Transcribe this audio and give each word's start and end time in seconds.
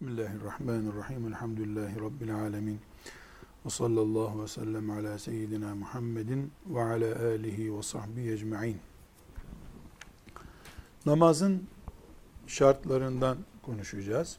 Bismillahirrahmanirrahim. 0.00 1.26
Elhamdülillahi 1.26 2.00
Rabbil 2.00 2.34
alemin. 2.34 2.80
Ve 3.66 3.70
sallallahu 3.70 4.42
ve 4.42 4.48
sellem 4.48 4.90
ala 4.90 5.18
seyyidina 5.18 5.74
Muhammedin 5.74 6.52
ve 6.66 6.82
ala 6.82 7.26
alihi 7.26 7.76
ve 7.76 7.82
sahbihi 7.82 8.32
ecma'in. 8.32 8.80
Namazın 11.06 11.66
şartlarından 12.46 13.38
konuşacağız. 13.62 14.38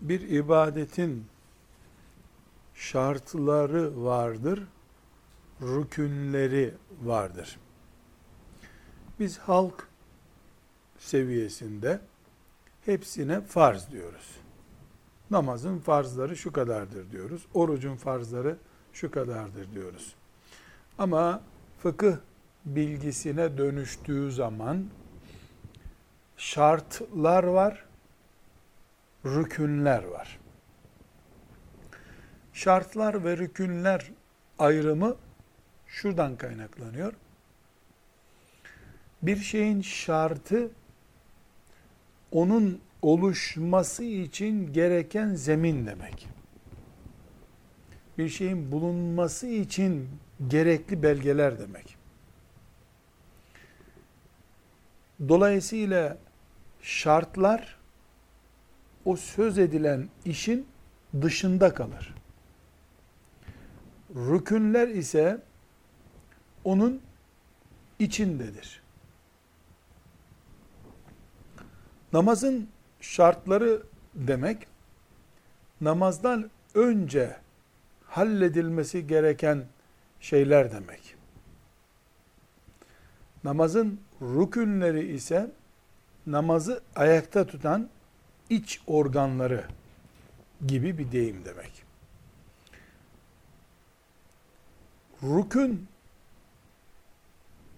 Bir 0.00 0.20
ibadetin 0.20 1.26
şartları 2.74 4.04
vardır, 4.04 4.62
rükünleri 5.62 6.74
vardır. 7.02 7.58
Biz 9.20 9.38
halk 9.38 9.88
seviyesinde 10.98 12.00
hepsine 12.88 13.40
farz 13.40 13.90
diyoruz. 13.90 14.36
Namazın 15.30 15.78
farzları 15.78 16.36
şu 16.36 16.52
kadardır 16.52 17.10
diyoruz. 17.10 17.46
Orucun 17.54 17.96
farzları 17.96 18.56
şu 18.92 19.10
kadardır 19.10 19.72
diyoruz. 19.72 20.14
Ama 20.98 21.42
fıkıh 21.78 22.16
bilgisine 22.64 23.58
dönüştüğü 23.58 24.32
zaman 24.32 24.84
şartlar 26.36 27.44
var, 27.44 27.84
rükünler 29.24 30.04
var. 30.04 30.38
Şartlar 32.52 33.24
ve 33.24 33.36
rükünler 33.36 34.10
ayrımı 34.58 35.16
şuradan 35.86 36.36
kaynaklanıyor. 36.36 37.12
Bir 39.22 39.36
şeyin 39.36 39.82
şartı 39.82 40.70
onun 42.32 42.80
oluşması 43.02 44.04
için 44.04 44.72
gereken 44.72 45.34
zemin 45.34 45.86
demek. 45.86 46.28
Bir 48.18 48.28
şeyin 48.28 48.72
bulunması 48.72 49.46
için 49.46 50.08
gerekli 50.48 51.02
belgeler 51.02 51.58
demek. 51.58 51.96
Dolayısıyla 55.28 56.18
şartlar 56.82 57.78
o 59.04 59.16
söz 59.16 59.58
edilen 59.58 60.08
işin 60.24 60.66
dışında 61.22 61.74
kalır. 61.74 62.14
Rükünler 64.14 64.88
ise 64.88 65.42
onun 66.64 67.00
içindedir. 67.98 68.82
Namazın 72.12 72.68
şartları 73.00 73.82
demek, 74.14 74.66
namazdan 75.80 76.50
önce 76.74 77.36
halledilmesi 78.06 79.06
gereken 79.06 79.64
şeyler 80.20 80.72
demek. 80.72 81.14
Namazın 83.44 84.00
rükünleri 84.22 85.12
ise 85.14 85.50
namazı 86.26 86.82
ayakta 86.96 87.46
tutan 87.46 87.88
iç 88.50 88.80
organları 88.86 89.64
gibi 90.66 90.98
bir 90.98 91.12
deyim 91.12 91.44
demek. 91.44 91.84
Rükün 95.22 95.86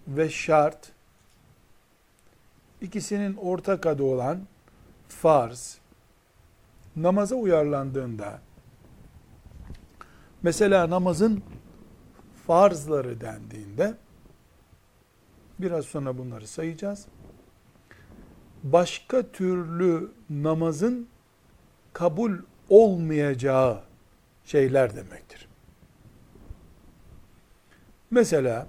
ve 0.09 0.31
şart 0.31 0.93
ikisinin 2.81 3.37
ortak 3.37 3.87
adı 3.87 4.03
olan 4.03 4.41
farz 5.11 5.78
namaza 6.97 7.34
uyarlandığında 7.34 8.41
mesela 10.42 10.91
namazın 10.91 11.42
farzları 12.46 13.20
dendiğinde 13.20 13.95
biraz 15.58 15.85
sonra 15.85 16.18
bunları 16.18 16.46
sayacağız. 16.46 17.07
Başka 18.62 19.30
türlü 19.33 20.12
namazın 20.30 21.08
kabul 21.92 22.39
olmayacağı 22.68 23.83
şeyler 24.45 24.96
demektir. 24.96 25.48
Mesela 28.11 28.67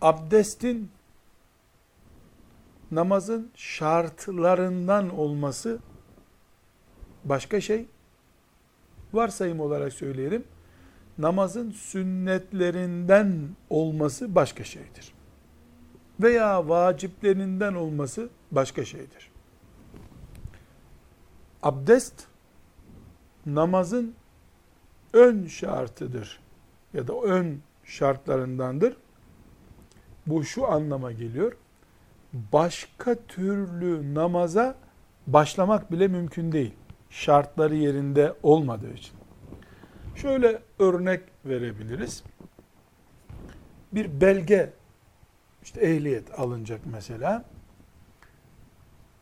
abdestin 0.00 0.90
namazın 2.92 3.50
şartlarından 3.54 5.18
olması 5.18 5.78
başka 7.24 7.60
şey. 7.60 7.86
Varsayım 9.12 9.60
olarak 9.60 9.92
söyleyelim. 9.92 10.44
Namazın 11.18 11.70
sünnetlerinden 11.70 13.48
olması 13.70 14.34
başka 14.34 14.64
şeydir. 14.64 15.14
Veya 16.20 16.68
vaciplerinden 16.68 17.74
olması 17.74 18.28
başka 18.50 18.84
şeydir. 18.84 19.30
Abdest 21.62 22.26
namazın 23.46 24.14
ön 25.12 25.46
şartıdır 25.46 26.40
ya 26.94 27.08
da 27.08 27.20
ön 27.20 27.60
şartlarındandır. 27.84 28.96
Bu 30.26 30.44
şu 30.44 30.66
anlama 30.66 31.12
geliyor 31.12 31.52
başka 32.32 33.14
türlü 33.14 34.14
namaza 34.14 34.74
başlamak 35.26 35.92
bile 35.92 36.08
mümkün 36.08 36.52
değil. 36.52 36.74
Şartları 37.10 37.74
yerinde 37.74 38.34
olmadığı 38.42 38.92
için. 38.92 39.14
Şöyle 40.16 40.62
örnek 40.78 41.20
verebiliriz. 41.44 42.24
Bir 43.92 44.20
belge, 44.20 44.72
işte 45.62 45.80
ehliyet 45.80 46.38
alınacak 46.40 46.80
mesela. 46.84 47.44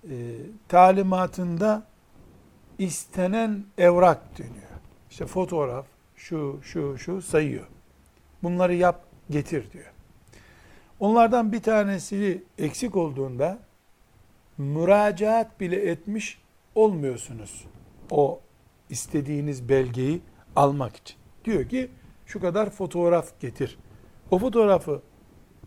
E, 0.04 0.36
talimatında 0.68 1.82
istenen 2.78 3.64
evrak 3.78 4.38
deniyor. 4.38 4.70
İşte 5.10 5.26
fotoğraf, 5.26 5.86
şu, 6.16 6.60
şu, 6.62 6.98
şu 6.98 7.22
sayıyor. 7.22 7.66
Bunları 8.42 8.74
yap, 8.74 9.04
getir 9.30 9.72
diyor. 9.72 9.89
Onlardan 11.00 11.52
bir 11.52 11.62
tanesi 11.62 12.44
eksik 12.58 12.96
olduğunda 12.96 13.58
müracaat 14.58 15.60
bile 15.60 15.90
etmiş 15.90 16.40
olmuyorsunuz. 16.74 17.64
O 18.10 18.40
istediğiniz 18.90 19.68
belgeyi 19.68 20.20
almak 20.56 20.96
için. 20.96 21.16
Diyor 21.44 21.68
ki 21.68 21.90
şu 22.26 22.40
kadar 22.40 22.70
fotoğraf 22.70 23.40
getir. 23.40 23.78
O 24.30 24.38
fotoğrafı 24.38 25.02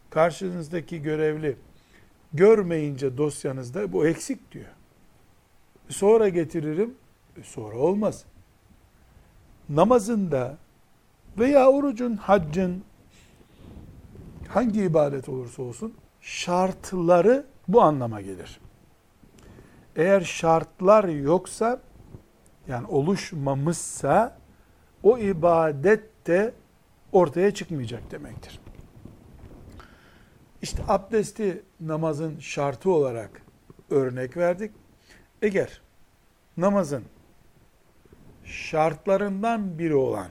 karşınızdaki 0.10 1.02
görevli 1.02 1.58
görmeyince 2.34 3.18
dosyanızda 3.18 3.94
bu 3.94 4.08
eksik 4.08 4.52
diyor. 4.52 4.70
Sonra 5.90 6.30
getiririm. 6.30 6.96
E, 7.38 7.44
sonra 7.44 7.78
olmaz. 7.78 8.26
Namazında 9.70 10.58
veya 11.38 11.72
orucun, 11.72 12.16
haccın, 12.16 12.84
hangi 14.56 14.84
ibadet 14.84 15.30
olursa 15.30 15.64
olsun 15.64 15.94
şartları 16.22 17.46
bu 17.68 17.82
anlama 17.82 18.22
gelir. 18.22 18.60
Eğer 19.96 20.22
şartlar 20.22 21.04
yoksa 21.04 21.82
yani 22.68 22.88
oluşmamışsa 22.88 24.38
o 25.04 25.18
ibadet 25.18 26.28
de 26.28 26.54
ortaya 27.12 27.54
çıkmayacak 27.54 28.12
demektir. 28.12 28.60
İşte 30.62 30.84
abdesti 30.88 31.64
namazın 31.80 32.40
şartı 32.40 32.92
olarak 32.92 33.42
örnek 33.90 34.38
verdik. 34.38 34.72
Eğer 35.42 35.82
namazın 36.58 37.04
şartlarından 38.44 39.80
biri 39.80 39.96
olan 39.96 40.30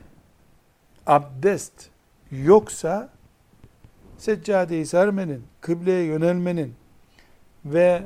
abdest 1.06 1.90
yoksa 2.30 3.11
seccadeyi 4.22 4.86
sermenin, 4.86 5.44
kıbleye 5.60 6.04
yönelmenin 6.04 6.74
ve 7.64 8.02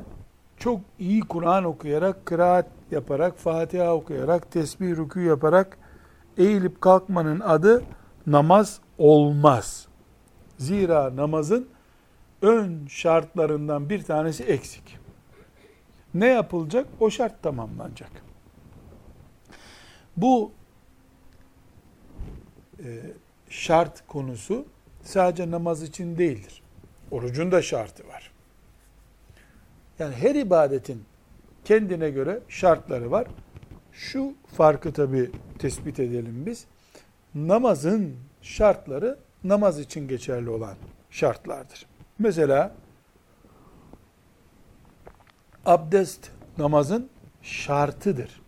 çok 0.57 0.81
iyi 0.99 1.21
Kur'an 1.21 1.63
okuyarak, 1.63 2.25
kıraat 2.25 2.67
yaparak, 2.91 3.37
Fatiha 3.37 3.93
okuyarak, 3.93 4.51
tesbih 4.51 4.87
rükû 4.87 5.23
yaparak 5.23 5.77
eğilip 6.37 6.81
kalkmanın 6.81 7.39
adı 7.39 7.83
namaz 8.27 8.79
olmaz. 8.97 9.87
Zira 10.57 11.15
namazın 11.15 11.67
ön 12.41 12.87
şartlarından 12.87 13.89
bir 13.89 14.03
tanesi 14.03 14.43
eksik. 14.43 14.97
Ne 16.13 16.27
yapılacak? 16.27 16.87
O 16.99 17.09
şart 17.09 17.43
tamamlanacak. 17.43 18.11
Bu 20.17 20.51
e, 22.79 22.85
şart 23.49 24.07
konusu 24.07 24.65
sadece 25.07 25.51
namaz 25.51 25.83
için 25.83 26.17
değildir. 26.17 26.61
Orucun 27.11 27.51
da 27.51 27.61
şartı 27.61 28.07
var. 28.07 28.31
Yani 29.99 30.15
her 30.15 30.35
ibadetin 30.35 31.03
kendine 31.65 32.09
göre 32.09 32.39
şartları 32.47 33.11
var. 33.11 33.27
Şu 33.91 34.33
farkı 34.57 34.93
tabi 34.93 35.31
tespit 35.59 35.99
edelim 35.99 36.43
biz. 36.45 36.65
Namazın 37.35 38.15
şartları 38.41 39.19
namaz 39.43 39.79
için 39.79 40.07
geçerli 40.07 40.49
olan 40.49 40.75
şartlardır. 41.09 41.85
Mesela 42.19 42.75
abdest 45.65 46.31
namazın 46.57 47.09
şartıdır. 47.41 48.41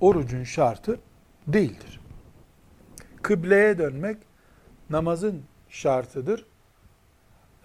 Orucun 0.00 0.44
şartı 0.44 1.00
değildir. 1.46 2.00
Kıbleye 3.22 3.78
dönmek 3.78 4.27
namazın 4.90 5.42
şartıdır. 5.68 6.46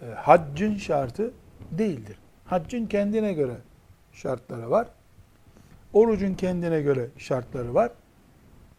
E, 0.02 0.06
haccın 0.06 0.76
şartı 0.76 1.32
değildir. 1.70 2.18
Haccın 2.44 2.86
kendine 2.86 3.32
göre 3.32 3.56
şartları 4.12 4.70
var. 4.70 4.88
Orucun 5.92 6.34
kendine 6.34 6.82
göre 6.82 7.08
şartları 7.18 7.74
var. 7.74 7.92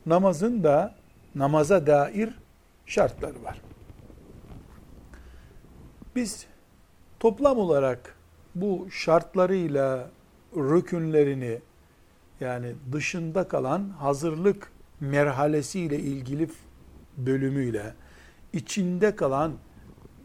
Namazın 0.05 0.63
da 0.63 0.95
namaza 1.35 1.87
dair 1.87 2.39
şartları 2.85 3.43
var. 3.43 3.61
Biz 6.15 6.45
toplam 7.19 7.57
olarak 7.57 8.15
bu 8.55 8.87
şartlarıyla 8.91 10.09
rükünlerini 10.55 11.59
yani 12.39 12.75
dışında 12.91 13.47
kalan 13.47 13.89
hazırlık 13.89 14.71
merhalesiyle 14.99 15.99
ilgili 15.99 16.49
bölümüyle 17.17 17.93
içinde 18.55 19.15
kalan 19.15 19.51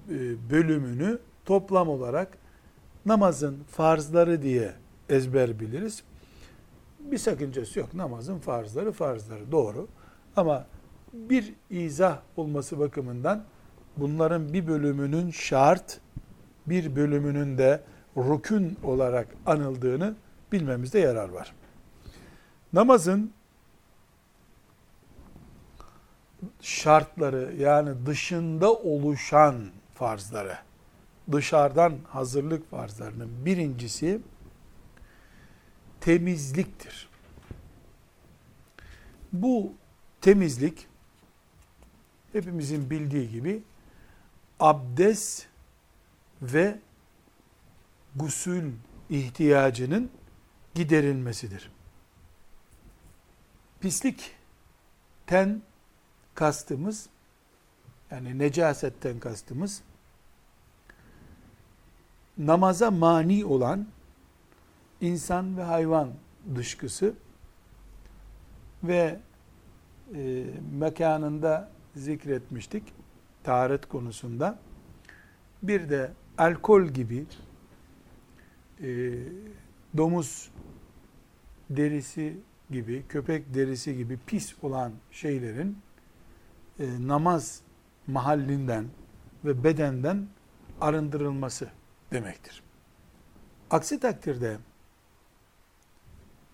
e, 0.09 0.51
bölümünü 0.51 1.19
toplam 1.45 1.89
olarak 1.89 2.39
namazın 3.07 3.59
farzları 3.71 4.43
diye 4.43 4.75
ezber 5.09 5.61
biliriz. 5.61 6.03
Bir 7.01 7.19
sakıncası 7.19 7.79
yok. 7.79 7.95
Namazın 7.95 8.39
farzları 8.39 8.93
farzları 8.93 9.53
doğru. 9.53 9.89
Ama 10.37 10.67
bir 11.13 11.55
izah 11.71 12.19
olması 12.37 12.79
bakımından 12.79 13.45
bunların 13.97 14.53
bir 14.53 14.67
bölümünün 14.67 15.31
şart, 15.31 16.01
bir 16.67 16.97
bölümünün 16.97 17.59
de 17.59 17.81
rükün 18.17 18.79
olarak 18.83 19.29
anıldığını 19.47 20.15
bilmemizde 20.53 20.99
yarar 20.99 21.29
var. 21.29 21.55
Namazın 22.73 23.33
şartları 26.61 27.55
yani 27.59 28.07
dışında 28.07 28.73
oluşan 28.73 29.71
farzları, 29.95 30.59
dışarıdan 31.33 31.99
hazırlık 32.09 32.71
farzlarının 32.71 33.45
birincisi 33.47 34.21
temizliktir. 36.01 37.09
Bu 39.33 39.73
temizlik 40.21 40.87
hepimizin 42.33 42.91
bildiği 42.91 43.31
gibi 43.31 43.63
abdest 44.61 45.47
ve 46.43 46.79
gusül 48.17 48.73
ihtiyacının 49.11 50.11
giderilmesidir. 50.75 51.71
Pislik 53.81 54.33
ten 55.27 55.63
kastımız 56.35 57.09
yani 58.11 58.39
necasetten 58.39 59.19
kastımız 59.19 59.83
namaza 62.39 62.91
mani 62.91 63.45
olan 63.45 63.87
insan 65.01 65.57
ve 65.57 65.63
hayvan 65.63 66.11
dışkısı 66.57 67.15
ve 68.85 69.21
e, 70.15 70.45
mekanında 70.73 71.71
zikretmiştik 71.97 72.83
taharet 73.45 73.87
konusunda. 73.87 74.59
Bir 75.63 75.91
de 75.91 76.11
alkol 76.39 76.85
gibi 76.85 77.25
e, 78.83 78.89
domuz 79.97 80.51
derisi 81.71 82.37
gibi, 82.71 83.03
köpek 83.09 83.55
derisi 83.55 83.97
gibi 83.97 84.19
pis 84.27 84.55
olan 84.63 84.93
şeylerin 85.11 85.79
e, 86.81 87.09
namaz 87.09 87.61
mahallinden 88.07 88.87
ve 89.45 89.65
bedenden 89.65 90.27
arındırılması 90.81 91.69
demektir. 92.13 92.63
Aksi 93.71 94.01
takdirde 94.01 94.59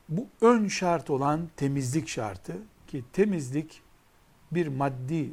bu 0.09 0.27
ön 0.41 0.69
şart 0.69 1.11
olan 1.11 1.49
temizlik 1.57 2.09
şartı 2.09 2.53
ki 2.87 3.05
temizlik 3.13 3.83
bir 4.53 4.67
maddi 4.67 5.31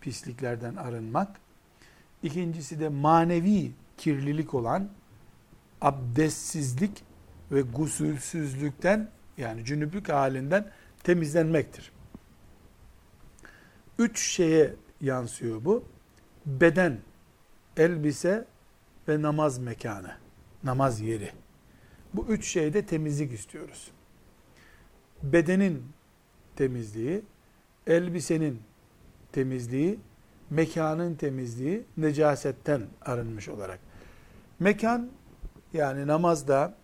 pisliklerden 0.00 0.76
arınmak, 0.76 1.40
ikincisi 2.22 2.80
de 2.80 2.88
manevi 2.88 3.72
kirlilik 3.96 4.54
olan 4.54 4.88
abdestsizlik 5.80 7.04
ve 7.52 7.62
gusülsüzlükten 7.62 9.08
yani 9.38 9.64
cünüplük 9.64 10.08
halinden 10.08 10.70
temizlenmektir. 11.02 11.92
Üç 13.98 14.20
şeye 14.20 14.74
yansıyor 15.00 15.64
bu. 15.64 15.84
Beden, 16.46 16.98
elbise 17.76 18.44
ve 19.08 19.22
namaz 19.22 19.58
mekanı, 19.58 20.12
namaz 20.64 21.00
yeri. 21.00 21.30
Bu 22.14 22.26
üç 22.26 22.46
şeyde 22.46 22.86
temizlik 22.86 23.32
istiyoruz. 23.32 23.90
Bedenin 25.22 25.82
temizliği, 26.56 27.22
elbisenin 27.86 28.60
temizliği, 29.32 29.98
mekanın 30.50 31.14
temizliği 31.14 31.84
necasetten 31.96 32.82
arınmış 33.02 33.48
olarak. 33.48 33.78
Mekan 34.60 35.10
yani 35.72 36.06
namazda 36.06 36.74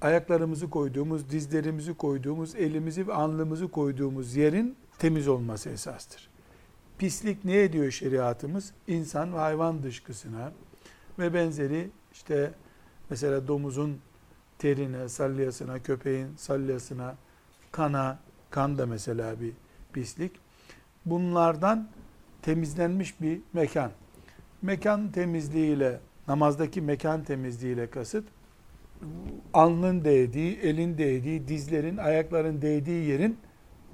ayaklarımızı 0.00 0.70
koyduğumuz, 0.70 1.30
dizlerimizi 1.30 1.94
koyduğumuz, 1.94 2.54
elimizi 2.54 3.06
ve 3.08 3.14
alnımızı 3.14 3.68
koyduğumuz 3.68 4.36
yerin 4.36 4.76
temiz 4.98 5.28
olması 5.28 5.70
esastır. 5.70 6.28
Pislik 6.98 7.44
ne 7.44 7.62
ediyor 7.62 7.90
şeriatımız? 7.90 8.72
İnsan 8.86 9.32
ve 9.32 9.36
hayvan 9.36 9.82
dışkısına 9.82 10.52
ve 11.18 11.34
benzeri 11.34 11.90
işte 12.12 12.52
mesela 13.10 13.48
domuzun 13.48 14.00
terine, 14.58 15.08
salyasına, 15.08 15.82
köpeğin 15.82 16.36
salyasına, 16.36 17.16
kana, 17.72 18.18
kan 18.50 18.78
da 18.78 18.86
mesela 18.86 19.40
bir 19.40 19.52
pislik. 19.92 20.32
Bunlardan 21.06 21.88
temizlenmiş 22.42 23.20
bir 23.20 23.40
mekan. 23.52 23.90
Mekan 24.62 25.12
temizliğiyle, 25.12 26.00
namazdaki 26.28 26.80
mekan 26.80 27.24
temizliğiyle 27.24 27.90
kasıt, 27.90 28.24
alnın 29.52 30.04
değdiği, 30.04 30.58
elin 30.58 30.98
değdiği, 30.98 31.48
dizlerin, 31.48 31.96
ayakların 31.96 32.62
değdiği 32.62 33.08
yerin 33.08 33.38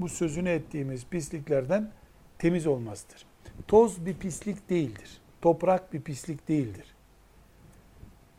bu 0.00 0.08
sözünü 0.08 0.48
ettiğimiz 0.48 1.06
pisliklerden 1.06 1.90
temiz 2.38 2.66
olmasıdır. 2.66 3.26
Toz 3.68 4.06
bir 4.06 4.14
pislik 4.14 4.70
değildir. 4.70 5.20
Toprak 5.42 5.92
bir 5.92 6.00
pislik 6.00 6.48
değildir. 6.48 6.94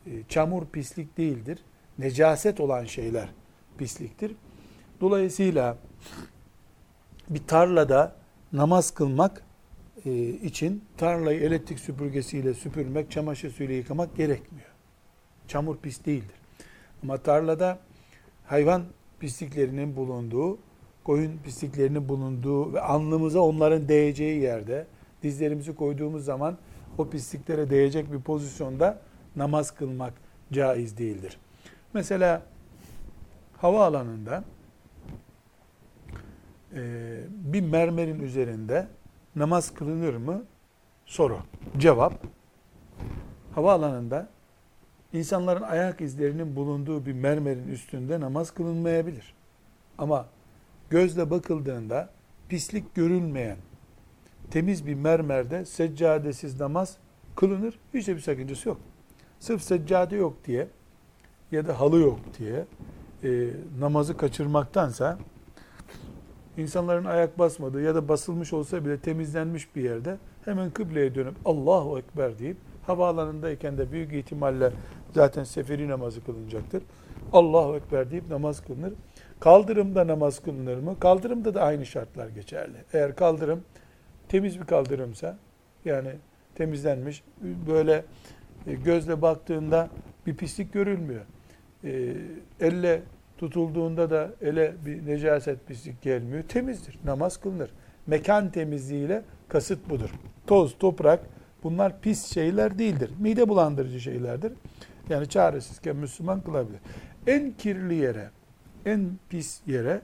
E, 0.05 0.11
çamur 0.29 0.65
pislik 0.65 1.17
değildir. 1.17 1.59
Necaset 1.97 2.59
olan 2.59 2.85
şeyler 2.85 3.29
pisliktir. 3.77 4.35
Dolayısıyla 5.01 5.77
bir 7.29 7.47
tarlada 7.47 8.15
namaz 8.53 8.91
kılmak 8.91 9.43
e, 10.05 10.27
için 10.29 10.83
tarlayı 10.97 11.41
elektrik 11.41 11.79
süpürgesiyle 11.79 12.53
süpürmek, 12.53 13.11
çamaşır 13.11 13.51
suyuyla 13.51 13.75
yıkamak 13.75 14.15
gerekmiyor. 14.15 14.69
Çamur 15.47 15.77
pis 15.77 16.05
değildir. 16.05 16.35
Ama 17.03 17.17
tarlada 17.17 17.79
hayvan 18.45 18.83
pisliklerinin 19.19 19.95
bulunduğu, 19.95 20.57
koyun 21.05 21.37
pisliklerinin 21.43 22.09
bulunduğu 22.09 22.73
ve 22.73 22.81
alnımıza 22.81 23.39
onların 23.39 23.87
değeceği 23.87 24.41
yerde 24.41 24.87
dizlerimizi 25.23 25.75
koyduğumuz 25.75 26.25
zaman 26.25 26.57
o 26.97 27.09
pisliklere 27.09 27.69
değecek 27.69 28.11
bir 28.11 28.21
pozisyonda 28.21 29.01
namaz 29.35 29.71
kılmak 29.71 30.13
caiz 30.51 30.97
değildir. 30.97 31.37
Mesela 31.93 32.41
hava 33.57 33.85
alanında 33.85 34.43
e, 36.73 36.81
bir 37.29 37.61
mermerin 37.61 38.19
üzerinde 38.19 38.87
namaz 39.35 39.73
kılınır 39.73 40.15
mı? 40.15 40.43
Soru. 41.05 41.39
Cevap. 41.77 42.13
Havaalanında 43.55 44.27
insanların 45.13 45.61
ayak 45.61 46.01
izlerinin 46.01 46.55
bulunduğu 46.55 47.05
bir 47.05 47.13
mermerin 47.13 47.67
üstünde 47.67 48.19
namaz 48.19 48.51
kılınmayabilir. 48.51 49.33
Ama 49.97 50.25
gözle 50.89 51.29
bakıldığında 51.29 52.09
pislik 52.49 52.95
görülmeyen 52.95 53.57
temiz 54.51 54.87
bir 54.87 54.93
mermerde 54.93 55.65
seccadesiz 55.65 56.59
namaz 56.59 56.97
kılınır. 57.35 57.79
Hiç 57.93 58.07
de 58.07 58.15
bir 58.15 58.21
sakıncası 58.21 58.69
yok. 58.69 58.77
sırf 59.39 59.61
seccade 59.61 60.15
yok 60.15 60.33
diye 60.45 60.67
ya 61.51 61.67
da 61.67 61.79
halı 61.79 61.99
yok 61.99 62.19
diye 62.39 62.65
e, 63.23 63.49
namazı 63.79 64.17
kaçırmaktansa 64.17 65.17
insanların 66.57 67.05
ayak 67.05 67.39
basmadığı 67.39 67.81
ya 67.81 67.95
da 67.95 68.07
basılmış 68.07 68.53
olsa 68.53 68.85
bile 68.85 68.99
temizlenmiş 68.99 69.75
bir 69.75 69.83
yerde 69.83 70.17
hemen 70.45 70.71
kıbleye 70.71 71.15
dönüp 71.15 71.35
Allahu 71.45 71.99
Ekber 71.99 72.39
deyip 72.39 72.57
havaalanındayken 72.87 73.77
de 73.77 73.91
büyük 73.91 74.13
ihtimalle 74.13 74.71
zaten 75.13 75.43
seferi 75.43 75.87
namazı 75.87 76.25
kılınacaktır. 76.25 76.83
Allahu 77.33 77.75
Ekber 77.75 78.11
deyip 78.11 78.29
namaz 78.29 78.61
kılınır. 78.65 78.93
Kaldırımda 79.45 80.07
namaz 80.07 80.39
kılınır 80.39 80.77
mı? 80.77 80.99
Kaldırımda 80.99 81.53
da 81.53 81.61
aynı 81.61 81.85
şartlar 81.85 82.29
geçerli. 82.29 82.77
Eğer 82.93 83.15
kaldırım 83.15 83.63
temiz 84.29 84.59
bir 84.59 84.65
kaldırımsa 84.65 85.37
yani 85.85 86.09
temizlenmiş 86.55 87.23
böyle 87.67 88.05
e, 88.67 88.73
gözle 88.73 89.21
baktığında 89.21 89.89
bir 90.25 90.37
pislik 90.37 90.73
görülmüyor. 90.73 91.21
E, 91.83 92.13
elle 92.59 93.01
tutulduğunda 93.37 94.09
da 94.09 94.29
ele 94.41 94.73
bir 94.85 95.05
necaset 95.05 95.67
pislik 95.67 96.01
gelmiyor. 96.01 96.43
Temizdir. 96.43 96.99
Namaz 97.05 97.37
kılınır. 97.37 97.69
Mekan 98.07 98.51
temizliğiyle 98.51 99.21
kasıt 99.47 99.89
budur. 99.89 100.09
Toz, 100.47 100.77
toprak 100.77 101.19
bunlar 101.63 102.01
pis 102.01 102.33
şeyler 102.33 102.79
değildir. 102.79 103.11
Mide 103.19 103.49
bulandırıcı 103.49 103.99
şeylerdir. 103.99 104.53
Yani 105.09 105.29
çaresizken 105.29 105.95
Müslüman 105.95 106.41
kılabilir. 106.41 106.79
En 107.27 107.51
kirli 107.51 107.95
yere, 107.95 108.29
en 108.85 109.11
pis 109.29 109.61
yere 109.67 110.01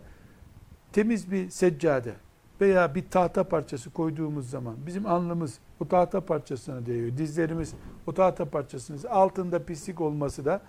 temiz 0.94 1.32
bir 1.32 1.50
seccade 1.50 2.14
veya 2.62 2.96
bir 2.96 3.04
tahta 3.10 3.44
parçası 3.44 3.90
koyduğumuz 3.90 4.50
zaman 4.50 4.76
bizim 4.86 5.06
alnımız 5.06 5.60
o 5.80 5.88
tahta 5.88 6.22
parçasına 6.22 6.86
değiyor. 6.86 7.18
Dizlerimiz 7.18 7.74
o 8.08 8.14
tahta 8.14 8.46
parçasının 8.46 9.04
altında 9.10 9.64
pislik 9.64 10.02
olması 10.02 10.46
da 10.46 10.62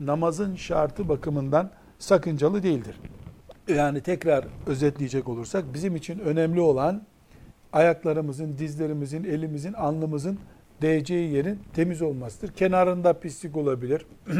namazın 0.00 0.56
şartı 0.56 1.08
bakımından 1.08 1.70
sakıncalı 1.98 2.62
değildir. 2.62 3.00
Yani 3.68 4.00
tekrar 4.00 4.44
özetleyecek 4.66 5.28
olursak 5.28 5.64
bizim 5.74 5.96
için 5.96 6.18
önemli 6.18 6.60
olan 6.60 7.02
ayaklarımızın, 7.72 8.58
dizlerimizin, 8.58 9.24
elimizin, 9.24 9.72
alnımızın 9.72 10.38
değeceği 10.82 11.32
yerin 11.32 11.58
temiz 11.74 12.02
olmasıdır. 12.02 12.52
Kenarında 12.52 13.20
pislik 13.20 13.56
olabilir. 13.56 14.06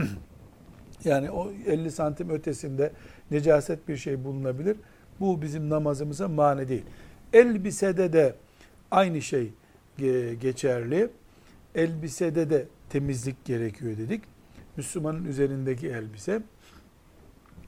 yani 1.05 1.31
o 1.31 1.53
50 1.67 1.91
santim 1.91 2.31
ötesinde 2.31 2.93
necaset 3.31 3.89
bir 3.89 3.97
şey 3.97 4.25
bulunabilir. 4.25 4.77
Bu 5.21 5.43
bizim 5.43 5.71
namazımıza 5.71 6.29
mani 6.29 6.69
değil. 6.69 6.85
Elbisede 7.33 8.13
de 8.13 8.35
aynı 8.91 9.23
şey 9.23 9.53
geçerli. 10.41 11.11
Elbisede 11.75 12.51
de 12.51 12.67
temizlik 12.91 13.45
gerekiyor 13.45 13.97
dedik. 13.97 14.23
Müslümanın 14.77 15.25
üzerindeki 15.25 15.89
elbise 15.89 16.43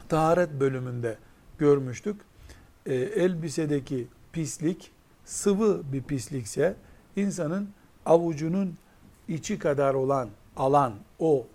taharet 0.09 0.61
bölümünde 0.61 1.17
görmüştük. 1.59 2.21
E, 2.87 2.95
elbisedeki 2.95 4.07
pislik 4.33 4.93
sıvı 5.25 5.83
bir 5.93 6.03
pislikse 6.03 6.77
insanın 7.17 7.69
avucunun 8.07 8.77
içi 9.29 9.59
kadar 9.59 9.95
olan 9.95 10.29
alan 10.57 10.95
o 11.19 11.47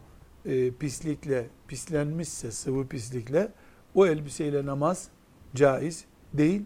e, 0.45 0.71
pislikle 0.71 1.45
pislenmişse 1.73 2.51
sıvı 2.51 2.87
pislikle 2.87 3.51
o 3.95 4.07
elbiseyle 4.07 4.65
namaz 4.65 5.07
caiz 5.55 6.05
değil. 6.33 6.61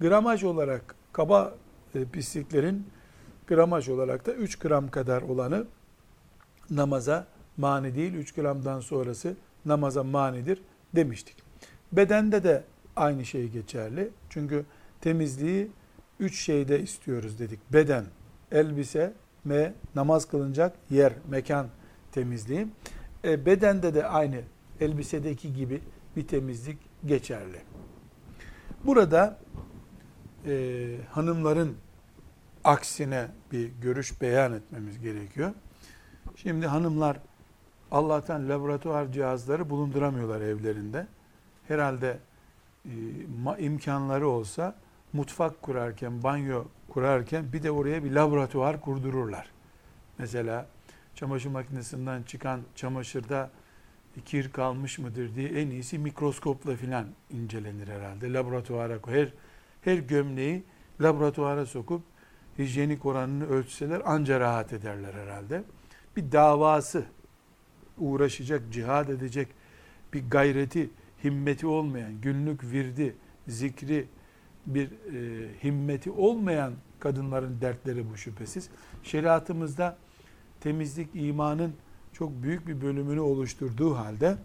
Gramaj 0.00 0.44
olarak 0.44 0.94
kaba 1.12 1.54
e, 1.94 2.04
pisliklerin 2.04 2.86
gramaj 3.46 3.88
olarak 3.88 4.26
da 4.26 4.32
3 4.32 4.58
gram 4.58 4.90
kadar 4.90 5.22
olanı 5.22 5.66
namaza 6.70 7.26
mani 7.56 7.94
değil. 7.94 8.14
3 8.14 8.32
gramdan 8.34 8.80
sonrası 8.80 9.36
namaza 9.64 10.04
manidir 10.04 10.62
demiştik. 10.94 11.36
Bedende 11.92 12.44
de 12.44 12.64
aynı 12.96 13.24
şey 13.24 13.48
geçerli. 13.48 14.10
Çünkü 14.30 14.64
temizliği 15.00 15.70
üç 16.20 16.40
şeyde 16.40 16.80
istiyoruz 16.80 17.38
dedik. 17.38 17.72
Beden, 17.72 18.04
elbise 18.52 19.12
ve 19.46 19.72
namaz 19.94 20.24
kılınacak 20.24 20.76
yer, 20.90 21.12
mekan 21.28 21.66
temizliği. 22.12 22.66
E, 23.28 23.46
bedende 23.46 23.94
de 23.94 24.06
aynı 24.06 24.40
elbisedeki 24.80 25.52
gibi 25.52 25.80
bir 26.16 26.26
temizlik 26.26 26.78
geçerli. 27.06 27.62
Burada 28.84 29.38
e, 30.46 30.96
hanımların 31.10 31.76
aksine 32.64 33.26
bir 33.52 33.68
görüş 33.68 34.20
beyan 34.20 34.52
etmemiz 34.52 35.00
gerekiyor. 35.00 35.52
Şimdi 36.36 36.66
hanımlar 36.66 37.18
Allah'tan 37.90 38.48
laboratuvar 38.48 39.12
cihazları 39.12 39.70
bulunduramıyorlar 39.70 40.40
evlerinde. 40.40 41.06
Herhalde 41.68 42.18
e, 42.84 43.64
imkanları 43.64 44.28
olsa 44.28 44.74
mutfak 45.12 45.62
kurarken, 45.62 46.22
banyo 46.22 46.64
kurarken 46.88 47.52
bir 47.52 47.62
de 47.62 47.70
oraya 47.70 48.04
bir 48.04 48.10
laboratuvar 48.10 48.80
kurdururlar. 48.80 49.50
Mesela 50.18 50.66
çamaşır 51.18 51.50
makinesinden 51.50 52.22
çıkan 52.22 52.60
çamaşırda 52.74 53.50
kir 54.24 54.52
kalmış 54.52 54.98
mıdır 54.98 55.34
diye 55.34 55.48
en 55.48 55.70
iyisi 55.70 55.98
mikroskopla 55.98 56.76
filan 56.76 57.06
incelenir 57.30 57.88
herhalde. 57.88 58.32
Laboratuvara 58.32 58.98
her 59.06 59.28
her 59.82 59.98
gömleği 59.98 60.64
laboratuvara 61.00 61.66
sokup 61.66 62.02
hijyenik 62.58 63.06
oranını 63.06 63.48
ölçseler 63.48 64.02
anca 64.04 64.40
rahat 64.40 64.72
ederler 64.72 65.14
herhalde. 65.14 65.62
Bir 66.16 66.32
davası 66.32 67.04
uğraşacak, 67.98 68.62
cihad 68.72 69.08
edecek 69.08 69.48
bir 70.12 70.30
gayreti, 70.30 70.90
himmeti 71.24 71.66
olmayan, 71.66 72.20
günlük 72.20 72.64
virdi, 72.64 73.16
zikri 73.48 74.06
bir 74.66 74.86
e, 74.86 75.48
himmeti 75.64 76.10
olmayan 76.10 76.72
kadınların 77.00 77.60
dertleri 77.60 78.10
bu 78.10 78.16
şüphesiz. 78.16 78.68
Şeriatımızda 79.02 79.98
temizlik 80.60 81.08
imanın 81.14 81.74
çok 82.12 82.42
büyük 82.42 82.66
bir 82.66 82.80
bölümünü 82.80 83.20
oluşturduğu 83.20 83.96
halde 83.96 84.36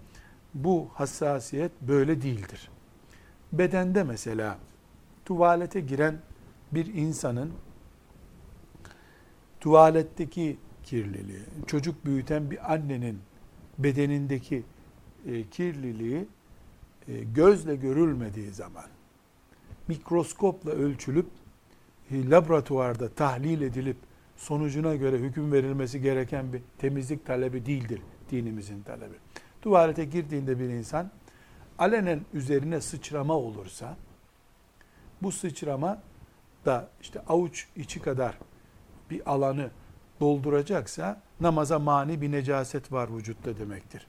bu 0.53 0.88
hassasiyet 0.93 1.72
böyle 1.82 2.22
değildir. 2.22 2.70
Bedende 3.53 4.03
mesela 4.03 4.58
tuvalete 5.25 5.79
giren 5.79 6.20
bir 6.72 6.86
insanın 6.86 7.53
tuvaletteki 9.60 10.58
kirliliği, 10.84 11.43
çocuk 11.67 12.05
büyüten 12.05 12.51
bir 12.51 12.74
annenin 12.74 13.20
bedenindeki 13.77 14.63
e, 15.25 15.43
kirliliği 15.43 16.27
e, 17.08 17.24
gözle 17.24 17.75
görülmediği 17.75 18.51
zaman 18.51 18.86
mikroskopla 19.88 20.72
ölçülüp 20.72 21.25
e, 22.12 22.29
laboratuvarda 22.29 23.10
tahlil 23.10 23.62
edilip 23.62 23.98
sonucuna 24.43 24.95
göre 24.95 25.17
hüküm 25.17 25.51
verilmesi 25.51 26.01
gereken 26.01 26.53
bir 26.53 26.62
temizlik 26.77 27.25
talebi 27.25 27.65
değildir 27.65 28.01
dinimizin 28.31 28.81
talebi. 28.81 29.15
Tuvalete 29.62 30.05
girdiğinde 30.05 30.59
bir 30.59 30.69
insan 30.69 31.12
alenen 31.79 32.21
üzerine 32.33 32.81
sıçrama 32.81 33.33
olursa 33.33 33.97
bu 35.21 35.31
sıçrama 35.31 36.01
da 36.65 36.89
işte 37.01 37.19
avuç 37.27 37.67
içi 37.75 38.01
kadar 38.01 38.38
bir 39.09 39.31
alanı 39.31 39.69
dolduracaksa 40.19 41.21
namaza 41.39 41.79
mani 41.79 42.21
bir 42.21 42.31
necaset 42.31 42.91
var 42.91 43.17
vücutta 43.17 43.57
demektir. 43.57 44.07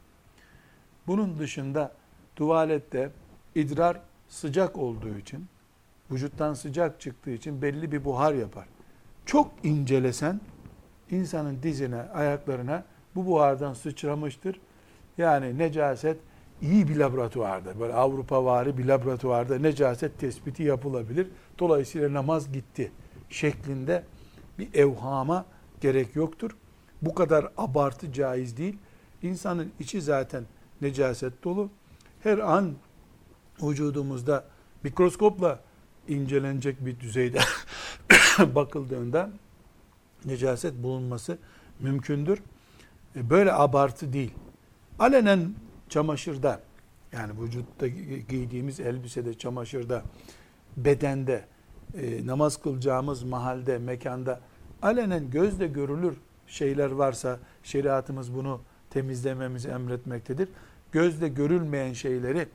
Bunun 1.06 1.38
dışında 1.38 1.92
tuvalette 2.36 3.10
idrar 3.54 4.00
sıcak 4.28 4.78
olduğu 4.78 5.18
için, 5.18 5.46
vücuttan 6.10 6.54
sıcak 6.54 7.00
çıktığı 7.00 7.30
için 7.30 7.62
belli 7.62 7.92
bir 7.92 8.04
buhar 8.04 8.34
yapar. 8.34 8.73
Çok 9.26 9.50
incelesen 9.62 10.40
insanın 11.10 11.62
dizine, 11.62 12.02
ayaklarına 12.02 12.84
bu 13.14 13.26
buhardan 13.26 13.72
sıçramıştır. 13.72 14.60
Yani 15.18 15.58
necaset 15.58 16.18
iyi 16.62 16.88
bir 16.88 16.96
laboratuvarda, 16.96 17.80
böyle 17.80 17.92
Avrupa 17.92 18.44
vari 18.44 18.78
bir 18.78 18.84
laboratuvarda 18.84 19.58
necaset 19.58 20.18
tespiti 20.18 20.62
yapılabilir. 20.62 21.28
Dolayısıyla 21.58 22.12
namaz 22.12 22.52
gitti 22.52 22.92
şeklinde 23.30 24.04
bir 24.58 24.74
evhama 24.74 25.46
gerek 25.80 26.16
yoktur. 26.16 26.50
Bu 27.02 27.14
kadar 27.14 27.48
abartı 27.56 28.12
caiz 28.12 28.56
değil. 28.56 28.78
İnsanın 29.22 29.72
içi 29.80 30.02
zaten 30.02 30.44
necaset 30.80 31.44
dolu. 31.44 31.70
Her 32.20 32.38
an 32.38 32.74
vücudumuzda 33.62 34.44
mikroskopla 34.82 35.60
incelenecek 36.08 36.86
bir 36.86 37.00
düzeyde 37.00 37.38
bakıldığında 38.54 39.30
necaset 40.24 40.82
bulunması 40.82 41.38
mümkündür. 41.80 42.42
E, 43.16 43.30
böyle 43.30 43.52
abartı 43.52 44.12
değil. 44.12 44.34
Alenen 44.98 45.54
çamaşırda 45.88 46.60
yani 47.12 47.42
vücutta 47.42 47.86
giydiğimiz 48.28 48.80
elbisede, 48.80 49.34
çamaşırda, 49.34 50.02
bedende, 50.76 51.44
e, 51.94 52.26
namaz 52.26 52.62
kılacağımız 52.62 53.22
mahalde, 53.22 53.78
mekanda 53.78 54.40
alenen 54.82 55.30
gözle 55.30 55.66
görülür 55.66 56.16
şeyler 56.46 56.90
varsa 56.90 57.38
şeriatımız 57.62 58.34
bunu 58.34 58.60
temizlememizi 58.90 59.68
emretmektedir. 59.68 60.48
Gözle 60.92 61.28
görülmeyen 61.28 61.92
şeyleri 61.92 62.48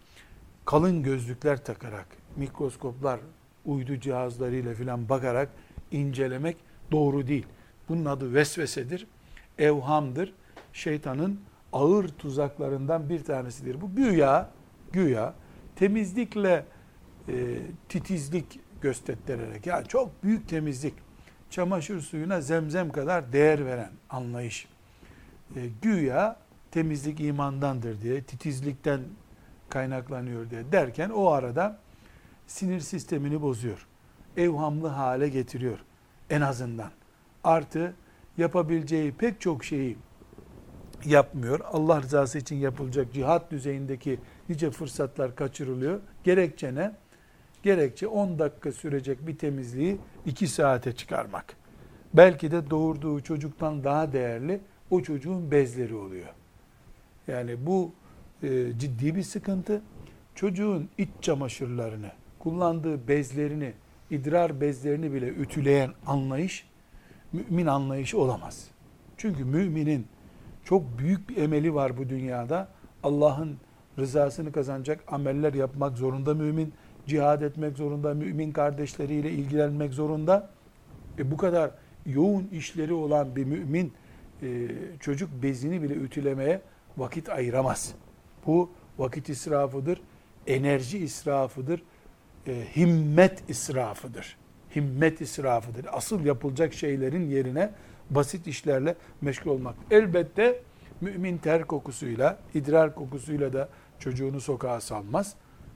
kalın 0.65 1.03
gözlükler 1.03 1.65
takarak, 1.65 2.07
mikroskoplar, 2.35 3.19
uydu 3.65 3.99
cihazlarıyla 3.99 4.73
filan 4.73 5.09
bakarak 5.09 5.49
incelemek 5.91 6.57
doğru 6.91 7.27
değil. 7.27 7.45
Bunun 7.89 8.05
adı 8.05 8.33
vesvesedir, 8.33 9.07
evhamdır. 9.57 10.33
Şeytanın 10.73 11.39
ağır 11.73 12.07
tuzaklarından 12.07 13.09
bir 13.09 13.23
tanesidir. 13.23 13.81
Bu 13.81 13.95
güya, 13.95 14.49
güya 14.91 15.33
temizlikle 15.75 16.65
e, 17.27 17.57
titizlik 17.89 18.59
göstererek, 18.81 19.67
yani 19.67 19.87
çok 19.87 20.23
büyük 20.23 20.49
temizlik, 20.49 20.93
çamaşır 21.49 22.01
suyuna 22.01 22.41
zemzem 22.41 22.91
kadar 22.91 23.33
değer 23.33 23.65
veren 23.65 23.91
anlayış. 24.09 24.67
E, 25.55 25.59
güya 25.81 26.39
temizlik 26.71 27.19
imandandır 27.19 28.01
diye, 28.01 28.23
titizlikten 28.23 29.01
kaynaklanıyor 29.69 30.49
diye 30.49 30.71
derken 30.71 31.09
o 31.09 31.27
arada 31.27 31.79
sinir 32.49 32.79
sistemini 32.79 33.41
bozuyor. 33.41 33.87
Evhamlı 34.37 34.87
hale 34.87 35.29
getiriyor 35.29 35.79
en 36.29 36.41
azından. 36.41 36.91
Artı 37.43 37.93
yapabileceği 38.37 39.11
pek 39.11 39.41
çok 39.41 39.63
şeyi 39.63 39.97
yapmıyor. 41.05 41.59
Allah 41.71 42.01
rızası 42.01 42.37
için 42.37 42.55
yapılacak 42.55 43.13
cihat 43.13 43.51
düzeyindeki 43.51 44.19
nice 44.49 44.71
fırsatlar 44.71 45.35
kaçırılıyor. 45.35 45.99
Gerekçe 46.23 46.75
ne? 46.75 46.91
Gerekçe 47.63 48.07
10 48.07 48.39
dakika 48.39 48.71
sürecek 48.71 49.27
bir 49.27 49.37
temizliği 49.37 49.97
2 50.25 50.47
saate 50.47 50.95
çıkarmak. 50.95 51.55
Belki 52.13 52.51
de 52.51 52.69
doğurduğu 52.69 53.21
çocuktan 53.21 53.83
daha 53.83 54.13
değerli 54.13 54.61
o 54.89 55.01
çocuğun 55.01 55.51
bezleri 55.51 55.95
oluyor. 55.95 56.33
Yani 57.27 57.65
bu 57.65 57.91
e, 58.43 58.79
ciddi 58.79 59.15
bir 59.15 59.23
sıkıntı. 59.23 59.81
Çocuğun 60.35 60.89
iç 60.97 61.09
çamaşırlarını, 61.21 62.11
kullandığı 62.39 63.07
bezlerini, 63.07 63.73
idrar 64.11 64.61
bezlerini 64.61 65.13
bile 65.13 65.27
ütüleyen 65.27 65.91
anlayış 66.07 66.69
mümin 67.33 67.65
anlayışı 67.65 68.19
olamaz. 68.19 68.67
Çünkü 69.17 69.45
müminin 69.45 70.07
çok 70.63 70.99
büyük 70.99 71.29
bir 71.29 71.37
emeli 71.37 71.73
var 71.73 71.97
bu 71.97 72.09
dünyada. 72.09 72.67
Allah'ın 73.03 73.57
rızasını 73.99 74.51
kazanacak 74.51 75.03
ameller 75.07 75.53
yapmak 75.53 75.97
zorunda 75.97 76.33
mümin. 76.33 76.73
Cihad 77.07 77.41
etmek 77.41 77.77
zorunda, 77.77 78.13
mümin 78.13 78.51
kardeşleriyle 78.51 79.31
ilgilenmek 79.31 79.93
zorunda. 79.93 80.49
E 81.19 81.31
bu 81.31 81.37
kadar 81.37 81.71
yoğun 82.05 82.47
işleri 82.51 82.93
olan 82.93 83.35
bir 83.35 83.45
mümin 83.45 83.93
e, 84.41 84.67
çocuk 84.99 85.29
bezini 85.43 85.81
bile 85.81 85.93
ütülemeye 85.93 86.61
vakit 86.97 87.29
ayıramaz. 87.29 87.93
Bu 88.45 88.69
vakit 88.97 89.29
israfıdır, 89.29 90.01
enerji 90.47 90.97
israfıdır, 90.97 91.83
e, 92.47 92.65
himmet 92.75 93.49
israfıdır. 93.49 94.37
Himmet 94.75 95.21
israfıdır. 95.21 95.85
Asıl 95.91 96.25
yapılacak 96.25 96.73
şeylerin 96.73 97.29
yerine 97.29 97.71
basit 98.09 98.47
işlerle 98.47 98.95
meşgul 99.21 99.51
olmak. 99.51 99.75
Elbette 99.91 100.61
mümin 101.01 101.37
ter 101.37 101.63
kokusuyla, 101.63 102.39
idrar 102.53 102.95
kokusuyla 102.95 103.53
da 103.53 103.69
çocuğunu 103.99 104.41
sokağa 104.41 104.81
salmaz. 104.81 105.35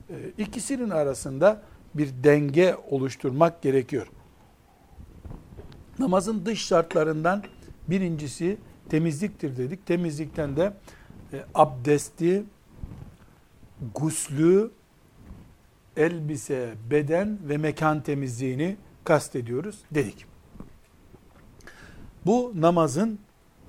E, 0.10 0.14
ikisinin 0.38 0.90
arasında 0.90 1.62
bir 1.94 2.10
denge 2.24 2.76
oluşturmak 2.90 3.62
gerekiyor. 3.62 4.08
Namazın 6.00 6.46
dış 6.46 6.66
şartlarından 6.66 7.44
birincisi 7.88 8.58
temizliktir 8.90 9.58
dedik. 9.58 9.86
Temizlikten 9.86 10.58
de 10.58 10.74
e, 11.34 11.44
abdesti, 11.56 12.44
guslü, 13.96 14.72
elbise, 15.98 16.74
beden 16.90 17.38
ve 17.44 17.58
mekan 17.58 18.02
temizliğini 18.04 18.78
kastediyoruz 19.04 19.80
dedik. 19.92 20.26
Bu 22.26 22.54
namazın 22.56 23.20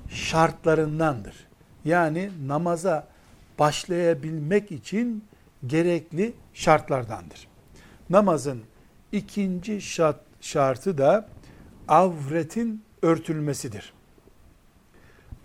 şartlarındandır. 0.09 1.47
Yani 1.85 2.31
namaza 2.47 3.09
başlayabilmek 3.59 4.73
için 4.73 5.25
gerekli 5.67 6.35
şartlardandır. 6.55 7.49
Namazın 8.11 8.63
ikinci 9.13 9.81
şart, 9.81 10.21
şartı 10.41 10.99
da 10.99 11.29
avretin 11.89 12.85
örtülmesidir. 13.03 13.93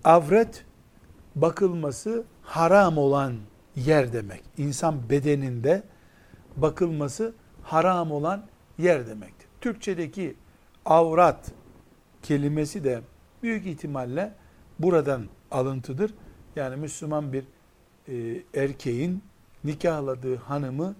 Avret 0.03 0.65
bakılması 1.35 2.23
haram 2.41 2.97
olan 2.97 3.33
yer 3.75 4.13
demek. 4.13 4.41
İnsan 4.57 5.09
bedeninde 5.09 5.83
bakılması 6.57 7.33
haram 7.63 8.11
olan 8.11 8.43
yer 8.77 9.07
demektir. 9.07 9.47
Türkçedeki 9.61 10.35
avrat 10.85 11.51
kelimesi 12.23 12.83
de 12.83 13.01
büyük 13.43 13.65
ihtimalle 13.65 14.33
buradan 14.79 15.25
alıntıdır. 15.51 16.13
Yani 16.55 16.75
Müslüman 16.75 17.33
bir 17.33 17.43
e, 18.07 18.43
erkeğin 18.53 19.23
nikahladığı 19.63 20.35
hanımı 20.35 20.95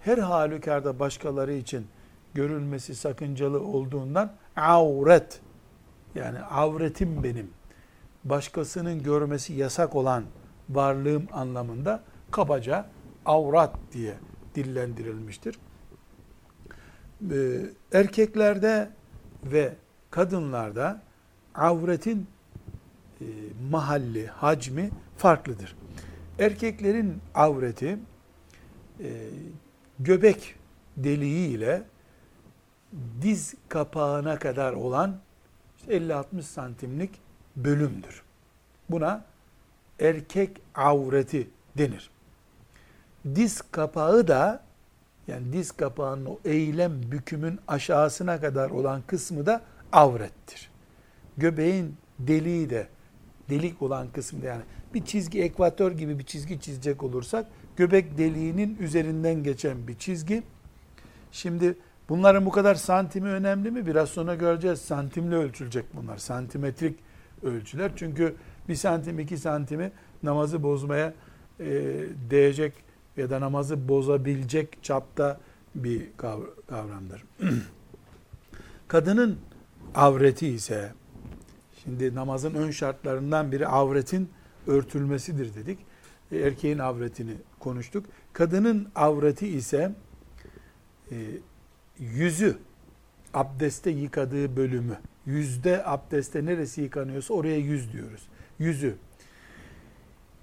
her 0.00 0.18
halükarda 0.18 0.98
başkaları 0.98 1.52
için 1.52 1.86
görülmesi 2.34 2.94
sakıncalı 2.94 3.60
olduğundan 3.60 4.32
avret 4.56 5.40
yani 6.14 6.38
avretim 6.40 7.24
benim 7.24 7.50
başkasının 8.24 9.02
görmesi 9.02 9.52
yasak 9.52 9.96
olan 9.96 10.24
varlığım 10.70 11.26
anlamında 11.32 12.02
kabaca 12.30 12.86
avrat 13.26 13.74
diye 13.92 14.14
dillendirilmiştir. 14.54 15.58
Ee, 17.30 17.60
erkeklerde 17.92 18.90
ve 19.44 19.74
kadınlarda 20.10 21.02
avretin 21.54 22.26
e, 23.20 23.24
mahalli, 23.70 24.26
hacmi 24.26 24.90
farklıdır. 25.16 25.76
Erkeklerin 26.38 27.18
avreti 27.34 27.98
e, 29.00 29.28
göbek 29.98 30.54
deliği 30.96 31.48
ile 31.48 31.82
diz 33.22 33.54
kapağına 33.68 34.38
kadar 34.38 34.72
olan 34.72 35.20
50-60 35.88 36.42
santimlik 36.42 37.10
bölümdür. 37.56 38.22
Buna 38.90 39.24
erkek 40.00 40.60
avreti 40.74 41.50
denir. 41.78 42.10
Diz 43.34 43.62
kapağı 43.62 44.28
da 44.28 44.62
yani 45.28 45.52
diz 45.52 45.72
kapağının 45.72 46.26
o 46.26 46.38
eğilem 46.44 46.92
bükümün 47.12 47.58
aşağısına 47.68 48.40
kadar 48.40 48.70
olan 48.70 49.02
kısmı 49.06 49.46
da 49.46 49.62
avrettir. 49.92 50.70
Göbeğin 51.36 51.96
deliği 52.18 52.70
de 52.70 52.88
delik 53.50 53.82
olan 53.82 54.08
kısmı 54.12 54.42
da 54.42 54.46
yani 54.46 54.62
bir 54.94 55.04
çizgi 55.04 55.42
ekvator 55.42 55.92
gibi 55.92 56.18
bir 56.18 56.24
çizgi 56.24 56.60
çizecek 56.60 57.02
olursak 57.02 57.46
göbek 57.76 58.18
deliğinin 58.18 58.78
üzerinden 58.80 59.42
geçen 59.42 59.88
bir 59.88 59.98
çizgi. 59.98 60.42
Şimdi 61.32 61.74
bunların 62.08 62.46
bu 62.46 62.50
kadar 62.50 62.74
santimi 62.74 63.28
önemli 63.28 63.70
mi? 63.70 63.86
Biraz 63.86 64.08
sonra 64.08 64.34
göreceğiz. 64.34 64.80
Santimle 64.80 65.34
ölçülecek 65.34 65.84
bunlar. 65.94 66.18
Santimetrik 66.18 66.98
ölçüler. 67.42 67.92
Çünkü 67.96 68.34
bir 68.68 68.74
santim 68.74 69.18
iki 69.18 69.38
santimi 69.38 69.92
namazı 70.22 70.62
bozmaya 70.62 71.14
e, 71.60 71.66
değecek 72.30 72.72
ya 73.16 73.30
da 73.30 73.40
namazı 73.40 73.88
bozabilecek 73.88 74.82
çapta 74.82 75.40
bir 75.74 76.08
kavramdır. 76.68 77.24
Kadının 78.88 79.38
avreti 79.94 80.48
ise 80.48 80.92
şimdi 81.84 82.14
namazın 82.14 82.54
ön 82.54 82.70
şartlarından 82.70 83.52
biri 83.52 83.66
avretin 83.66 84.30
örtülmesidir 84.66 85.54
dedik. 85.54 85.78
E, 86.32 86.38
erkeğin 86.38 86.78
avretini 86.78 87.34
konuştuk. 87.58 88.06
Kadının 88.32 88.88
avreti 88.94 89.48
ise 89.48 89.92
e, 91.10 91.16
yüzü 91.98 92.58
abdeste 93.34 93.90
yıkadığı 93.90 94.56
bölümü 94.56 94.98
yüzde 95.26 95.86
abdeste 95.86 96.44
neresi 96.44 96.82
yıkanıyorsa 96.82 97.34
oraya 97.34 97.58
yüz 97.58 97.92
diyoruz. 97.92 98.22
Yüzü. 98.58 98.94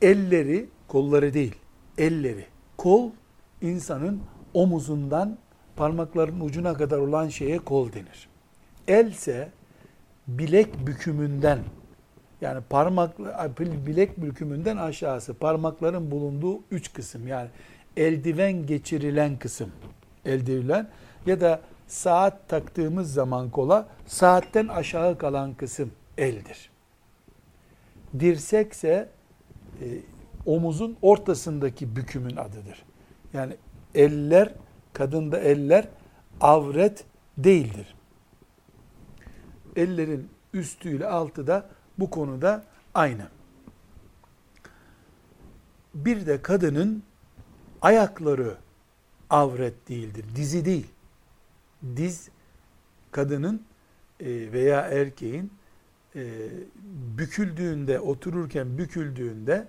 Elleri, 0.01 0.69
kolları 0.88 1.34
değil, 1.34 1.56
elleri. 1.97 2.45
Kol 2.78 3.10
insanın 3.62 4.22
omuzundan 4.54 5.38
parmakların 5.76 6.40
ucuna 6.40 6.74
kadar 6.74 6.98
olan 6.98 7.30
şeye 7.30 7.60
kol 7.60 7.94
denir. 7.94 8.30
Else 8.88 9.50
bilek 10.28 10.88
bükümünden 10.88 11.60
yani 12.42 12.62
parmak 12.70 13.20
bilek 13.88 14.22
bükümünden 14.22 14.78
aşağısı 14.78 15.34
parmakların 15.34 16.12
bulunduğu 16.12 16.60
üç 16.72 16.94
kısım 16.94 17.28
yani 17.28 17.50
eldiven 17.98 18.66
geçirilen 18.66 19.38
kısım 19.38 19.72
eldiven 20.26 20.88
ya 21.26 21.42
da 21.42 21.62
saat 21.88 22.50
taktığımız 22.50 23.13
zaman 23.13 23.50
kola 23.50 23.88
saatten 24.08 24.68
aşağı 24.68 25.18
kalan 25.18 25.54
kısım 25.54 25.92
eldir. 26.18 26.70
Dirsekse 28.20 29.10
e, 29.82 29.86
omuzun 30.48 30.98
ortasındaki 31.02 31.96
bükümün 31.96 32.36
adıdır. 32.36 32.86
Yani 33.34 33.56
eller, 33.96 34.54
kadında 34.94 35.40
eller 35.40 35.88
avret 36.42 37.06
değildir. 37.38 37.96
Ellerin 39.76 40.30
üstüyle 40.54 41.08
altı 41.08 41.48
da 41.48 41.70
bu 42.00 42.10
konuda 42.10 42.64
aynı. 42.94 43.28
Bir 45.96 46.26
de 46.26 46.42
kadının 46.42 47.04
ayakları 47.82 48.58
avret 49.30 49.90
değildir. 49.90 50.26
Dizi 50.36 50.66
değil. 50.66 50.88
Diz 51.96 52.30
kadının 53.12 53.62
e, 54.20 54.52
veya 54.52 54.82
erkeğin 54.82 55.52
e, 56.16 56.50
büküldüğünde, 57.18 58.00
otururken 58.00 58.78
büküldüğünde 58.78 59.68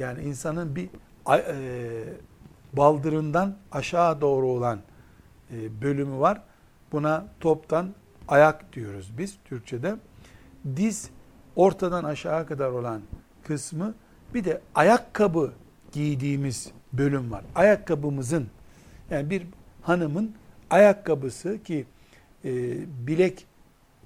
yani 0.00 0.22
insanın 0.22 0.76
bir 0.76 0.88
e, 1.28 2.02
baldırından 2.72 3.56
aşağı 3.72 4.20
doğru 4.20 4.46
olan 4.46 4.78
bölümü 5.82 6.18
var. 6.18 6.42
Buna 6.92 7.26
toptan 7.40 7.94
ayak 8.28 8.72
diyoruz 8.72 9.12
biz 9.18 9.38
Türkçe'de. 9.44 9.96
Diz 10.76 11.10
ortadan 11.56 12.04
aşağı 12.04 12.46
kadar 12.46 12.70
olan 12.70 13.00
kısmı 13.44 13.94
bir 14.34 14.44
de 14.44 14.60
ayakkabı 14.74 15.52
giydiğimiz 15.92 16.70
bölüm 16.92 17.30
var. 17.30 17.44
Ayakkabımızın 17.54 18.48
yani 19.10 19.30
bir 19.30 19.46
hanımın 19.82 20.34
ayakkabısı 20.70 21.62
ki 21.62 21.86
e, 22.44 22.50
bilek 23.06 23.46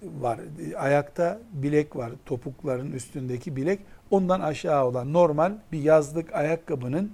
var. 0.03 0.41
Ayakta 0.77 1.41
bilek 1.53 1.97
var. 1.97 2.13
Topukların 2.27 2.93
üstündeki 2.93 3.57
bilek. 3.57 3.81
Ondan 4.15 4.41
aşağı 4.41 4.85
olan 4.85 5.13
normal 5.13 5.53
bir 5.73 5.83
yazlık 5.83 6.35
ayakkabının 6.35 7.13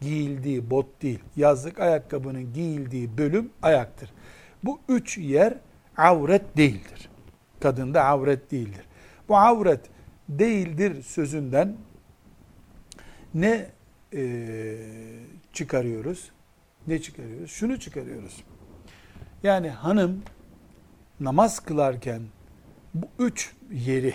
giyildiği 0.00 0.70
bot 0.70 1.02
değil. 1.02 1.18
Yazlık 1.36 1.80
ayakkabının 1.80 2.52
giyildiği 2.52 3.18
bölüm 3.18 3.50
ayaktır. 3.62 4.12
Bu 4.64 4.80
üç 4.88 5.18
yer 5.18 5.54
avret 5.96 6.56
değildir. 6.56 7.10
Kadında 7.60 8.04
avret 8.04 8.50
değildir. 8.50 8.84
Bu 9.28 9.36
avret 9.36 9.80
değildir 10.28 11.02
sözünden 11.02 11.76
ne 13.34 13.66
e, 14.14 14.76
çıkarıyoruz? 15.52 16.30
Ne 16.86 17.02
çıkarıyoruz? 17.02 17.50
Şunu 17.50 17.80
çıkarıyoruz. 17.80 18.44
Yani 19.42 19.70
hanım 19.70 20.22
namaz 21.20 21.60
kılarken 21.60 22.22
bu 22.94 23.06
üç 23.18 23.54
yeri 23.70 24.14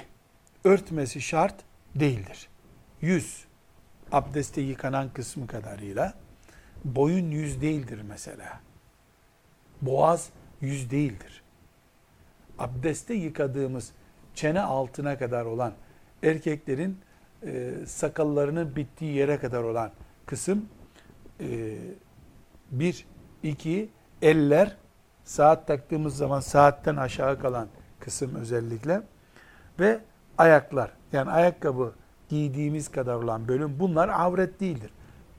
örtmesi 0.64 1.22
şart 1.22 1.56
değildir. 1.96 2.50
Yüz, 3.02 3.46
abdeste 4.12 4.62
yıkanan 4.62 5.10
kısmı 5.14 5.48
kadarıyla, 5.48 6.14
boyun 6.86 7.32
yüz 7.32 7.62
değildir 7.62 8.02
mesela. 8.10 8.60
Boğaz 9.82 10.30
yüz 10.62 10.92
değildir. 10.92 11.44
Abdeste 12.60 13.14
yıkadığımız 13.14 13.92
çene 14.34 14.62
altına 14.62 15.18
kadar 15.18 15.46
olan 15.46 15.74
erkeklerin 16.24 17.00
e, 17.44 17.74
sakallarının 17.86 18.76
bittiği 18.76 19.16
yere 19.16 19.40
kadar 19.40 19.64
olan 19.64 19.92
kısım 20.26 20.70
e, 21.40 21.78
bir, 22.72 23.06
iki, 23.44 23.90
eller 24.22 24.78
saat 25.24 25.68
taktığımız 25.68 26.18
zaman 26.18 26.40
saatten 26.40 26.96
aşağı 26.96 27.40
kalan 27.40 27.68
kısım 28.00 28.36
özellikle 28.36 29.02
ve 29.80 30.00
ayaklar 30.38 30.92
yani 31.14 31.32
ayakkabı 31.32 31.94
giydiğimiz 32.30 32.92
kadar 32.92 33.16
olan 33.16 33.48
bölüm 33.48 33.80
bunlar 33.80 34.10
avret 34.10 34.60
değildir. 34.60 34.92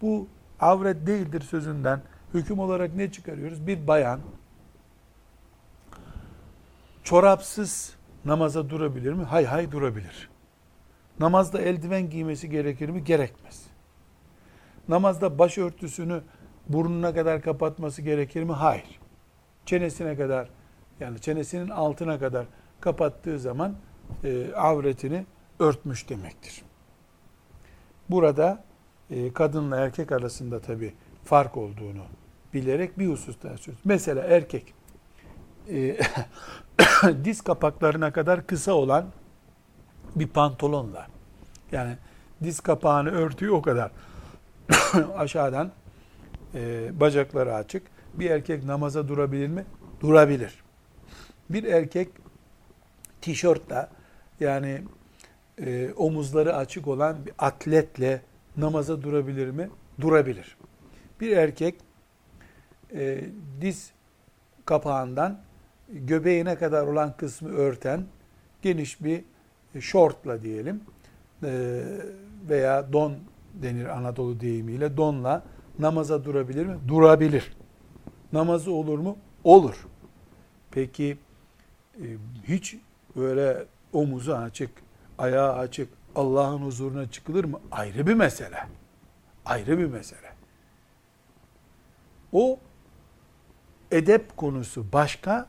Bu 0.02 0.28
avret 0.61 1.06
değildir 1.06 1.40
sözünden 1.40 2.00
hüküm 2.35 2.59
olarak 2.59 2.94
ne 2.94 3.12
çıkarıyoruz? 3.12 3.66
Bir 3.66 3.87
bayan 3.87 4.20
çorapsız 7.02 7.96
namaza 8.24 8.70
durabilir 8.70 9.12
mi? 9.12 9.24
Hay 9.24 9.44
hay 9.44 9.72
durabilir. 9.72 10.30
Namazda 11.20 11.61
eldiven 11.61 12.11
giymesi 12.11 12.50
gerekir 12.50 12.88
mi? 12.88 13.04
Gerekmez. 13.04 13.66
Namazda 14.88 15.38
başörtüsünü 15.38 16.22
burnuna 16.68 17.14
kadar 17.14 17.42
kapatması 17.42 18.02
gerekir 18.02 18.42
mi? 18.42 18.52
Hayır 18.52 19.00
çenesine 19.66 20.16
kadar 20.16 20.48
yani 21.00 21.20
çenesinin 21.20 21.68
altına 21.68 22.18
kadar 22.18 22.46
kapattığı 22.80 23.38
zaman 23.38 23.74
e, 24.24 24.52
avretini 24.54 25.26
örtmüş 25.58 26.08
demektir. 26.08 26.62
Burada 28.10 28.64
e, 29.10 29.32
kadınla 29.32 29.76
erkek 29.76 30.12
arasında 30.12 30.60
tabi 30.60 30.94
fark 31.24 31.56
olduğunu 31.56 32.02
bilerek 32.54 32.98
bir 32.98 33.06
hususta 33.08 33.56
söz. 33.58 33.74
Mesela 33.84 34.22
erkek 34.22 34.74
e, 35.70 35.96
diz 37.24 37.40
kapaklarına 37.40 38.12
kadar 38.12 38.46
kısa 38.46 38.72
olan 38.72 39.06
bir 40.16 40.26
pantolonla 40.26 41.06
yani 41.72 41.96
diz 42.42 42.60
kapağını 42.60 43.10
örtüyor 43.10 43.54
o 43.54 43.62
kadar 43.62 43.90
aşağıdan 45.16 45.70
e, 46.54 46.90
bacakları 47.00 47.54
açık 47.54 47.82
bir 48.14 48.30
erkek 48.30 48.64
namaza 48.64 49.08
durabilir 49.08 49.48
mi? 49.48 49.64
Durabilir. 50.00 50.54
Bir 51.50 51.64
erkek 51.64 52.08
tişörtle 53.26 53.88
yani 54.40 54.82
e, 55.58 55.92
omuzları 55.96 56.56
açık 56.56 56.88
olan 56.88 57.26
bir 57.26 57.32
atletle 57.38 58.22
namaza 58.56 59.02
durabilir 59.02 59.50
mi? 59.50 59.70
Durabilir. 60.00 60.56
Bir 61.20 61.36
erkek 61.36 61.74
e, 62.94 63.24
diz 63.60 63.90
kapağından 64.64 65.40
göbeğine 65.88 66.56
kadar 66.56 66.86
olan 66.86 67.16
kısmı 67.16 67.48
örten 67.48 68.04
geniş 68.62 69.04
bir 69.04 69.24
şortla 69.80 70.42
diyelim 70.42 70.80
e, 71.42 71.82
veya 72.48 72.92
don 72.92 73.14
denir 73.54 73.86
Anadolu 73.86 74.40
deyimiyle 74.40 74.96
donla 74.96 75.42
namaza 75.78 76.24
durabilir 76.24 76.66
mi? 76.66 76.76
Durabilir. 76.88 77.56
Namazı 78.32 78.72
olur 78.72 78.98
mu? 78.98 79.16
Olur. 79.44 79.86
Peki 80.70 81.18
e, 81.96 82.04
hiç 82.48 82.76
böyle 83.16 83.64
omuzu 83.92 84.33
açık, 84.33 84.70
ayağı 85.18 85.52
açık, 85.52 85.88
Allah'ın 86.16 86.59
huzuruna 86.59 87.11
çıkılır 87.11 87.44
mı? 87.44 87.61
Ayrı 87.70 88.07
bir 88.07 88.14
mesele. 88.14 88.66
Ayrı 89.44 89.79
bir 89.79 89.87
mesele. 89.87 90.33
O 92.33 92.59
edep 93.90 94.37
konusu 94.37 94.92
başka, 94.92 95.46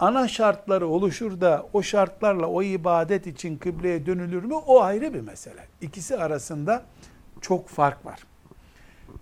ana 0.00 0.28
şartları 0.28 0.86
oluşur 0.86 1.40
da 1.40 1.66
o 1.72 1.82
şartlarla 1.82 2.46
o 2.46 2.62
ibadet 2.62 3.26
için 3.26 3.58
kıbleye 3.58 4.06
dönülür 4.06 4.44
mü? 4.44 4.54
O 4.54 4.82
ayrı 4.82 5.14
bir 5.14 5.20
mesele. 5.20 5.68
İkisi 5.80 6.16
arasında 6.16 6.82
çok 7.40 7.68
fark 7.68 8.06
var. 8.06 8.20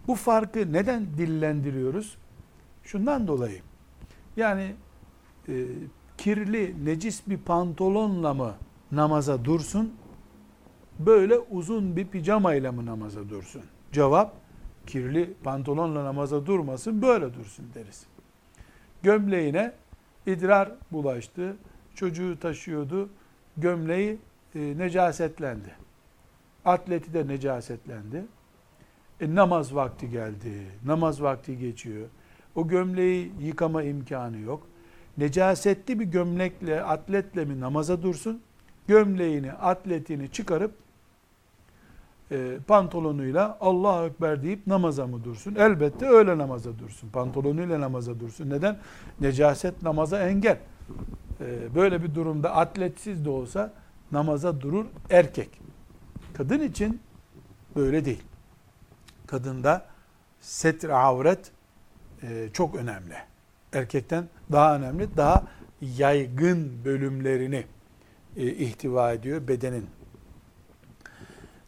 Bu 0.07 0.15
farkı 0.15 0.73
neden 0.73 1.07
dillendiriyoruz? 1.07 2.17
Şundan 2.85 3.29
dolayı 3.29 3.61
yani 4.37 4.75
e, 5.49 5.55
kirli, 6.19 6.85
necis 6.85 7.29
bir 7.29 7.39
pantolonla 7.39 8.35
mı 8.35 8.55
namaza 8.93 9.45
dursun? 9.45 9.95
Böyle 10.99 11.39
uzun 11.39 11.97
bir 11.97 12.07
pijamayla 12.07 12.73
mı 12.73 12.87
namaza 12.87 13.29
dursun? 13.29 13.63
Cevap 13.93 14.33
kirli 14.87 15.35
pantolonla 15.45 16.05
namaza 16.05 16.47
durmasın 16.47 17.03
böyle 17.03 17.35
dursun 17.35 17.67
deriz. 17.75 18.07
Gömleğine 19.03 19.73
idrar 20.27 20.73
bulaştı. 20.93 21.57
Çocuğu 21.95 22.39
taşıyordu. 22.41 23.09
Gömleği 23.57 24.19
e, 24.55 24.79
necasetlendi. 24.79 25.75
Atleti 26.65 27.15
de 27.15 27.29
necasetlendi. 27.29 28.25
E, 29.21 29.35
namaz 29.35 29.75
vakti 29.75 30.11
geldi. 30.11 30.67
Namaz 30.85 31.23
vakti 31.23 31.59
geçiyor. 31.59 32.07
O 32.55 32.69
gömleği 32.69 33.33
yıkama 33.41 33.83
imkanı 33.83 34.39
yok. 34.39 34.67
Necasetli 35.19 36.01
bir 36.01 36.05
gömlekle, 36.05 36.83
atletle 36.83 37.45
mi 37.45 37.61
namaza 37.61 38.03
dursun? 38.03 38.43
Gömleğini, 38.89 39.53
atletini 39.53 40.33
çıkarıp 40.33 40.75
e, 42.31 42.59
pantolonuyla 42.67 43.59
Allahu 43.61 44.07
Ekber 44.07 44.43
deyip 44.43 44.67
namaza 44.67 45.07
mı 45.07 45.25
dursun? 45.25 45.55
Elbette 45.55 46.09
öyle 46.09 46.39
namaza 46.39 46.79
dursun. 46.79 47.09
Pantolonuyla 47.11 47.81
namaza 47.81 48.21
dursun. 48.21 48.51
Neden? 48.51 48.79
Necaset 49.21 49.83
namaza 49.83 50.29
engel. 50.29 50.59
E, 51.41 51.75
böyle 51.75 52.03
bir 52.03 52.15
durumda 52.15 52.55
atletsiz 52.55 53.25
de 53.25 53.31
olsa 53.31 53.73
namaza 54.13 54.61
durur 54.61 54.87
erkek. 55.11 55.61
Kadın 56.35 56.61
için 56.61 57.01
böyle 57.77 58.05
değil. 58.05 58.23
Kadında 59.27 59.87
setr 60.41 60.89
avret 60.89 61.51
e, 62.23 62.49
çok 62.53 62.75
önemli. 62.75 63.15
Erkekten 63.73 64.29
daha 64.53 64.77
önemli, 64.77 65.17
daha 65.17 65.47
yaygın 65.81 66.85
bölümlerini 66.85 67.65
e, 68.37 68.47
ihtiva 68.47 69.13
ediyor 69.13 69.49
bedenin. 69.49 69.87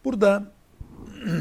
Burada 0.05 0.53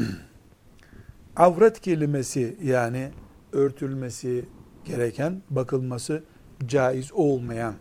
avret 1.36 1.80
kelimesi 1.80 2.56
yani 2.62 3.10
örtülmesi 3.52 4.44
gereken, 4.84 5.42
bakılması 5.50 6.24
caiz 6.66 7.12
olmayan 7.12 7.74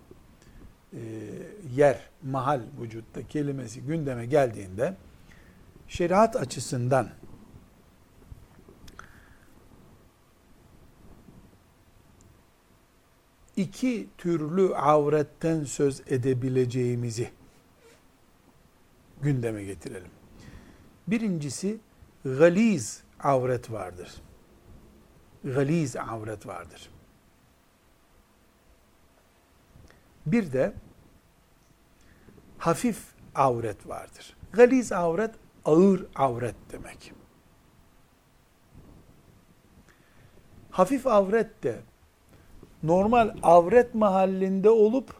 e, 0.93 0.99
yer, 1.75 1.99
mahal 2.23 2.61
vücutta 2.81 3.27
kelimesi 3.27 3.81
gündeme 3.81 4.25
geldiğinde 4.25 4.93
şeriat 5.87 6.35
açısından 6.35 7.09
iki 13.57 14.09
türlü 14.17 14.75
avretten 14.75 15.63
söz 15.63 16.01
edebileceğimizi 16.07 17.29
gündeme 19.21 19.63
getirelim. 19.63 20.11
Birincisi 21.07 21.79
galiz 22.23 23.03
avret 23.19 23.71
vardır. 23.71 24.15
Galiz 25.43 25.95
avret 25.95 26.47
vardır. 26.47 26.89
Bir 30.25 30.51
de 30.51 30.73
hafif 32.57 33.03
avret 33.35 33.87
vardır. 33.87 34.37
Galiz 34.53 34.91
avret 34.91 35.35
ağır 35.65 36.05
avret 36.15 36.55
demek. 36.71 37.13
Hafif 40.71 41.07
avret 41.07 41.63
de 41.63 41.81
normal 42.83 43.35
avret 43.43 43.95
mahallinde 43.95 44.69
olup 44.69 45.13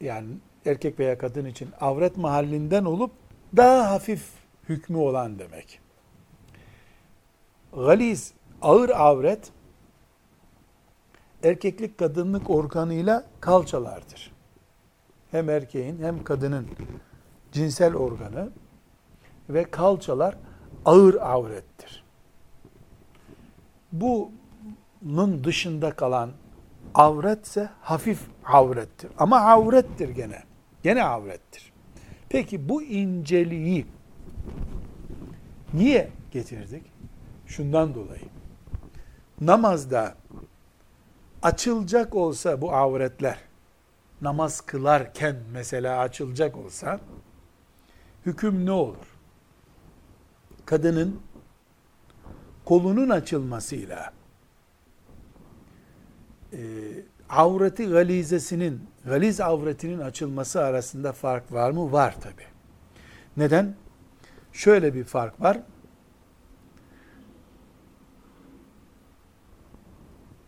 yani 0.00 0.28
erkek 0.66 0.98
veya 0.98 1.18
kadın 1.18 1.44
için 1.44 1.68
avret 1.80 2.16
mahallinden 2.16 2.84
olup 2.84 3.10
daha 3.56 3.90
hafif 3.90 4.28
hükmü 4.68 4.96
olan 4.96 5.38
demek. 5.38 5.80
Galiz, 7.72 8.32
ağır 8.62 8.88
avret 8.88 9.52
erkeklik 11.42 11.98
kadınlık 11.98 12.50
organıyla 12.50 13.24
kalçalardır. 13.40 14.32
Hem 15.30 15.50
erkeğin 15.50 16.02
hem 16.02 16.24
kadının 16.24 16.66
cinsel 17.52 17.94
organı 17.94 18.50
ve 19.48 19.70
kalçalar 19.70 20.36
ağır 20.84 21.14
avrettir. 21.14 22.05
Bunun 24.00 25.44
dışında 25.44 25.90
kalan 25.90 26.30
avretse 26.94 27.70
hafif 27.80 28.20
avrettir. 28.44 29.10
Ama 29.18 29.40
avrettir 29.40 30.08
gene. 30.08 30.42
Gene 30.82 31.04
avrettir. 31.04 31.72
Peki 32.28 32.68
bu 32.68 32.82
inceliği 32.82 33.86
niye 35.74 36.10
getirdik? 36.30 36.82
Şundan 37.46 37.94
dolayı. 37.94 38.28
Namazda 39.40 40.14
açılacak 41.42 42.14
olsa 42.14 42.60
bu 42.60 42.72
avretler, 42.72 43.38
namaz 44.20 44.60
kılarken 44.60 45.36
mesela 45.52 45.98
açılacak 45.98 46.56
olsa, 46.56 47.00
hüküm 48.26 48.66
ne 48.66 48.70
olur? 48.70 49.06
Kadının 50.64 51.20
kolunun 52.66 53.08
açılmasıyla 53.08 54.12
e, 56.52 56.58
avreti 57.28 57.88
galizesinin, 57.88 58.84
galiz 59.04 59.40
avretinin 59.40 59.98
açılması 59.98 60.64
arasında 60.64 61.12
fark 61.12 61.52
var 61.52 61.70
mı? 61.70 61.92
Var 61.92 62.20
tabi. 62.20 62.42
Neden? 63.36 63.74
Şöyle 64.52 64.94
bir 64.94 65.04
fark 65.04 65.40
var. 65.40 65.60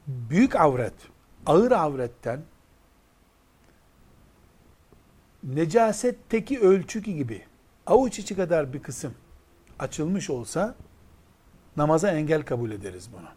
Büyük 0.07 0.57
avret, 0.57 0.95
ağır 1.47 1.73
avretten 1.73 2.43
necasetteki 5.43 6.61
ölçü 6.61 7.01
gibi 7.01 7.43
avuç 7.87 8.19
içi 8.19 8.37
kadar 8.37 8.73
bir 8.73 8.83
kısım 8.83 9.15
açılmış 9.79 10.31
olsa 10.31 10.75
namaza 11.79 12.11
engel 12.11 12.43
kabul 12.43 12.71
ederiz 12.71 13.09
bunu. 13.13 13.29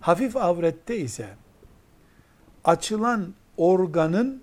Hafif 0.00 0.36
avrette 0.36 0.96
ise 0.96 1.28
açılan 2.64 3.34
organın 3.56 4.42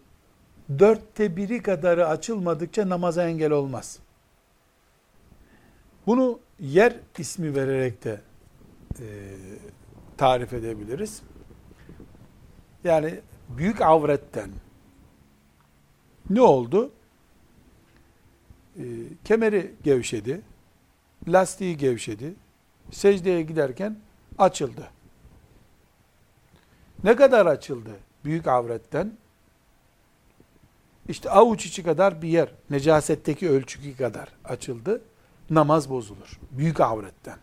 dörtte 0.80 1.36
biri 1.36 1.62
kadarı 1.62 2.08
açılmadıkça 2.08 2.89
namaza 2.89 3.30
engel 3.30 3.52
olmaz. 3.52 3.99
Bunu 6.08 6.39
yer 6.60 6.95
ismi 7.17 7.56
vererek 7.56 8.04
de 8.04 8.21
e, 8.99 9.06
tarif 10.17 10.54
edebiliriz. 10.54 11.21
Yani 12.84 13.19
büyük 13.49 13.82
avretten 13.82 14.49
ne 16.30 16.41
oldu? 16.41 16.91
E, 18.78 18.84
kemeri 19.23 19.75
gevşedi, 19.84 20.41
lastiği 21.27 21.77
gevşedi, 21.77 22.34
secdeye 22.91 23.41
giderken 23.41 23.97
açıldı. 24.38 24.88
Ne 27.03 27.15
kadar 27.15 27.45
açıldı 27.45 27.91
büyük 28.25 28.47
avretten? 28.47 29.13
İşte 31.08 31.29
avuç 31.29 31.65
içi 31.65 31.84
kadar 31.84 32.21
bir 32.21 32.27
yer, 32.27 32.49
necasetteki 32.69 33.49
ölçü 33.49 33.97
kadar 33.97 34.29
açıldı. 34.45 35.01
Namaz 35.49 35.89
bozulur. 35.89 36.39
Büyük 36.51 36.79
avretten. 36.79 37.38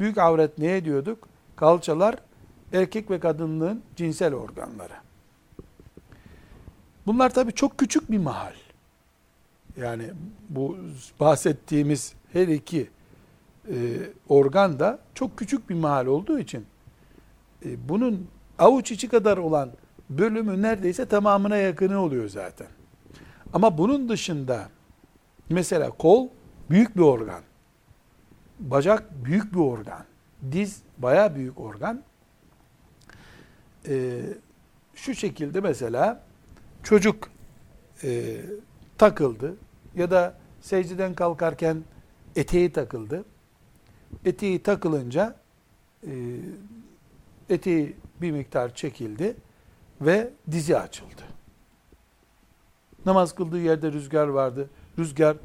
Büyük 0.00 0.18
avret 0.18 0.58
neye 0.58 0.84
diyorduk? 0.84 1.28
Kalçalar, 1.56 2.16
erkek 2.72 3.10
ve 3.10 3.20
kadınlığın 3.20 3.82
cinsel 3.96 4.34
organları. 4.34 4.94
Bunlar 7.06 7.34
tabii 7.34 7.52
çok 7.52 7.78
küçük 7.78 8.10
bir 8.10 8.18
mahal. 8.18 8.54
Yani 9.76 10.04
bu 10.48 10.78
bahsettiğimiz 11.20 12.14
her 12.32 12.48
iki 12.48 12.90
e, 13.70 13.76
organ 14.28 14.78
da 14.78 14.98
çok 15.14 15.38
küçük 15.38 15.70
bir 15.70 15.74
mahal 15.74 16.06
olduğu 16.06 16.38
için 16.38 16.66
e, 17.64 17.88
bunun 17.88 18.26
avuç 18.58 18.92
içi 18.92 19.08
kadar 19.08 19.38
olan 19.38 19.70
bölümü 20.10 20.62
neredeyse 20.62 21.06
tamamına 21.06 21.56
yakını 21.56 22.00
oluyor 22.00 22.28
zaten. 22.28 22.68
Ama 23.52 23.78
bunun 23.78 24.08
dışında 24.08 24.68
mesela 25.48 25.90
kol 25.90 26.28
büyük 26.70 26.96
bir 26.96 27.02
organ. 27.02 27.42
Bacak 28.58 29.24
büyük 29.24 29.52
bir 29.52 29.58
organ. 29.58 30.04
Diz 30.52 30.82
baya 30.98 31.34
büyük 31.34 31.60
organ. 31.60 32.02
Ee, 33.88 34.20
şu 34.94 35.14
şekilde 35.14 35.60
mesela 35.60 36.22
çocuk 36.82 37.30
e, 38.04 38.40
takıldı 38.98 39.56
ya 39.94 40.10
da 40.10 40.34
secdeden 40.60 41.14
kalkarken 41.14 41.84
eteği 42.36 42.72
takıldı. 42.72 43.24
Eteği 44.24 44.62
takılınca 44.62 45.36
e, 46.06 46.12
eteği 47.48 47.96
bir 48.20 48.30
miktar 48.30 48.74
çekildi 48.74 49.36
ve 50.00 50.30
dizi 50.50 50.78
açıldı. 50.78 51.22
Namaz 53.06 53.34
kıldığı 53.34 53.60
yerde 53.60 53.92
rüzgar 53.92 54.26
vardı. 54.26 54.70
Rüzgar 54.98 55.36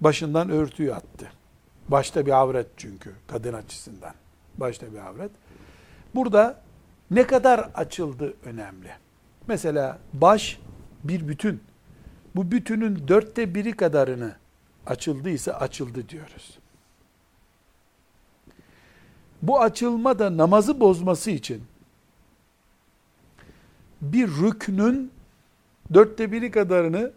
başından 0.00 0.50
örtüyü 0.50 0.94
attı. 0.94 1.32
Başta 1.88 2.26
bir 2.26 2.32
avret 2.32 2.66
çünkü 2.76 3.12
kadın 3.26 3.52
açısından. 3.52 4.14
Başta 4.58 4.92
bir 4.92 4.98
avret. 4.98 5.30
Burada 6.14 6.62
ne 7.10 7.26
kadar 7.26 7.58
açıldı 7.74 8.34
önemli. 8.44 8.90
Mesela 9.46 9.98
baş 10.12 10.60
bir 11.04 11.28
bütün. 11.28 11.62
Bu 12.36 12.52
bütünün 12.52 13.08
dörtte 13.08 13.54
biri 13.54 13.72
kadarını 13.72 14.36
açıldıysa 14.86 15.52
açıldı 15.52 16.08
diyoruz. 16.08 16.58
Bu 19.42 19.60
açılma 19.60 20.18
da 20.18 20.36
namazı 20.36 20.80
bozması 20.80 21.30
için 21.30 21.62
bir 24.00 24.28
rüknün 24.28 25.12
dörtte 25.94 26.32
biri 26.32 26.50
kadarını 26.50 27.12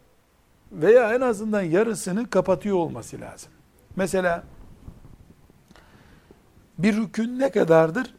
veya 0.72 1.14
en 1.14 1.22
azından 1.22 1.62
yarısını 1.62 2.30
kapatıyor 2.30 2.78
olması 2.78 3.22
lazım. 3.22 3.52
Mesela 3.96 4.44
bir 6.78 6.98
rükün 6.98 7.40
ne 7.40 7.52
kadardır? 7.52 8.16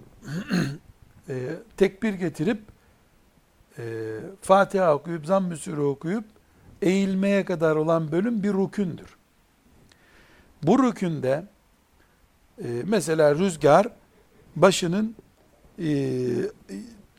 e, 1.29 1.35
tekbir 1.77 2.14
getirip 2.14 2.61
e, 3.79 3.83
Fatiha 4.42 4.95
okuyup, 4.95 5.27
zamm-ı 5.27 5.83
okuyup 5.88 6.25
eğilmeye 6.83 7.45
kadar 7.45 7.77
olan 7.77 8.12
bölüm 8.12 8.42
bir 8.42 8.55
rükündür. 8.55 9.16
Bu 10.62 10.83
rükünde 10.83 11.45
e, 12.64 12.69
mesela 12.85 13.35
rüzgar 13.35 13.88
başının 14.57 15.16
e, 15.79 15.88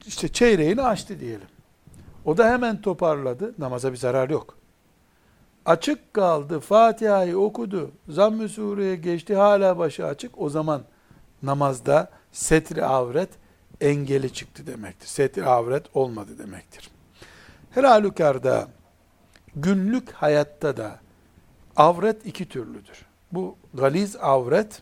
işte 0.08 0.28
çeyreğini 0.28 0.82
açtı 0.82 1.20
diyelim. 1.20 1.48
O 2.26 2.38
da 2.38 2.50
hemen 2.50 2.82
toparladı. 2.82 3.54
Namaza 3.58 3.92
bir 3.92 3.98
zarar 3.98 4.30
yok. 4.30 4.58
açık 5.66 6.14
kaldı, 6.14 6.60
Fatiha'yı 6.60 7.40
okudu, 7.40 7.92
Zamm-ı 8.10 8.50
Sure'ye 8.50 8.96
geçti, 8.96 9.36
hala 9.36 9.78
başı 9.78 10.06
açık, 10.06 10.42
o 10.42 10.50
zaman 10.50 10.82
namazda 11.44 12.10
setri 12.32 12.86
avret 12.86 13.30
engeli 13.82 14.34
çıktı 14.34 14.68
demektir. 14.68 15.08
Setri 15.08 15.46
avret 15.46 15.86
olmadı 15.94 16.32
demektir. 16.40 16.90
Her 17.72 17.84
halükarda 17.84 18.68
günlük 19.56 20.12
hayatta 20.12 20.78
da 20.78 21.00
avret 21.76 22.26
iki 22.26 22.50
türlüdür. 22.50 23.06
Bu 23.32 23.56
galiz 23.74 24.16
avret 24.16 24.82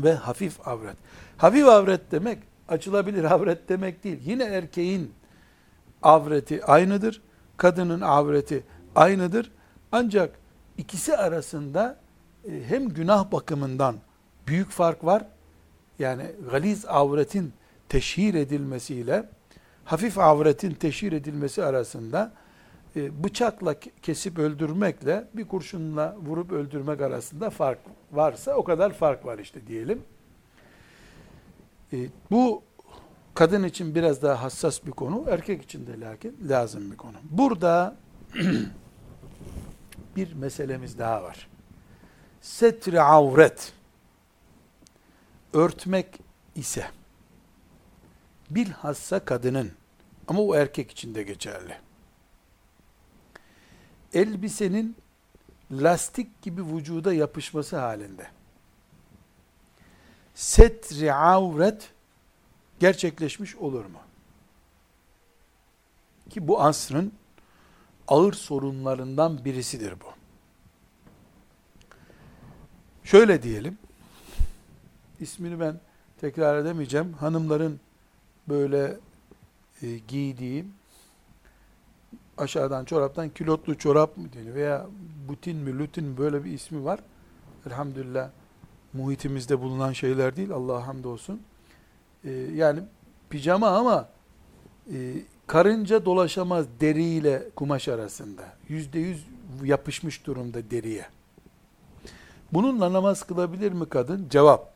ve 0.00 0.14
hafif 0.14 0.68
avret. 0.68 0.96
Hafif 1.36 1.66
avret 1.66 2.12
demek 2.12 2.38
açılabilir 2.68 3.24
avret 3.24 3.68
demek 3.68 4.04
değil. 4.04 4.18
Yine 4.24 4.44
erkeğin 4.44 5.12
avreti 6.02 6.64
aynıdır. 6.64 7.22
Kadının 7.56 8.00
avreti 8.00 8.64
aynıdır. 8.94 9.52
Ancak 9.92 10.38
ikisi 10.78 11.16
arasında 11.16 11.96
e, 12.44 12.62
hem 12.68 12.88
günah 12.88 13.32
bakımından 13.32 13.96
büyük 14.46 14.70
fark 14.70 15.04
var. 15.04 15.24
Yani 15.98 16.22
galiz 16.50 16.84
avretin 16.86 17.52
teşhir 17.88 18.34
edilmesiyle 18.34 19.28
hafif 19.84 20.18
avretin 20.18 20.74
teşhir 20.74 21.12
edilmesi 21.12 21.64
arasında 21.64 22.32
bıçakla 22.96 23.74
kesip 24.02 24.38
öldürmekle 24.38 25.28
bir 25.34 25.48
kurşunla 25.48 26.16
vurup 26.18 26.52
öldürmek 26.52 27.00
arasında 27.00 27.50
fark 27.50 27.78
varsa 28.12 28.54
o 28.54 28.64
kadar 28.64 28.92
fark 28.92 29.26
var 29.26 29.38
işte 29.38 29.66
diyelim. 29.66 30.02
E, 31.92 31.96
bu 32.30 32.62
kadın 33.34 33.64
için 33.64 33.94
biraz 33.94 34.22
daha 34.22 34.42
hassas 34.42 34.86
bir 34.86 34.90
konu, 34.90 35.24
erkek 35.28 35.62
için 35.62 35.86
de 35.86 36.00
lakin 36.00 36.36
lazım 36.48 36.90
bir 36.90 36.96
konu. 36.96 37.16
Burada 37.30 37.96
bir 40.16 40.32
meselemiz 40.32 40.98
daha 40.98 41.22
var. 41.22 41.48
Setri 42.40 43.00
avret 43.00 43.72
örtmek 45.52 46.18
ise 46.54 46.86
bilhassa 48.50 49.24
kadının 49.24 49.70
ama 50.28 50.40
o 50.40 50.54
erkek 50.54 50.90
için 50.90 51.14
de 51.14 51.22
geçerli. 51.22 51.85
Elbisenin 54.16 54.96
lastik 55.70 56.42
gibi 56.42 56.66
vücuda 56.66 57.12
yapışması 57.12 57.76
halinde 57.76 58.26
setri 60.34 61.12
avret 61.12 61.90
gerçekleşmiş 62.80 63.56
olur 63.56 63.84
mu? 63.84 63.98
Ki 66.30 66.48
bu 66.48 66.62
asrın 66.62 67.12
ağır 68.08 68.32
sorunlarından 68.32 69.44
birisidir 69.44 69.94
bu. 70.00 70.06
Şöyle 73.04 73.42
diyelim, 73.42 73.78
ismini 75.20 75.60
ben 75.60 75.80
tekrar 76.20 76.58
edemeyeceğim. 76.58 77.12
Hanımların 77.12 77.80
böyle 78.48 78.96
e, 79.82 79.98
giydiği 79.98 80.64
aşağıdan 82.38 82.84
çoraptan 82.84 83.28
kilotlu 83.28 83.78
çorap 83.78 84.16
mı 84.16 84.32
deniyor 84.32 84.54
veya 84.54 84.86
butin 85.28 85.56
mi 85.56 85.78
lutin 85.78 86.04
mi 86.04 86.18
böyle 86.18 86.44
bir 86.44 86.52
ismi 86.52 86.84
var. 86.84 87.00
Elhamdülillah 87.66 88.30
muhitimizde 88.92 89.60
bulunan 89.60 89.92
şeyler 89.92 90.36
değil. 90.36 90.50
Allah'a 90.50 90.86
hamdolsun. 90.86 91.40
Ee, 92.24 92.30
yani 92.32 92.80
pijama 93.30 93.68
ama 93.68 94.08
e, 94.92 95.12
karınca 95.46 96.04
dolaşamaz 96.04 96.66
deriyle 96.80 97.42
kumaş 97.56 97.88
arasında. 97.88 98.42
Yüzde 98.68 98.98
yüz 98.98 99.26
yapışmış 99.64 100.26
durumda 100.26 100.70
deriye. 100.70 101.06
Bununla 102.52 102.92
namaz 102.92 103.22
kılabilir 103.22 103.72
mi 103.72 103.88
kadın? 103.88 104.28
Cevap. 104.30 104.74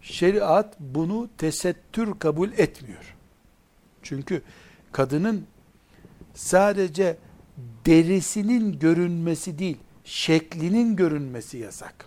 Şeriat 0.00 0.80
bunu 0.80 1.28
tesettür 1.38 2.18
kabul 2.18 2.48
etmiyor. 2.52 3.16
Çünkü 4.02 4.42
kadının 4.92 5.46
sadece 6.34 7.16
derisinin 7.86 8.78
görünmesi 8.78 9.58
değil, 9.58 9.78
şeklinin 10.04 10.96
görünmesi 10.96 11.58
yasak. 11.58 12.06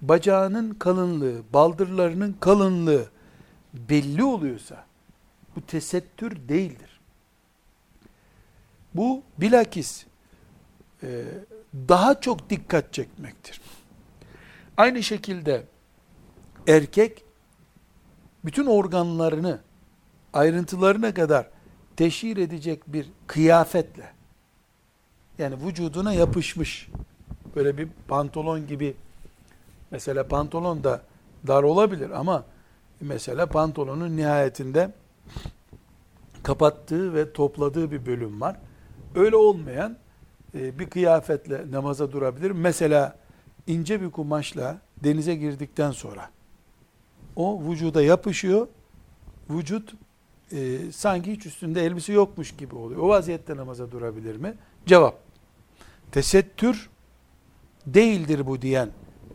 Bacağının 0.00 0.74
kalınlığı, 0.74 1.42
baldırlarının 1.52 2.36
kalınlığı 2.40 3.08
belli 3.74 4.24
oluyorsa 4.24 4.86
bu 5.56 5.60
tesettür 5.66 6.48
değildir. 6.48 7.00
Bu 8.94 9.22
bilakis 9.38 10.06
e, 11.02 11.24
daha 11.88 12.20
çok 12.20 12.50
dikkat 12.50 12.92
çekmektir. 12.92 13.60
Aynı 14.76 15.02
şekilde 15.02 15.64
erkek 16.68 17.24
bütün 18.44 18.66
organlarını 18.66 19.60
ayrıntılarına 20.32 21.14
kadar 21.14 21.50
teşhir 21.98 22.36
edecek 22.36 22.82
bir 22.86 23.06
kıyafetle 23.26 24.12
yani 25.38 25.66
vücuduna 25.66 26.12
yapışmış 26.12 26.88
böyle 27.56 27.78
bir 27.78 27.88
pantolon 28.08 28.66
gibi 28.66 28.96
mesela 29.90 30.28
pantolon 30.28 30.84
da 30.84 31.02
dar 31.46 31.62
olabilir 31.62 32.10
ama 32.10 32.44
mesela 33.00 33.46
pantolonun 33.46 34.16
nihayetinde 34.16 34.92
kapattığı 36.42 37.14
ve 37.14 37.32
topladığı 37.32 37.90
bir 37.90 38.06
bölüm 38.06 38.40
var. 38.40 38.56
Öyle 39.14 39.36
olmayan 39.36 39.96
e, 40.54 40.78
bir 40.78 40.90
kıyafetle 40.90 41.70
namaza 41.70 42.12
durabilir. 42.12 42.50
Mesela 42.50 43.18
ince 43.66 44.00
bir 44.00 44.10
kumaşla 44.10 44.78
denize 45.04 45.34
girdikten 45.34 45.90
sonra 45.90 46.30
o 47.36 47.62
vücuda 47.62 48.02
yapışıyor. 48.02 48.68
Vücut 49.50 49.94
e, 50.52 50.92
sanki 50.92 51.32
hiç 51.32 51.46
üstünde 51.46 51.84
elbise 51.84 52.12
yokmuş 52.12 52.56
gibi 52.56 52.74
oluyor. 52.74 53.00
O 53.00 53.08
vaziyette 53.08 53.56
namaza 53.56 53.90
durabilir 53.90 54.36
mi? 54.36 54.54
Cevap. 54.86 55.18
Tesettür 56.12 56.90
değildir 57.86 58.46
bu 58.46 58.62
diyen 58.62 58.88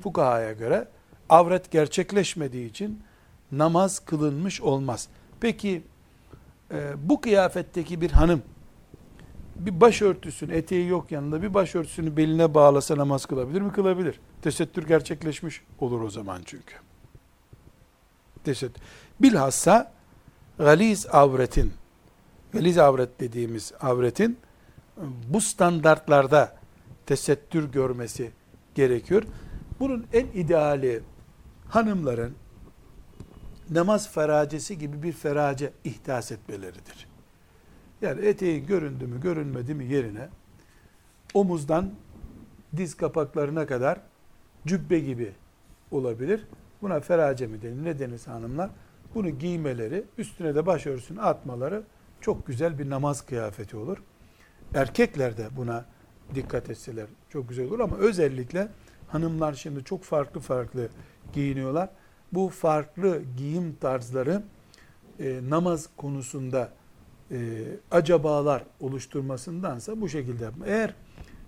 fukahaya 0.03 0.51
göre 0.53 0.87
avret 1.29 1.71
gerçekleşmediği 1.71 2.69
için 2.69 3.03
namaz 3.51 3.99
kılınmış 3.99 4.61
olmaz. 4.61 5.07
Peki 5.39 5.83
e, 6.71 7.09
bu 7.09 7.21
kıyafetteki 7.21 8.01
bir 8.01 8.11
hanım 8.11 8.43
bir 9.55 9.81
başörtüsünü, 9.81 10.53
eteği 10.53 10.87
yok 10.87 11.11
yanında 11.11 11.41
bir 11.41 11.53
başörtüsünü 11.53 12.17
beline 12.17 12.53
bağlasa 12.53 12.97
namaz 12.97 13.25
kılabilir 13.25 13.61
mi? 13.61 13.71
Kılabilir. 13.71 14.19
Tesettür 14.41 14.87
gerçekleşmiş 14.87 15.61
olur 15.79 16.01
o 16.01 16.09
zaman 16.09 16.41
çünkü. 16.45 16.75
Tesettür. 18.43 18.83
Bilhassa 19.19 19.92
galiz 20.57 21.07
avretin, 21.11 21.73
galiz 22.53 22.77
avret 22.77 23.19
dediğimiz 23.19 23.73
avretin 23.79 24.37
bu 25.29 25.41
standartlarda 25.41 26.55
tesettür 27.05 27.71
görmesi 27.71 28.31
gerekiyor. 28.75 29.23
Bunun 29.79 30.07
en 30.13 30.27
ideali 30.27 31.01
hanımların 31.69 32.35
namaz 33.69 34.11
feracesi 34.11 34.77
gibi 34.77 35.03
bir 35.03 35.11
ferace 35.11 35.73
ihdas 35.83 36.31
etmeleridir. 36.31 37.07
Yani 38.01 38.25
eteğin 38.25 38.65
göründü 38.65 39.07
mü 39.07 39.21
görünmedi 39.21 39.73
mi 39.73 39.85
yerine 39.85 40.29
omuzdan 41.33 41.91
diz 42.77 42.97
kapaklarına 42.97 43.67
kadar 43.67 43.99
cübbe 44.67 44.99
gibi 44.99 45.31
olabilir. 45.91 46.45
Buna 46.81 46.99
ferace 46.99 47.47
mi 47.47 47.61
denir? 47.61 47.83
Ne 47.83 47.99
denir 47.99 48.21
hanımlar? 48.25 48.69
Bunu 49.15 49.29
giymeleri, 49.29 50.03
üstüne 50.17 50.55
de 50.55 50.65
başörtüsünü 50.65 51.21
atmaları 51.21 51.83
çok 52.21 52.47
güzel 52.47 52.79
bir 52.79 52.89
namaz 52.89 53.25
kıyafeti 53.25 53.77
olur. 53.77 53.97
Erkekler 54.73 55.37
de 55.37 55.47
buna 55.57 55.85
dikkat 56.35 56.69
etseler 56.69 57.05
çok 57.29 57.49
güzel 57.49 57.67
olur 57.67 57.79
ama 57.79 57.97
özellikle 57.97 58.67
hanımlar 59.07 59.53
şimdi 59.53 59.83
çok 59.83 60.03
farklı 60.03 60.39
farklı 60.39 60.89
giyiniyorlar. 61.33 61.89
Bu 62.33 62.49
farklı 62.49 63.21
giyim 63.37 63.75
tarzları 63.81 64.43
e, 65.19 65.39
namaz 65.49 65.89
konusunda 65.97 66.69
e, 67.31 67.37
acabalar 67.91 68.63
oluşturmasındansa 68.79 70.01
bu 70.01 70.09
şekilde. 70.09 70.49
Eğer 70.65 70.93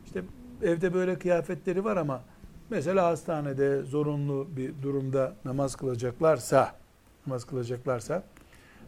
işte 0.05 0.23
evde 0.63 0.93
böyle 0.93 1.19
kıyafetleri 1.19 1.83
var 1.83 1.97
ama 1.97 2.23
mesela 2.69 3.05
hastanede 3.05 3.81
zorunlu 3.81 4.47
bir 4.55 4.81
durumda 4.81 5.35
namaz 5.45 5.75
kılacaklarsa 5.75 6.84
namaz 7.27 7.45
kılacaklarsa 7.45 8.23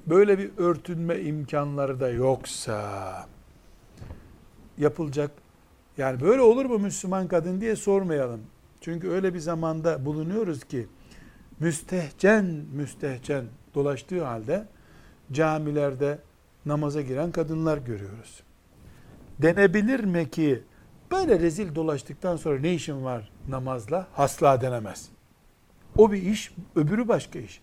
böyle 0.08 0.38
bir 0.38 0.52
örtünme 0.58 1.20
imkanları 1.22 2.00
da 2.00 2.10
yoksa 2.10 3.28
yapılacak 4.78 5.32
yani 5.98 6.22
böyle 6.22 6.42
olur 6.42 6.66
mu 6.66 6.80
Müslüman 6.80 7.28
kadın 7.28 7.62
diye 7.62 7.76
sormayalım. 7.76 8.42
Çünkü 8.82 9.10
öyle 9.10 9.34
bir 9.34 9.40
zamanda 9.40 10.06
bulunuyoruz 10.06 10.64
ki 10.64 10.88
müstehcen 11.60 12.46
müstehcen 12.74 13.46
dolaştığı 13.76 14.24
halde 14.24 14.68
camilerde 15.32 16.20
namaza 16.66 17.02
giren 17.02 17.32
kadınlar 17.32 17.78
görüyoruz. 17.78 18.44
Denebilir 19.42 20.04
mi 20.04 20.30
ki 20.30 20.64
Böyle 21.12 21.40
rezil 21.40 21.76
dolaştıktan 21.76 22.36
sonra 22.36 22.60
ne 22.60 22.74
işin 22.74 23.04
var 23.04 23.30
namazla? 23.50 24.08
Hasla 24.14 24.62
denemez. 24.62 25.10
O 25.98 26.12
bir 26.12 26.22
iş, 26.22 26.52
öbürü 26.76 27.08
başka 27.08 27.40
iş. 27.40 27.62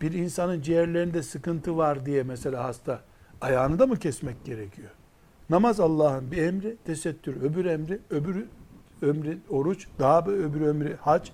Bir 0.00 0.12
insanın 0.12 0.62
ciğerlerinde 0.62 1.22
sıkıntı 1.22 1.76
var 1.76 2.06
diye 2.06 2.22
mesela 2.22 2.64
hasta 2.64 3.00
ayağını 3.40 3.78
da 3.78 3.86
mı 3.86 3.96
kesmek 3.96 4.44
gerekiyor? 4.44 4.90
Namaz 5.50 5.80
Allah'ın 5.80 6.30
bir 6.30 6.42
emri, 6.42 6.76
tesettür 6.84 7.42
öbür 7.42 7.64
emri, 7.64 7.98
öbürü 8.10 8.46
ömrü 9.02 9.38
oruç, 9.50 9.86
daha 9.98 10.26
bir 10.26 10.32
öbür 10.32 10.60
ömrü 10.60 10.96
hac, 10.96 11.28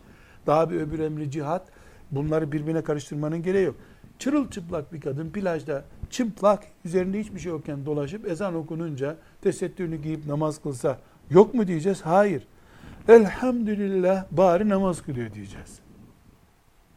daha 0.46 0.70
bir 0.70 0.80
öbür 0.80 0.98
emri 0.98 1.30
cihat. 1.30 1.68
Bunları 2.10 2.52
birbirine 2.52 2.84
karıştırmanın 2.84 3.42
gereği 3.42 3.66
yok. 3.66 3.76
Çırılçıplak 4.18 4.92
bir 4.92 5.00
kadın 5.00 5.30
plajda 5.30 5.84
çıplak 6.10 6.64
üzerinde 6.84 7.20
hiçbir 7.20 7.40
şey 7.40 7.52
yokken 7.52 7.86
dolaşıp 7.86 8.28
ezan 8.28 8.54
okununca 8.54 9.16
tesettürünü 9.40 9.96
giyip 9.96 10.26
namaz 10.26 10.62
kılsa 10.62 10.98
yok 11.30 11.54
mu 11.54 11.66
diyeceğiz? 11.66 12.02
Hayır. 12.02 12.46
Elhamdülillah 13.08 14.24
bari 14.30 14.68
namaz 14.68 15.02
kılıyor 15.02 15.32
diyeceğiz. 15.32 15.78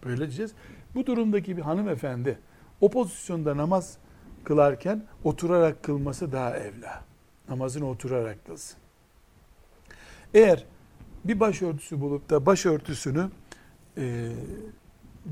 Böyle 0.06 0.22
diyeceğiz. 0.22 0.54
Bu 0.96 1.06
durumdaki 1.06 1.58
bir 1.58 1.62
hanımefendi 1.62 2.40
o 2.82 2.90
pozisyonda 2.90 3.58
namaz 3.58 3.98
kılarken 4.44 5.04
oturarak 5.24 5.84
kılması 5.84 6.32
daha 6.32 6.58
evla. 6.58 7.04
Namazını 7.50 7.90
oturarak 7.90 8.46
kılsın. 8.46 8.78
Eğer 10.34 10.66
bir 11.26 11.40
başörtüsü 11.40 12.02
bulup 12.02 12.30
da 12.30 12.46
başörtüsünü 12.46 13.30
e, 13.98 14.30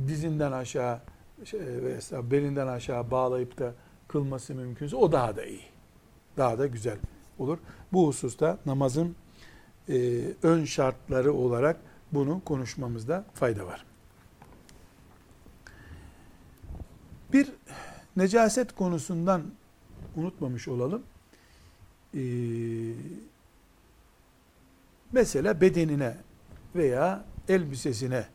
dizinden 0.08 0.52
aşağı 0.52 1.00
şey, 1.46 1.60
veya 1.60 2.32
belinden 2.32 2.68
aşağı 2.68 3.12
bağlayıp 3.12 3.60
da 3.60 3.74
kılması 4.08 4.56
mümkünse 4.56 4.96
o 4.96 5.12
daha 5.12 5.36
da 5.36 5.46
iyi. 5.46 5.64
Daha 6.38 6.60
da 6.60 6.68
güzel 6.68 6.98
olur. 7.40 7.58
Bu 7.94 8.08
hususta 8.08 8.58
namazın 8.66 9.16
e, 9.90 10.22
ön 10.44 10.66
şartları 10.66 11.34
olarak 11.34 11.78
bunu 12.12 12.42
konuşmamızda 12.46 13.26
fayda 13.34 13.66
var. 13.66 13.86
Bir 17.34 17.52
necaset 18.18 18.76
konusundan 18.76 19.44
unutmamış 20.16 20.68
olalım. 20.68 21.04
Ee, 22.16 22.20
mesela 25.12 25.62
bedenine 25.62 26.18
veya 26.76 27.26
elbisesine 27.50 28.26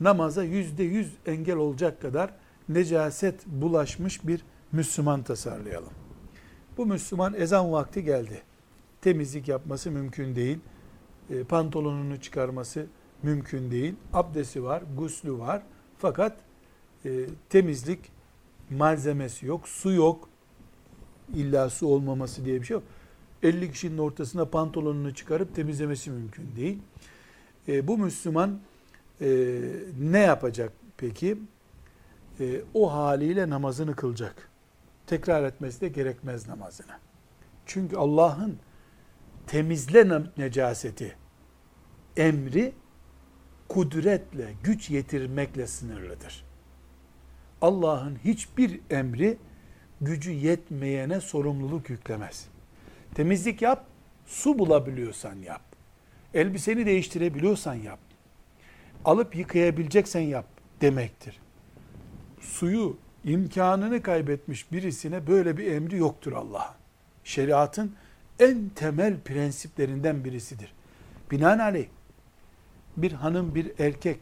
namaza 0.00 0.44
yüzde 0.44 0.82
yüz 0.82 1.12
engel 1.26 1.56
olacak 1.56 2.02
kadar 2.02 2.30
necaset 2.68 3.46
bulaşmış 3.46 4.26
bir 4.26 4.44
Müslüman 4.72 5.22
tasarlayalım. 5.22 5.92
Bu 6.76 6.86
Müslüman 6.86 7.34
ezan 7.34 7.72
vakti 7.72 8.04
geldi. 8.04 8.42
Temizlik 9.00 9.48
yapması 9.48 9.90
mümkün 9.90 10.36
değil. 10.36 10.58
E, 11.30 11.44
pantolonunu 11.44 12.20
çıkarması 12.20 12.86
mümkün 13.22 13.70
değil. 13.70 13.94
Abdesti 14.12 14.64
var, 14.64 14.82
guslü 14.96 15.38
var. 15.38 15.62
Fakat 15.98 16.36
e, 17.04 17.26
temizlik 17.48 17.98
malzemesi 18.70 19.46
yok, 19.46 19.68
su 19.68 19.92
yok. 19.92 20.28
İlla 21.34 21.70
su 21.70 21.86
olmaması 21.86 22.44
diye 22.44 22.60
bir 22.60 22.66
şey 22.66 22.74
yok. 22.74 22.84
50 23.42 23.72
kişinin 23.72 23.98
ortasına 23.98 24.44
pantolonunu 24.44 25.14
çıkarıp 25.14 25.54
temizlemesi 25.54 26.10
mümkün 26.10 26.56
değil. 26.56 26.78
E, 27.68 27.86
bu 27.88 27.98
Müslüman 27.98 28.60
e, 29.20 29.58
ne 30.00 30.18
yapacak 30.18 30.72
peki? 30.96 31.38
E, 32.40 32.60
o 32.74 32.92
haliyle 32.92 33.50
namazını 33.50 33.96
kılacak. 33.96 34.48
Tekrar 35.06 35.44
etmesi 35.44 35.80
de 35.80 35.88
gerekmez 35.88 36.48
namazına. 36.48 36.98
Çünkü 37.66 37.96
Allah'ın 37.96 38.58
temizle 39.46 40.22
necaseti 40.36 41.16
emri 42.16 42.72
kudretle, 43.68 44.54
güç 44.62 44.90
yetirmekle 44.90 45.66
sınırlıdır. 45.66 46.44
Allah'ın 47.60 48.18
hiçbir 48.24 48.80
emri 48.90 49.36
gücü 50.00 50.30
yetmeyene 50.30 51.20
sorumluluk 51.20 51.90
yüklemez. 51.90 52.48
Temizlik 53.14 53.62
yap, 53.62 53.86
su 54.26 54.58
bulabiliyorsan 54.58 55.34
yap. 55.34 55.62
Elbiseni 56.34 56.86
değiştirebiliyorsan 56.86 57.74
yap. 57.74 57.98
Alıp 59.04 59.36
yıkayabileceksen 59.36 60.20
yap 60.20 60.46
demektir. 60.80 61.40
Suyu 62.40 62.96
imkanını 63.24 64.02
kaybetmiş 64.02 64.72
birisine 64.72 65.26
böyle 65.26 65.56
bir 65.56 65.72
emri 65.72 65.96
yoktur 65.96 66.32
Allah'ın. 66.32 66.74
Şeriatın 67.24 67.94
en 68.38 68.68
temel 68.68 69.20
prensiplerinden 69.20 70.24
birisidir. 70.24 70.74
Binaenaleyh 71.30 71.86
bir 72.96 73.12
hanım 73.12 73.54
bir 73.54 73.72
erkek 73.78 74.18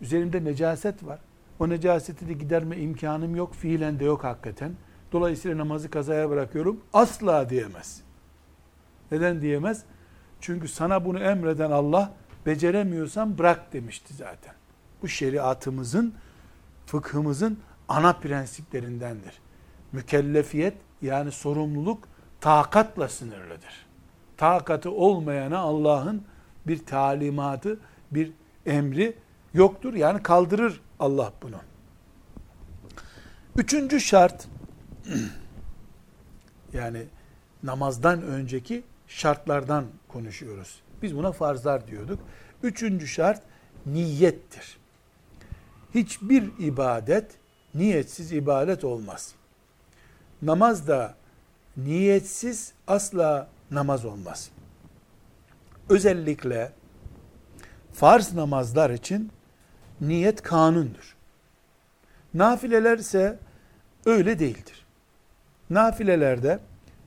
üzerinde 0.00 0.44
necaset 0.44 1.04
var. 1.04 1.20
O 1.60 1.68
necaseti 1.68 2.28
de 2.28 2.32
giderme 2.32 2.76
imkanım 2.76 3.36
yok. 3.36 3.54
Fiilen 3.54 4.00
de 4.00 4.04
yok 4.04 4.24
hakikaten. 4.24 4.72
Dolayısıyla 5.12 5.58
namazı 5.58 5.90
kazaya 5.90 6.30
bırakıyorum. 6.30 6.80
Asla 6.92 7.50
diyemez. 7.50 8.02
Neden 9.12 9.40
diyemez? 9.40 9.84
Çünkü 10.40 10.68
sana 10.68 11.04
bunu 11.04 11.18
emreden 11.18 11.70
Allah 11.70 12.12
beceremiyorsan 12.46 13.38
bırak 13.38 13.72
demişti 13.72 14.14
zaten. 14.14 14.54
Bu 15.02 15.08
şeriatımızın, 15.08 16.14
fıkhımızın 16.86 17.58
ana 17.88 18.12
prensiplerindendir. 18.12 19.40
Mükellefiyet 19.92 20.74
yani 21.02 21.32
sorumluluk 21.32 22.08
takatla 22.40 23.08
sınırlıdır. 23.08 23.86
Takatı 24.36 24.90
olmayana 24.90 25.58
Allah'ın 25.58 26.22
bir 26.66 26.86
talimatı, 26.86 27.78
bir 28.10 28.32
emri 28.66 29.16
yoktur. 29.54 29.94
Yani 29.94 30.22
kaldırır 30.22 30.80
Allah 31.00 31.32
bunu. 31.42 31.56
Üçüncü 33.56 34.00
şart 34.00 34.48
yani 36.72 37.06
namazdan 37.62 38.22
önceki 38.22 38.82
şartlardan 39.08 39.84
konuşuyoruz. 40.08 40.80
Biz 41.02 41.16
buna 41.16 41.32
farzlar 41.32 41.86
diyorduk. 41.86 42.18
Üçüncü 42.62 43.08
şart 43.08 43.42
niyettir. 43.86 44.78
Hiçbir 45.94 46.50
ibadet 46.58 47.30
niyetsiz 47.74 48.32
ibadet 48.32 48.84
olmaz. 48.84 49.34
Namaz 50.42 50.88
da 50.88 51.14
niyetsiz 51.76 52.72
asla 52.86 53.48
namaz 53.70 54.04
olmaz. 54.04 54.50
Özellikle 55.88 56.72
farz 57.92 58.34
namazlar 58.34 58.90
için 58.90 59.32
niyet 60.00 60.42
kanundur. 60.42 61.16
Nafileler 62.34 62.98
ise 62.98 63.38
öyle 64.06 64.38
değildir. 64.38 64.86
Nafilelerde 65.70 66.58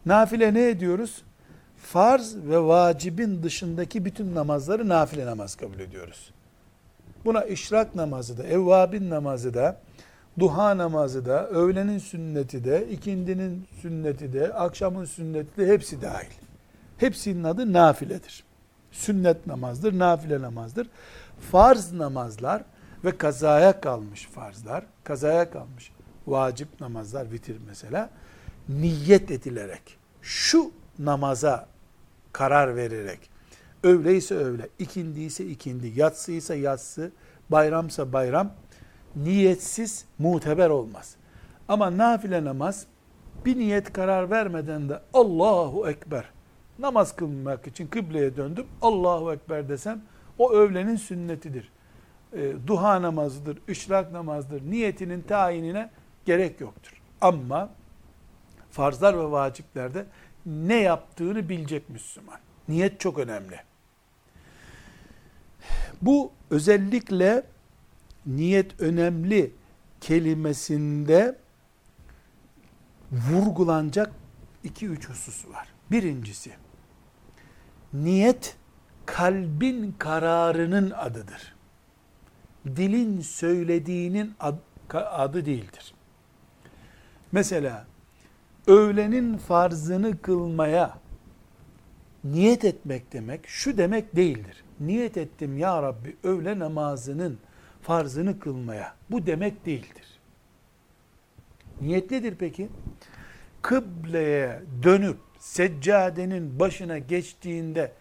nafile 0.06 0.54
ne 0.54 0.70
ediyoruz? 0.70 1.24
Farz 1.78 2.36
ve 2.36 2.60
vacibin 2.60 3.44
dışındaki 3.44 4.06
bütün 4.06 4.36
namazları 4.36 4.90
nafile 4.90 5.26
namaz 5.26 5.56
kabul 5.56 5.80
ediyoruz. 5.80 6.32
Buna 7.26 7.44
işrak 7.44 7.96
namazı 7.96 8.38
da, 8.38 8.44
evvabin 8.44 9.10
namazı 9.10 9.54
da, 9.54 9.80
duha 10.40 10.78
namazı 10.78 11.26
da, 11.26 11.48
öğlenin 11.48 11.98
sünneti 11.98 12.66
de, 12.66 12.88
ikindinin 12.92 13.68
sünneti 13.82 14.34
de, 14.34 14.54
akşamın 14.54 15.06
sünneti 15.06 15.58
de 15.58 15.68
hepsi 15.68 16.02
dahil. 16.02 16.32
Hepsinin 16.98 17.44
adı 17.44 17.74
nafiledir. 17.74 18.44
Sünnet 18.92 19.48
namazdır, 19.48 20.00
nafile 20.00 20.42
namazdır. 20.42 20.88
Farz 21.52 21.94
namazlar 21.94 22.64
ve 23.06 23.18
kazaya 23.18 23.82
kalmış 23.82 24.26
farzlar, 24.26 24.86
kazaya 25.04 25.52
kalmış 25.52 25.92
vacip 26.28 26.82
namazlar, 26.82 27.32
vitir 27.32 27.58
mesela, 27.68 28.10
niyet 28.70 29.32
edilerek, 29.32 29.98
şu 30.22 30.72
namaza 31.00 31.68
karar 32.34 32.76
vererek, 32.76 33.30
öğleyse 33.84 34.36
öğle, 34.36 34.70
ikindi 34.80 35.22
ise 35.22 35.46
ikindi, 35.46 36.00
yatsıysa 36.00 36.56
yatsı, 36.56 37.12
bayramsa 37.50 38.14
bayram, 38.14 38.54
niyetsiz 39.16 40.06
muteber 40.20 40.70
olmaz. 40.70 41.16
Ama 41.68 41.98
nafile 41.98 42.44
namaz, 42.44 42.86
bir 43.46 43.58
niyet 43.58 43.94
karar 43.94 44.30
vermeden 44.30 44.90
de 44.90 45.00
Allahu 45.14 45.90
Ekber, 45.90 46.26
namaz 46.80 47.16
kılmak 47.16 47.68
için 47.68 47.88
kıbleye 47.88 48.38
döndüm, 48.38 48.66
Allahu 48.82 49.34
Ekber 49.34 49.70
desem, 49.70 50.02
o 50.38 50.52
öğlenin 50.54 50.96
sünnetidir 50.96 51.72
e, 52.36 52.68
duha 52.68 53.02
namazıdır, 53.02 53.60
işrak 53.68 54.12
namazdır, 54.12 54.62
niyetinin 54.72 55.22
tayinine 55.22 55.90
gerek 56.26 56.62
yoktur. 56.62 57.02
Ama 57.22 57.70
farzlar 58.72 59.18
ve 59.18 59.32
vaciplerde 59.32 60.06
ne 60.46 60.76
yaptığını 60.76 61.50
bilecek 61.50 61.90
Müslüman. 61.90 62.40
Niyet 62.68 63.00
çok 63.00 63.20
önemli. 63.20 63.60
Bu 66.02 66.32
özellikle 66.50 67.44
niyet 68.26 68.82
önemli 68.82 69.52
kelimesinde 70.02 71.38
vurgulanacak 73.12 74.12
iki 74.64 74.88
üç 74.88 75.10
husus 75.10 75.48
var. 75.48 75.68
Birincisi, 75.92 76.52
Niyet 77.94 78.56
kalbin 79.06 79.96
kararının 80.00 80.92
adıdır. 80.92 81.53
Dilin 82.66 83.22
söylediğinin 83.22 84.34
adı 84.90 85.46
değildir. 85.46 85.94
Mesela 87.32 87.86
öğlenin 88.68 89.38
farzını 89.38 90.22
kılmaya 90.22 90.98
niyet 92.24 92.66
etmek 92.66 93.14
demek 93.14 93.48
şu 93.48 93.78
demek 93.78 94.16
değildir. 94.16 94.64
Niyet 94.80 95.18
ettim 95.18 95.58
ya 95.58 95.84
Rabbi 95.84 96.16
öğle 96.24 96.60
namazının 96.60 97.38
farzını 97.82 98.40
kılmaya. 98.40 98.96
Bu 99.12 99.26
demek 99.26 99.66
değildir. 99.66 100.20
Niyet 101.82 102.12
nedir 102.12 102.36
peki? 102.40 102.70
Kıbleye 103.62 104.62
dönüp 104.84 105.18
seccadenin 105.40 106.60
başına 106.60 106.98
geçtiğinde 106.98 107.92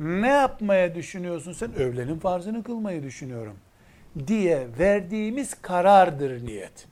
ne 0.00 0.28
yapmaya 0.28 0.94
düşünüyorsun 0.94 1.52
sen? 1.52 1.74
Öğlenin 1.74 2.18
farzını 2.18 2.62
kılmayı 2.62 3.02
düşünüyorum 3.02 3.56
diye 4.26 4.68
verdiğimiz 4.78 5.54
karardır 5.62 6.46
niyet. 6.46 6.86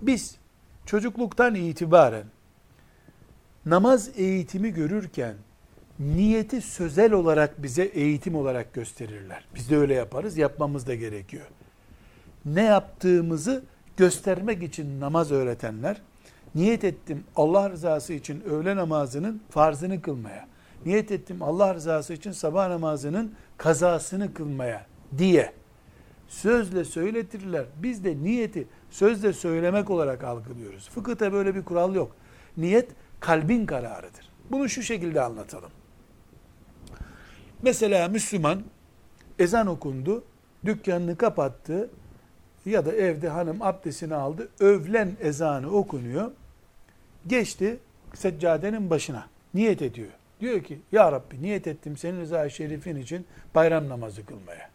Biz 0.00 0.36
çocukluktan 0.86 1.54
itibaren 1.54 2.24
namaz 3.66 4.10
eğitimi 4.16 4.70
görürken 4.70 5.34
niyeti 5.98 6.60
sözel 6.60 7.12
olarak 7.12 7.62
bize 7.62 7.82
eğitim 7.82 8.34
olarak 8.34 8.74
gösterirler. 8.74 9.44
Biz 9.54 9.70
de 9.70 9.76
öyle 9.76 9.94
yaparız, 9.94 10.36
yapmamız 10.36 10.86
da 10.86 10.94
gerekiyor. 10.94 11.46
Ne 12.44 12.62
yaptığımızı 12.62 13.62
göstermek 13.96 14.62
için 14.62 15.00
namaz 15.00 15.32
öğretenler, 15.32 16.00
niyet 16.54 16.84
ettim 16.84 17.24
Allah 17.36 17.70
rızası 17.70 18.12
için 18.12 18.40
öğle 18.40 18.76
namazının 18.76 19.42
farzını 19.50 20.02
kılmaya, 20.02 20.48
niyet 20.86 21.10
ettim 21.10 21.42
Allah 21.42 21.74
rızası 21.74 22.12
için 22.12 22.32
sabah 22.32 22.68
namazının 22.68 23.34
kazasını 23.56 24.34
kılmaya 24.34 24.86
diye 25.18 25.52
sözle 26.28 26.84
söyletirler. 26.84 27.64
Biz 27.82 28.04
de 28.04 28.16
niyeti 28.22 28.66
sözle 28.90 29.32
söylemek 29.32 29.90
olarak 29.90 30.24
algılıyoruz. 30.24 30.88
Fıkıhta 30.90 31.32
böyle 31.32 31.54
bir 31.54 31.64
kural 31.64 31.94
yok. 31.94 32.16
Niyet 32.56 32.88
kalbin 33.20 33.66
kararıdır. 33.66 34.30
Bunu 34.50 34.68
şu 34.68 34.82
şekilde 34.82 35.20
anlatalım. 35.20 35.70
Mesela 37.62 38.08
Müslüman 38.08 38.62
ezan 39.38 39.66
okundu, 39.66 40.24
dükkanını 40.64 41.16
kapattı 41.16 41.90
ya 42.66 42.86
da 42.86 42.92
evde 42.92 43.28
hanım 43.28 43.62
abdestini 43.62 44.14
aldı, 44.14 44.48
övlen 44.60 45.16
ezanı 45.20 45.70
okunuyor. 45.70 46.30
Geçti 47.26 47.78
seccadenin 48.14 48.90
başına. 48.90 49.26
Niyet 49.54 49.82
ediyor. 49.82 50.10
Diyor 50.40 50.62
ki 50.62 50.78
ya 50.92 51.12
Rabbi 51.12 51.42
niyet 51.42 51.66
ettim 51.66 51.96
senin 51.96 52.20
rıza 52.20 52.48
şerifin 52.48 52.96
için 52.96 53.26
bayram 53.54 53.88
namazı 53.88 54.26
kılmaya. 54.26 54.70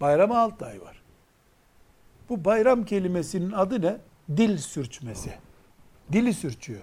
Bayrama 0.00 0.38
6 0.38 0.66
ay 0.66 0.80
var. 0.80 1.02
Bu 2.28 2.44
bayram 2.44 2.84
kelimesinin 2.84 3.52
adı 3.52 3.82
ne? 3.82 3.96
Dil 4.36 4.58
sürçmesi. 4.58 5.30
Dili 6.12 6.34
sürçüyor. 6.34 6.80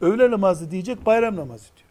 Öğle 0.00 0.30
namazı 0.30 0.70
diyecek 0.70 1.06
bayram 1.06 1.36
namazı 1.36 1.64
diyor. 1.76 1.86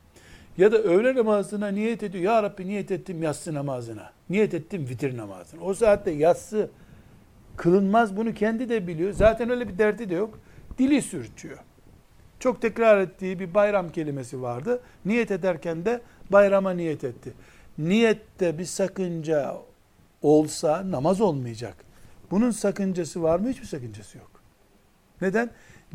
Ya 0.57 0.71
da 0.71 0.78
öğle 0.78 1.15
namazına 1.15 1.67
niyet 1.67 2.03
ediyor. 2.03 2.23
Ya 2.23 2.43
Rabbi 2.43 2.67
niyet 2.67 2.91
ettim 2.91 3.23
yatsı 3.23 3.53
namazına. 3.53 4.11
Niyet 4.30 4.53
ettim 4.53 4.88
vitir 4.89 5.17
namazına. 5.17 5.61
O 5.61 5.73
saatte 5.73 6.11
yatsı 6.11 6.69
kılınmaz 7.57 8.17
bunu 8.17 8.34
kendi 8.34 8.69
de 8.69 8.88
biliyor. 8.88 9.11
Zaten 9.11 9.49
öyle 9.49 9.67
bir 9.67 9.78
derdi 9.78 10.09
de 10.09 10.15
yok. 10.15 10.39
Dili 10.78 11.01
sürçüyor. 11.01 11.57
Çok 12.39 12.61
tekrar 12.61 13.01
ettiği 13.01 13.39
bir 13.39 13.53
bayram 13.53 13.89
kelimesi 13.89 14.41
vardı. 14.41 14.82
Niyet 15.05 15.32
ederken 15.32 15.86
de 15.86 16.01
bayrama 16.30 16.71
niyet 16.71 17.03
etti. 17.03 17.34
Niyette 17.78 18.57
bir 18.57 18.65
sakınca 18.65 19.57
olsa 20.26 20.91
namaz 20.91 21.21
olmayacak. 21.21 21.76
Bunun 22.32 22.51
sakıncası 22.51 23.23
var 23.23 23.39
mı? 23.39 23.49
Hiçbir 23.49 23.65
sakıncası 23.65 24.17
yok. 24.17 24.32
Neden? 25.21 25.49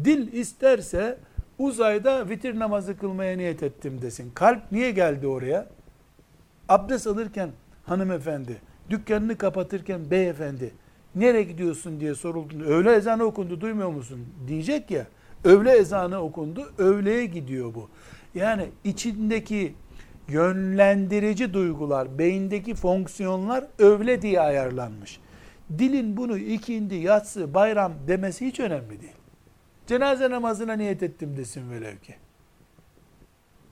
Dil 0.05 0.33
isterse 0.33 1.18
uzayda 1.59 2.28
vitir 2.28 2.59
namazı 2.59 2.99
kılmaya 2.99 3.37
niyet 3.37 3.62
ettim 3.62 4.03
desin. 4.03 4.31
Kalp 4.35 4.72
niye 4.72 4.91
geldi 4.91 5.26
oraya? 5.26 5.66
Abdest 6.68 7.07
alırken 7.07 7.51
hanımefendi, 7.85 8.57
dükkanını 8.91 9.39
kapatırken 9.39 10.11
beyefendi, 10.11 10.74
nereye 11.14 11.43
gidiyorsun 11.43 12.01
diye 12.01 12.14
sorulduğunda, 12.14 12.64
öğle 12.64 12.93
ezanı 12.93 13.24
okundu 13.24 13.61
duymuyor 13.61 13.91
musun 13.91 14.26
diyecek 14.49 14.91
ya, 14.91 15.07
öğle 15.45 15.72
ezanı 15.72 16.18
okundu, 16.18 16.72
öğleye 16.78 17.26
gidiyor 17.26 17.74
bu. 17.74 17.89
Yani 18.35 18.68
içindeki 18.85 19.74
yönlendirici 20.31 21.55
duygular, 21.55 22.18
beyindeki 22.18 22.74
fonksiyonlar 22.74 23.64
öğle 23.78 24.22
diye 24.22 24.41
ayarlanmış. 24.41 25.20
Dilin 25.78 26.16
bunu 26.16 26.39
ikindi, 26.39 26.95
yatsı, 26.95 27.55
bayram 27.55 27.93
demesi 28.09 28.47
hiç 28.47 28.61
önemli 28.61 29.01
değil. 29.01 29.14
Cenaze 29.87 30.31
namazına 30.31 30.72
niyet 30.72 31.03
ettim 31.03 31.37
desin 31.37 31.70
velev 31.70 31.97
ki. 31.97 32.14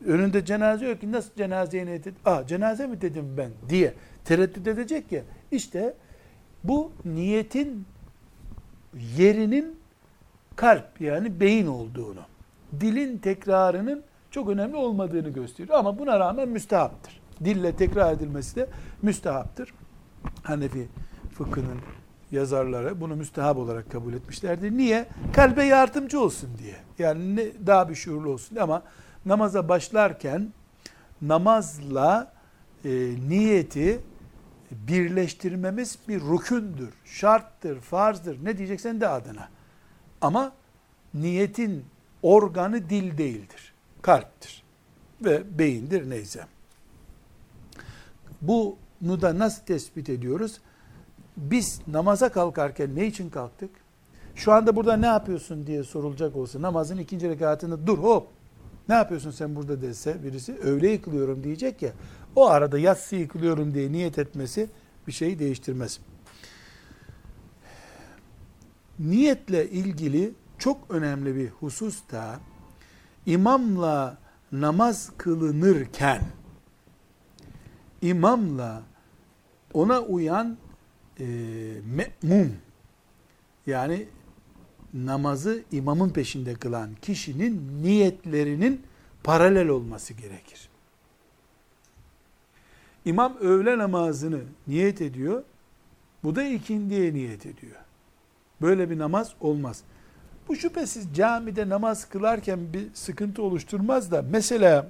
Önünde 0.06 0.44
cenaze 0.44 0.88
yok 0.88 1.00
ki 1.00 1.12
nasıl 1.12 1.34
cenazeye 1.36 1.86
niyet 1.86 2.06
ettim? 2.06 2.22
Aa 2.24 2.46
cenaze 2.46 2.86
mi 2.86 3.00
dedim 3.00 3.34
ben 3.36 3.50
diye 3.68 3.94
tereddüt 4.24 4.66
edecek 4.66 5.12
ya. 5.12 5.22
İşte 5.50 5.94
bu 6.64 6.92
niyetin 7.04 7.84
yerinin 9.16 9.78
kalp 10.56 11.00
yani 11.00 11.40
beyin 11.40 11.66
olduğunu, 11.66 12.20
dilin 12.80 13.18
tekrarının 13.18 14.02
çok 14.30 14.48
önemli 14.48 14.76
olmadığını 14.76 15.28
gösteriyor. 15.28 15.78
Ama 15.78 15.98
buna 15.98 16.20
rağmen 16.20 16.48
müstehaptır. 16.48 17.20
Dille 17.44 17.76
tekrar 17.76 18.12
edilmesi 18.12 18.56
de 18.56 18.68
müstehaptır. 19.02 19.74
Hanefi 20.42 20.88
fıkhının 21.34 21.78
yazarları 22.30 23.00
bunu 23.00 23.16
müstehap 23.16 23.56
olarak 23.56 23.90
kabul 23.90 24.14
etmişlerdir. 24.14 24.70
Niye? 24.70 25.06
Kalbe 25.32 25.64
yardımcı 25.64 26.20
olsun 26.20 26.50
diye. 26.58 26.76
Yani 26.98 27.36
ne, 27.36 27.66
daha 27.66 27.88
bir 27.88 27.94
şuurlu 27.94 28.30
olsun 28.30 28.54
diye. 28.54 28.62
ama 28.62 28.82
namaza 29.26 29.68
başlarken 29.68 30.52
namazla 31.22 32.32
e, 32.84 32.90
niyeti 33.28 34.00
birleştirmemiz 34.70 35.98
bir 36.08 36.20
rükündür, 36.20 36.94
şarttır, 37.04 37.80
farzdır. 37.80 38.44
Ne 38.44 38.58
diyeceksen 38.58 39.00
de 39.00 39.08
adına. 39.08 39.48
Ama 40.20 40.52
niyetin 41.14 41.84
organı 42.22 42.90
dil 42.90 43.18
değildir. 43.18 43.72
Kalptir 44.02 44.62
ve 45.24 45.58
beyindir 45.58 46.10
neyse. 46.10 46.46
Bunu 48.40 49.20
da 49.22 49.38
nasıl 49.38 49.64
tespit 49.64 50.08
ediyoruz? 50.08 50.60
Biz 51.36 51.80
namaza 51.86 52.28
kalkarken 52.28 52.96
ne 52.96 53.06
için 53.06 53.30
kalktık? 53.30 53.70
Şu 54.34 54.52
anda 54.52 54.76
burada 54.76 54.96
ne 54.96 55.06
yapıyorsun 55.06 55.66
diye 55.66 55.84
sorulacak 55.84 56.36
olsa 56.36 56.62
namazın 56.62 56.98
ikinci 56.98 57.28
rekatında 57.28 57.86
dur 57.86 57.98
hop 57.98 58.28
ne 58.88 58.94
yapıyorsun 58.94 59.30
sen 59.30 59.56
burada 59.56 59.82
dese 59.82 60.24
birisi 60.24 60.58
öğle 60.58 60.90
yıkılıyorum 60.90 61.44
diyecek 61.44 61.82
ya 61.82 61.92
o 62.36 62.46
arada 62.46 62.78
yatsı 62.78 63.16
yıkılıyorum 63.16 63.74
diye 63.74 63.92
niyet 63.92 64.18
etmesi 64.18 64.68
bir 65.06 65.12
şeyi 65.12 65.38
değiştirmez. 65.38 66.00
Niyetle 68.98 69.70
ilgili 69.70 70.32
çok 70.58 70.90
önemli 70.90 71.36
bir 71.36 71.48
husus 71.48 72.02
da 72.12 72.40
imamla 73.28 74.18
namaz 74.52 75.12
kılınırken 75.18 76.22
imamla 78.02 78.82
ona 79.74 80.00
uyan 80.00 80.56
e, 81.20 81.24
me'mum 81.84 82.52
yani 83.66 84.08
namazı 84.94 85.62
imamın 85.72 86.10
peşinde 86.10 86.54
kılan 86.54 86.90
kişinin 87.02 87.82
niyetlerinin 87.82 88.82
paralel 89.24 89.68
olması 89.68 90.14
gerekir. 90.14 90.68
İmam 93.04 93.36
öğle 93.40 93.78
namazını 93.78 94.40
niyet 94.66 95.00
ediyor. 95.00 95.42
Bu 96.24 96.36
da 96.36 96.42
ikindiye 96.42 97.14
niyet 97.14 97.46
ediyor. 97.46 97.76
Böyle 98.60 98.90
bir 98.90 98.98
namaz 98.98 99.34
olmaz. 99.40 99.82
Bu 100.48 100.56
şüphesiz 100.56 101.14
camide 101.14 101.68
namaz 101.68 102.08
kılarken 102.08 102.72
bir 102.72 102.86
sıkıntı 102.94 103.42
oluşturmaz 103.42 104.10
da 104.10 104.24
mesela 104.30 104.86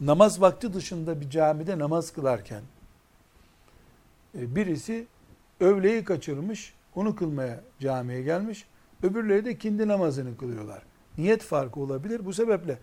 namaz 0.00 0.40
vakti 0.40 0.74
dışında 0.74 1.20
bir 1.20 1.30
camide 1.30 1.78
namaz 1.78 2.12
kılarken 2.12 2.62
e, 4.38 4.56
birisi 4.56 5.06
öğleyi 5.60 6.04
kaçırmış, 6.04 6.74
onu 6.94 7.16
kılmaya 7.16 7.60
camiye 7.80 8.22
gelmiş. 8.22 8.64
Öbürleri 9.02 9.44
de 9.44 9.58
kindi 9.58 9.88
namazını 9.88 10.36
kılıyorlar. 10.36 10.82
Niyet 11.18 11.42
farkı 11.42 11.80
olabilir. 11.80 12.24
Bu 12.24 12.32
sebeple 12.32 12.78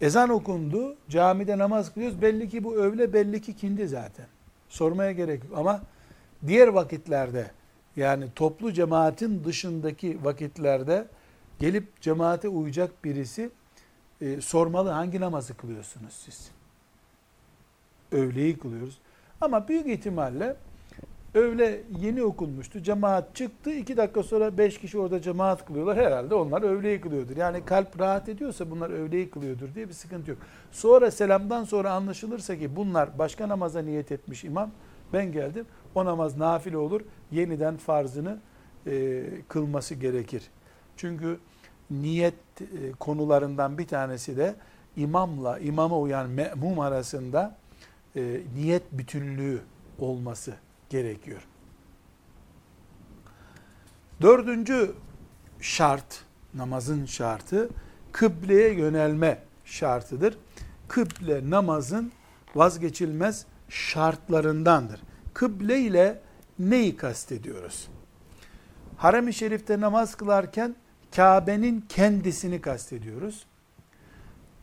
ezan 0.00 0.30
okundu, 0.30 0.96
camide 1.08 1.58
namaz 1.58 1.94
kılıyoruz. 1.94 2.22
Belli 2.22 2.48
ki 2.48 2.64
bu 2.64 2.74
öğle, 2.76 3.12
belli 3.12 3.40
ki 3.40 3.56
kindi 3.56 3.88
zaten. 3.88 4.26
Sormaya 4.68 5.12
gerek 5.12 5.44
yok. 5.44 5.52
Ama 5.58 5.80
diğer 6.46 6.68
vakitlerde 6.68 7.50
yani 7.96 8.26
toplu 8.34 8.72
cemaatin 8.72 9.44
dışındaki 9.44 10.24
vakitlerde 10.24 11.06
gelip 11.58 12.00
cemaate 12.00 12.48
uyacak 12.48 13.04
birisi 13.04 13.50
e, 14.20 14.40
sormalı 14.40 14.90
hangi 14.90 15.20
namazı 15.20 15.56
kılıyorsunuz 15.56 16.12
siz? 16.12 16.50
öğleyi 18.12 18.58
kılıyoruz. 18.58 18.98
Ama 19.40 19.68
büyük 19.68 19.86
ihtimalle 19.86 20.56
öğle 21.34 21.80
yeni 22.00 22.22
okunmuştu. 22.22 22.82
Cemaat 22.82 23.34
çıktı. 23.34 23.70
iki 23.72 23.96
dakika 23.96 24.22
sonra 24.22 24.58
beş 24.58 24.78
kişi 24.78 24.98
orada 24.98 25.22
cemaat 25.22 25.66
kılıyorlar. 25.66 25.96
Herhalde 25.96 26.34
onlar 26.34 26.62
öğleyi 26.62 27.00
kılıyordur. 27.00 27.36
Yani 27.36 27.64
kalp 27.64 28.00
rahat 28.00 28.28
ediyorsa 28.28 28.70
bunlar 28.70 28.90
öğleyi 28.90 29.30
kılıyordur 29.30 29.74
diye 29.74 29.88
bir 29.88 29.92
sıkıntı 29.92 30.30
yok. 30.30 30.38
Sonra 30.72 31.10
selamdan 31.10 31.64
sonra 31.64 31.92
anlaşılırsa 31.92 32.58
ki 32.58 32.76
bunlar 32.76 33.18
başka 33.18 33.48
namaza 33.48 33.82
niyet 33.82 34.12
etmiş 34.12 34.44
imam. 34.44 34.70
Ben 35.12 35.32
geldim. 35.32 35.66
O 35.94 36.04
namaz 36.04 36.36
nafile 36.36 36.76
olur. 36.76 37.00
Yeniden 37.32 37.76
farzını 37.76 38.38
e, 38.86 39.24
kılması 39.48 39.94
gerekir. 39.94 40.42
Çünkü 40.96 41.38
niyet 41.90 42.34
e, 42.60 42.92
konularından 42.98 43.78
bir 43.78 43.86
tanesi 43.86 44.36
de 44.36 44.54
imamla 44.96 45.58
imama 45.58 45.98
uyan 45.98 46.30
me'mum 46.30 46.80
arasında 46.80 47.56
e, 48.16 48.40
niyet 48.54 48.92
bütünlüğü 48.92 49.60
olması 49.98 50.54
gerekiyor. 50.90 51.42
Dördüncü 54.20 54.92
şart, 55.60 56.24
namazın 56.54 57.06
şartı, 57.06 57.68
kıbleye 58.12 58.72
yönelme 58.72 59.38
şartıdır. 59.64 60.38
Kıble 60.88 61.50
namazın 61.50 62.12
vazgeçilmez 62.54 63.46
şartlarındandır. 63.68 65.00
Kıble 65.34 65.80
ile 65.80 66.20
neyi 66.58 66.96
kastediyoruz? 66.96 67.88
Harem-i 68.96 69.32
Şerif'te 69.32 69.80
namaz 69.80 70.14
kılarken 70.14 70.76
Kabe'nin 71.16 71.84
kendisini 71.88 72.60
kastediyoruz. 72.60 73.46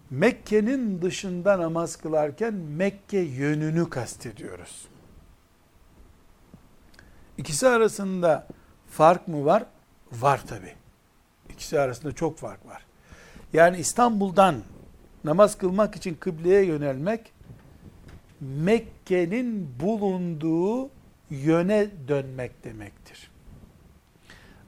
Mekke'nin 0.10 1.02
dışında 1.02 1.60
namaz 1.60 1.96
kılarken 1.96 2.54
Mekke 2.54 3.18
yönünü 3.18 3.89
kastediyoruz. 3.89 4.88
İkisi 7.38 7.68
arasında 7.68 8.48
fark 8.89 9.28
mı 9.28 9.46
var? 9.46 9.66
Var 10.12 10.41
tabi. 10.48 10.74
İkisi 11.50 11.80
arasında 11.80 12.12
çok 12.12 12.38
fark 12.38 12.66
var. 12.66 12.86
Yani 13.54 13.78
İstanbul'dan 13.78 14.56
namaz 15.24 15.58
kılmak 15.58 15.96
için 15.96 16.16
kıbleye 16.16 16.66
yönelmek 16.66 17.34
Mekke'nin 18.41 19.80
bulunduğu 19.80 20.89
yöne 21.34 21.89
dönmek 22.07 22.63
demektir. 22.63 23.31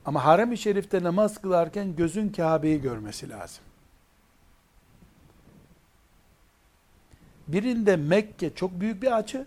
Ama 0.05 0.25
harem-i 0.25 0.57
şerifte 0.57 1.03
namaz 1.03 1.41
kılarken 1.41 1.95
gözün 1.95 2.29
Kabe'yi 2.29 2.81
görmesi 2.81 3.29
lazım. 3.29 3.63
Birinde 7.47 7.95
Mekke 7.95 8.55
çok 8.55 8.79
büyük 8.79 9.01
bir 9.01 9.17
açı, 9.17 9.45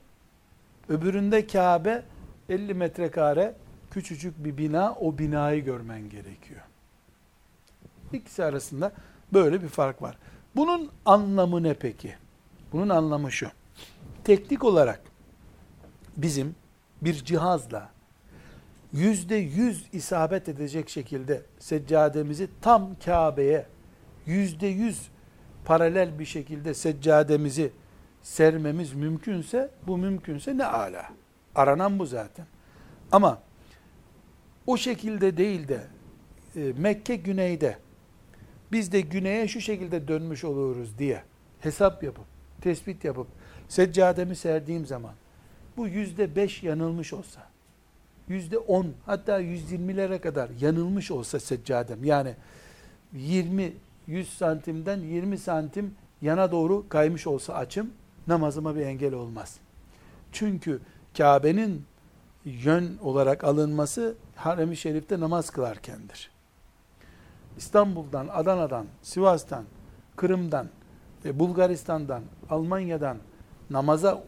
öbüründe 0.88 1.46
Kabe 1.46 2.02
50 2.48 2.74
metrekare 2.74 3.54
küçücük 3.90 4.44
bir 4.44 4.56
bina, 4.56 4.94
o 4.94 5.18
binayı 5.18 5.64
görmen 5.64 6.08
gerekiyor. 6.08 6.60
İkisi 8.12 8.44
arasında 8.44 8.92
böyle 9.32 9.62
bir 9.62 9.68
fark 9.68 10.02
var. 10.02 10.18
Bunun 10.56 10.90
anlamı 11.04 11.62
ne 11.62 11.74
peki? 11.74 12.14
Bunun 12.72 12.88
anlamı 12.88 13.32
şu. 13.32 13.48
Teknik 14.24 14.64
olarak 14.64 15.00
bizim 16.16 16.54
bir 17.03 17.14
cihazla 17.24 17.90
yüzde 18.92 19.34
yüz 19.34 19.86
isabet 19.92 20.49
edecek 20.49 20.88
şekilde 20.88 21.42
seccademizi 21.59 22.49
tam 22.61 22.96
Kabe'ye 23.05 23.66
yüzde 24.26 24.66
yüz 24.66 25.09
paralel 25.64 26.18
bir 26.18 26.24
şekilde 26.24 26.74
seccademizi 26.74 27.72
sermemiz 28.22 28.94
mümkünse, 28.94 29.70
bu 29.86 29.99
mümkünse 29.99 30.59
ne 30.59 30.64
ala. 30.64 31.09
Aranan 31.55 31.99
bu 31.99 32.07
zaten. 32.07 32.46
Ama 33.12 33.42
o 34.66 34.76
şekilde 34.76 35.36
değil 35.36 35.68
de 35.68 35.80
e, 36.57 36.72
Mekke 36.78 37.16
güneyde 37.16 37.78
biz 38.72 38.92
de 38.92 39.01
güneye 39.01 39.49
şu 39.49 39.61
şekilde 39.61 40.09
dönmüş 40.09 40.44
oluruz 40.44 40.99
diye 40.99 41.22
hesap 41.61 42.03
yapıp, 42.03 42.24
tespit 42.61 43.05
yapıp 43.05 43.26
seccademi 43.68 44.36
serdiğim 44.36 44.86
zaman 44.86 45.12
bu 45.79 45.89
yüzde 45.89 46.37
beş 46.37 46.62
yanılmış 46.62 47.12
olsa, 47.12 47.41
yüzde 48.29 48.59
on 48.59 48.93
hatta 49.07 49.39
yüz 49.39 49.72
yirmilere 49.72 50.20
kadar 50.20 50.51
yanılmış 50.61 51.11
olsa 51.11 51.41
seccadem 51.41 52.05
yani 52.05 52.35
20 53.12 53.72
100 54.07 54.29
santimden 54.29 55.01
20 55.01 55.39
santim 55.39 55.95
yana 56.22 56.53
doğru 56.53 56.89
kaymış 56.89 57.26
olsa 57.26 57.55
açım 57.55 57.91
namazıma 58.26 58.76
bir 58.76 58.81
engel 58.81 59.14
olmaz. 59.14 59.57
Çünkü 60.33 60.81
Kabe'nin 61.18 61.85
yön 62.45 62.99
olarak 63.03 63.45
alınması 63.45 64.14
Harem-i 64.37 64.76
Şerif'te 64.76 65.20
namaz 65.20 65.51
kılarkendir. 65.51 66.31
İstanbul'dan, 67.57 68.29
Adana'dan, 68.29 68.87
Sivas'tan, 69.03 69.64
Kırım'dan, 70.16 70.68
e, 71.24 71.39
Bulgaristan'dan, 71.39 72.22
Almanya'dan 72.51 73.16
namaza 73.70 74.24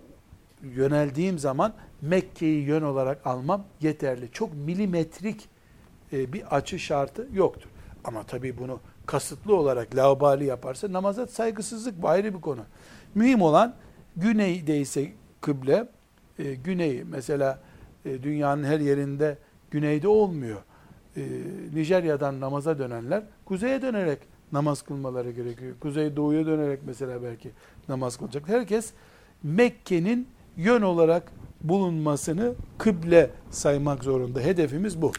yöneldiğim 0.63 1.39
zaman 1.39 1.73
Mekke'yi 2.03 2.63
yön 2.65 2.83
olarak 2.83 3.27
almam 3.27 3.65
yeterli. 3.81 4.33
Çok 4.33 4.55
milimetrik 4.55 5.49
e, 6.13 6.33
bir 6.33 6.57
açı 6.57 6.79
şartı 6.79 7.29
yoktur. 7.33 7.71
Ama 8.05 8.23
tabii 8.23 8.59
bunu 8.59 8.81
kasıtlı 9.07 9.57
olarak 9.57 9.97
laubali 9.97 10.45
yaparsa 10.45 10.93
namaza 10.93 11.27
saygısızlık 11.27 12.03
bu 12.03 12.09
ayrı 12.09 12.35
bir 12.35 12.41
konu. 12.41 12.61
Mühim 13.15 13.43
olan 13.43 13.75
güneydeyse 14.17 15.13
kıble, 15.41 15.89
e, 16.39 16.55
güney 16.55 17.05
mesela 17.05 17.61
e, 18.05 18.23
dünyanın 18.23 18.65
her 18.65 18.81
yerinde 18.81 19.39
güneyde 19.71 20.09
olmuyor. 20.09 20.63
Nijerya'dan 21.75 22.41
namaza 22.41 22.79
dönenler 22.79 23.23
kuzeye 23.45 23.83
dönerek 23.83 24.19
namaz 24.53 24.83
kılmaları 24.83 25.31
gerekiyor. 25.31 25.75
Kuzey 25.81 26.17
doğuya 26.17 26.47
dönerek 26.47 26.81
mesela 26.87 27.23
belki 27.23 27.51
namaz 27.89 28.17
kılacak. 28.17 28.49
Herkes 28.49 28.93
Mekke'nin 29.43 30.29
yön 30.61 30.83
olarak 30.83 31.33
bulunmasını 31.61 32.55
kıble 32.79 33.31
saymak 33.51 34.05
zorunda. 34.05 34.41
Hedefimiz 34.41 35.03
bu. 35.03 35.13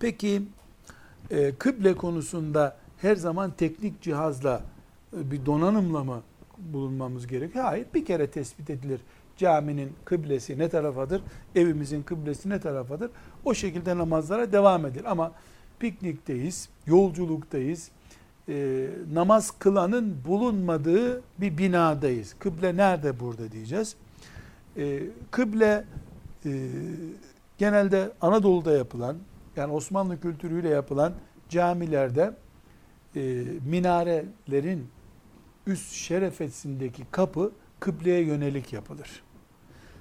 Peki 0.00 0.42
e, 1.30 1.54
kıble 1.54 1.94
konusunda 1.94 2.76
her 2.98 3.16
zaman 3.16 3.50
teknik 3.50 4.02
cihazla 4.02 4.62
e, 5.16 5.30
bir 5.30 5.46
donanımla 5.46 6.04
mı 6.04 6.22
bulunmamız 6.58 7.26
gerekiyor? 7.26 7.64
Hayır. 7.64 7.86
Bir 7.94 8.04
kere 8.04 8.26
tespit 8.26 8.70
edilir. 8.70 9.00
Caminin 9.36 9.92
kıblesi 10.04 10.58
ne 10.58 10.68
tarafadır? 10.68 11.22
Evimizin 11.54 12.02
kıblesi 12.02 12.48
ne 12.48 12.60
tarafadır? 12.60 13.10
O 13.44 13.54
şekilde 13.54 13.98
namazlara 13.98 14.52
devam 14.52 14.86
edilir. 14.86 15.04
Ama 15.10 15.32
piknikteyiz, 15.78 16.68
yolculuktayız, 16.86 17.90
e, 18.48 18.88
namaz 19.12 19.50
kılanın 19.58 20.16
bulunmadığı 20.24 21.22
bir 21.38 21.58
binadayız. 21.58 22.34
Kıble 22.38 22.76
nerede 22.76 23.20
burada 23.20 23.52
diyeceğiz. 23.52 23.96
E, 24.76 25.02
kıble 25.30 25.84
e, 26.44 26.50
genelde 27.58 28.12
Anadolu'da 28.20 28.72
yapılan, 28.72 29.16
yani 29.56 29.72
Osmanlı 29.72 30.20
kültürüyle 30.20 30.68
yapılan 30.68 31.12
camilerde 31.48 32.34
e, 33.16 33.44
minarelerin 33.66 34.88
üst 35.66 35.92
şerefesindeki 35.92 37.02
kapı 37.10 37.52
kıbleye 37.80 38.24
yönelik 38.24 38.72
yapılır. 38.72 39.22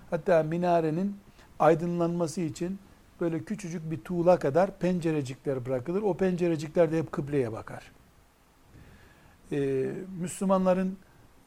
Hatta 0.09 0.43
minarenin 0.43 1.15
aydınlanması 1.59 2.41
için 2.41 2.79
böyle 3.21 3.43
küçücük 3.43 3.91
bir 3.91 3.97
tuğla 3.97 4.39
kadar 4.39 4.79
pencerecikler 4.79 5.65
bırakılır. 5.65 6.01
O 6.01 6.17
pencerecikler 6.17 6.91
de 6.91 6.97
hep 6.97 7.11
kıbleye 7.11 7.51
bakar. 7.51 7.91
Ee, 9.51 9.91
Müslümanların 10.19 10.97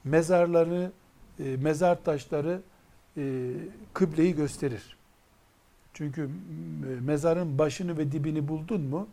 mezarları, 0.05 0.93
e, 1.39 1.57
mezar 1.57 2.05
taşları 2.05 2.61
e, 3.17 3.53
kıbleyi 3.93 4.35
gösterir. 4.35 4.97
Çünkü 5.95 6.31
mezarın 7.01 7.59
başını 7.59 7.99
ve 7.99 8.13
dibini 8.13 8.49
buldun 8.49 8.81
mu, 8.81 9.09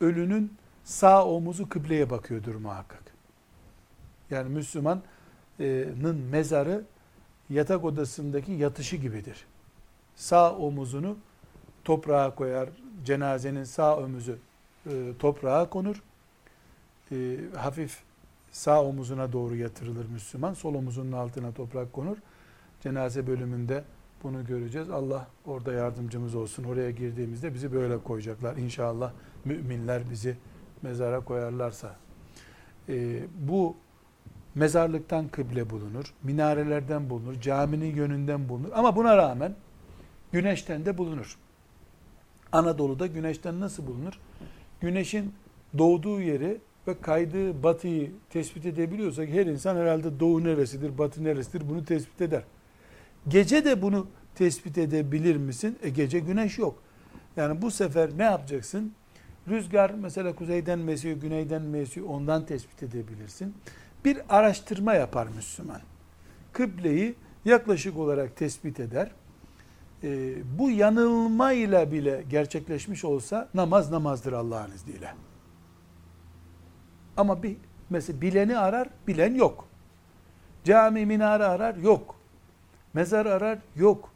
ölünün 0.00 0.52
sağ 0.84 1.26
omuzu 1.26 1.68
kıbleye 1.68 2.10
bakıyordur 2.10 2.54
muhakkak. 2.54 3.02
Yani 4.30 4.48
Müslümanın 4.48 5.02
mezarı 6.30 6.84
yatak 7.50 7.84
odasındaki 7.84 8.52
yatışı 8.52 8.96
gibidir. 8.96 9.46
Sağ 10.16 10.56
omuzunu 10.56 11.16
toprağa 11.84 12.34
koyar, 12.34 12.68
cenazenin 13.04 13.64
sağ 13.64 13.96
omuzu 13.96 14.38
e, 14.86 14.90
toprağa 15.18 15.70
konur. 15.70 16.02
E, 17.12 17.36
hafif 17.56 18.02
sağ 18.50 18.82
omuzuna 18.82 19.32
doğru 19.32 19.56
yatırılır 19.56 20.06
Müslüman, 20.06 20.54
sol 20.54 20.74
omuzunun 20.74 21.12
altına 21.12 21.52
toprak 21.52 21.92
konur. 21.92 22.16
Cenaze 22.80 23.26
bölümünde 23.26 23.84
bunu 24.22 24.46
göreceğiz. 24.46 24.90
Allah 24.90 25.26
orada 25.46 25.72
yardımcımız 25.72 26.34
olsun. 26.34 26.64
Oraya 26.64 26.90
girdiğimizde 26.90 27.54
bizi 27.54 27.72
böyle 27.72 27.98
koyacaklar. 27.98 28.56
İnşallah 28.56 29.12
müminler 29.44 30.02
bizi 30.10 30.36
mezara 30.82 31.20
koyarlarsa. 31.20 31.96
E, 32.88 33.22
bu 33.38 33.76
Mezarlıktan 34.54 35.28
kıble 35.28 35.70
bulunur, 35.70 36.14
minarelerden 36.22 37.10
bulunur, 37.10 37.40
caminin 37.40 37.94
yönünden 37.94 38.48
bulunur. 38.48 38.70
Ama 38.74 38.96
buna 38.96 39.16
rağmen 39.16 39.54
güneşten 40.32 40.86
de 40.86 40.98
bulunur. 40.98 41.38
Anadolu'da 42.52 43.06
güneşten 43.06 43.60
nasıl 43.60 43.86
bulunur? 43.86 44.20
Güneşin 44.80 45.34
doğduğu 45.78 46.20
yeri 46.20 46.60
ve 46.88 47.00
kaydığı 47.00 47.62
batıyı 47.62 48.10
tespit 48.30 48.66
edebiliyorsak 48.66 49.28
her 49.28 49.46
insan 49.46 49.76
herhalde 49.76 50.20
doğu 50.20 50.44
neresidir, 50.44 50.98
batı 50.98 51.24
neresidir 51.24 51.68
bunu 51.68 51.84
tespit 51.84 52.20
eder. 52.20 52.42
Gece 53.28 53.64
de 53.64 53.82
bunu 53.82 54.06
tespit 54.34 54.78
edebilir 54.78 55.36
misin? 55.36 55.78
E 55.82 55.88
gece 55.88 56.18
güneş 56.18 56.58
yok. 56.58 56.78
Yani 57.36 57.62
bu 57.62 57.70
sefer 57.70 58.10
ne 58.18 58.22
yapacaksın? 58.22 58.92
Rüzgar 59.48 59.90
mesela 59.90 60.34
kuzeyden 60.34 60.78
mi 60.78 60.92
esiyor, 60.92 61.16
güneyden 61.16 61.62
mi 61.62 61.78
esiyor 61.78 62.06
ondan 62.06 62.46
tespit 62.46 62.82
edebilirsin. 62.82 63.54
Bir 64.04 64.18
araştırma 64.28 64.94
yapar 64.94 65.26
Müslüman. 65.36 65.80
Kıbleyi 66.52 67.14
yaklaşık 67.44 67.98
olarak 67.98 68.36
tespit 68.36 68.80
eder. 68.80 69.10
Ee, 70.02 70.34
bu 70.58 70.70
yanılmayla 70.70 71.92
bile 71.92 72.24
gerçekleşmiş 72.30 73.04
olsa 73.04 73.48
namaz 73.54 73.90
namazdır 73.90 74.32
Allah'ın 74.32 74.70
izniyle. 74.70 75.10
Ama 77.16 77.42
bir 77.42 77.56
mesela 77.90 78.20
bileni 78.20 78.58
arar, 78.58 78.88
bilen 79.06 79.34
yok. 79.34 79.68
Cami 80.64 81.06
minare 81.06 81.44
arar, 81.44 81.76
yok. 81.76 82.16
Mezar 82.94 83.26
arar, 83.26 83.58
yok. 83.76 84.12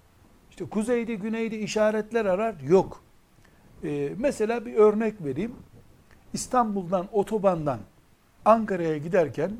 İşte 0.51 0.65
kuzeyde, 0.65 1.15
güneyde 1.15 1.59
işaretler 1.59 2.25
arar, 2.25 2.61
yok. 2.61 3.03
Ee, 3.85 4.13
mesela 4.19 4.67
bir 4.67 4.75
örnek 4.75 5.25
vereyim. 5.25 5.55
İstanbul'dan, 6.33 7.09
otobandan 7.13 7.79
Ankara'ya 8.45 8.99
giderken 8.99 9.51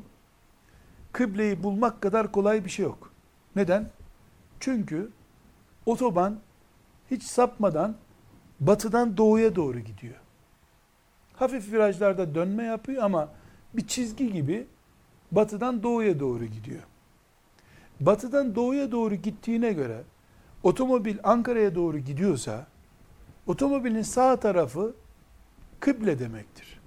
kıbleyi 1.11 1.63
bulmak 1.63 2.01
kadar 2.01 2.31
kolay 2.31 2.65
bir 2.65 2.69
şey 2.69 2.85
yok. 2.85 3.11
Neden? 3.55 3.89
Çünkü 4.59 5.11
otoban 5.85 6.39
hiç 7.11 7.23
sapmadan 7.23 7.95
batıdan 8.59 9.17
doğuya 9.17 9.55
doğru 9.55 9.79
gidiyor. 9.79 10.15
Hafif 11.35 11.71
virajlarda 11.71 12.35
dönme 12.35 12.63
yapıyor 12.63 13.03
ama 13.03 13.29
bir 13.73 13.87
çizgi 13.87 14.33
gibi 14.33 14.67
batıdan 15.31 15.83
doğuya 15.83 16.19
doğru 16.19 16.45
gidiyor. 16.45 16.83
Batıdan 17.99 18.55
doğuya 18.55 18.91
doğru 18.91 19.15
gittiğine 19.15 19.73
göre 19.73 20.03
otomobil 20.63 21.17
Ankara'ya 21.23 21.75
doğru 21.75 21.99
gidiyorsa 21.99 22.67
otomobilin 23.47 24.01
sağ 24.01 24.39
tarafı 24.39 24.95
kıble 25.79 26.19
demektir. 26.19 26.79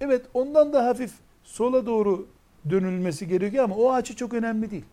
Evet 0.00 0.26
ondan 0.34 0.72
da 0.72 0.86
hafif 0.86 1.12
sola 1.44 1.86
doğru 1.86 2.26
dönülmesi 2.70 3.28
gerekiyor 3.28 3.64
ama 3.64 3.74
o 3.74 3.92
açı 3.92 4.16
çok 4.16 4.34
önemli 4.34 4.70
değil. 4.70 4.84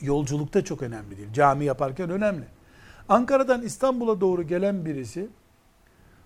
Yolculukta 0.00 0.64
çok 0.64 0.82
önemli 0.82 1.16
değil. 1.16 1.32
Cami 1.32 1.64
yaparken 1.64 2.10
önemli. 2.10 2.44
Ankara'dan 3.08 3.62
İstanbul'a 3.62 4.20
doğru 4.20 4.42
gelen 4.42 4.84
birisi 4.84 5.28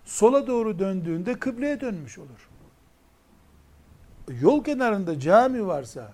sola 0.05 0.47
doğru 0.47 0.79
döndüğünde 0.79 1.35
kıbleye 1.35 1.81
dönmüş 1.81 2.19
olur. 2.19 2.51
Yol 4.41 4.65
kenarında 4.65 5.21
cami 5.21 5.67
varsa, 5.67 6.13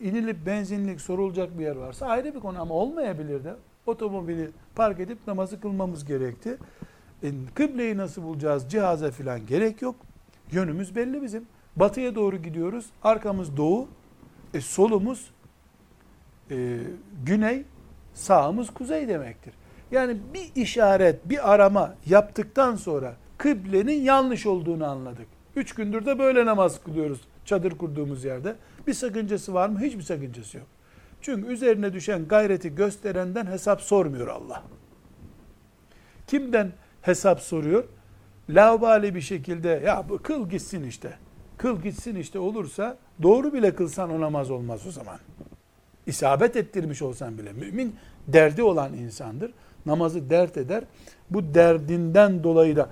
inilip 0.00 0.46
benzinlik 0.46 1.00
sorulacak 1.00 1.58
bir 1.58 1.64
yer 1.64 1.76
varsa 1.76 2.06
ayrı 2.06 2.34
bir 2.34 2.40
konu 2.40 2.60
ama 2.60 2.74
olmayabilir 2.74 3.44
de 3.44 3.54
otomobili 3.86 4.50
park 4.74 5.00
edip 5.00 5.18
namazı 5.26 5.60
kılmamız 5.60 6.04
gerekti. 6.04 6.58
E, 7.22 7.32
kıbleyi 7.54 7.96
nasıl 7.96 8.22
bulacağız? 8.22 8.68
Cihaza 8.68 9.10
filan 9.10 9.46
gerek 9.46 9.82
yok. 9.82 9.96
Yönümüz 10.50 10.96
belli 10.96 11.22
bizim. 11.22 11.46
Batıya 11.76 12.14
doğru 12.14 12.36
gidiyoruz. 12.36 12.86
Arkamız 13.02 13.56
doğu. 13.56 13.88
E, 14.54 14.60
solumuz 14.60 15.30
e, 16.50 16.78
güney. 17.24 17.64
Sağımız 18.14 18.70
kuzey 18.70 19.08
demektir. 19.08 19.54
Yani 19.90 20.16
bir 20.34 20.62
işaret, 20.62 21.28
bir 21.28 21.52
arama 21.52 21.94
yaptıktan 22.06 22.76
sonra 22.76 23.16
kıblenin 23.38 24.02
yanlış 24.02 24.46
olduğunu 24.46 24.86
anladık. 24.86 25.26
Üç 25.56 25.74
gündür 25.74 26.06
de 26.06 26.18
böyle 26.18 26.46
namaz 26.46 26.80
kılıyoruz 26.84 27.20
çadır 27.44 27.70
kurduğumuz 27.70 28.24
yerde. 28.24 28.56
Bir 28.86 28.94
sakıncası 28.94 29.54
var 29.54 29.68
mı? 29.68 29.80
Hiçbir 29.80 30.02
sakıncası 30.02 30.58
yok. 30.58 30.66
Çünkü 31.20 31.52
üzerine 31.52 31.92
düşen 31.92 32.28
gayreti 32.28 32.74
gösterenden 32.74 33.46
hesap 33.46 33.80
sormuyor 33.80 34.28
Allah. 34.28 34.62
Kimden 36.26 36.72
hesap 37.02 37.40
soruyor? 37.40 37.84
Laubali 38.50 39.14
bir 39.14 39.20
şekilde 39.20 39.68
ya 39.68 40.04
bu 40.08 40.18
kıl 40.18 40.50
gitsin 40.50 40.84
işte. 40.84 41.18
Kıl 41.56 41.82
gitsin 41.82 42.16
işte 42.16 42.38
olursa 42.38 42.98
doğru 43.22 43.52
bile 43.52 43.74
kılsan 43.74 44.10
o 44.10 44.20
namaz 44.20 44.50
olmaz 44.50 44.86
o 44.86 44.90
zaman. 44.90 45.18
İsabet 46.06 46.56
ettirmiş 46.56 47.02
olsan 47.02 47.38
bile 47.38 47.52
mümin 47.52 47.96
derdi 48.28 48.62
olan 48.62 48.92
insandır. 48.92 49.52
Namazı 49.86 50.30
dert 50.30 50.56
eder. 50.56 50.84
Bu 51.30 51.54
derdinden 51.54 52.44
dolayı 52.44 52.76
da 52.76 52.88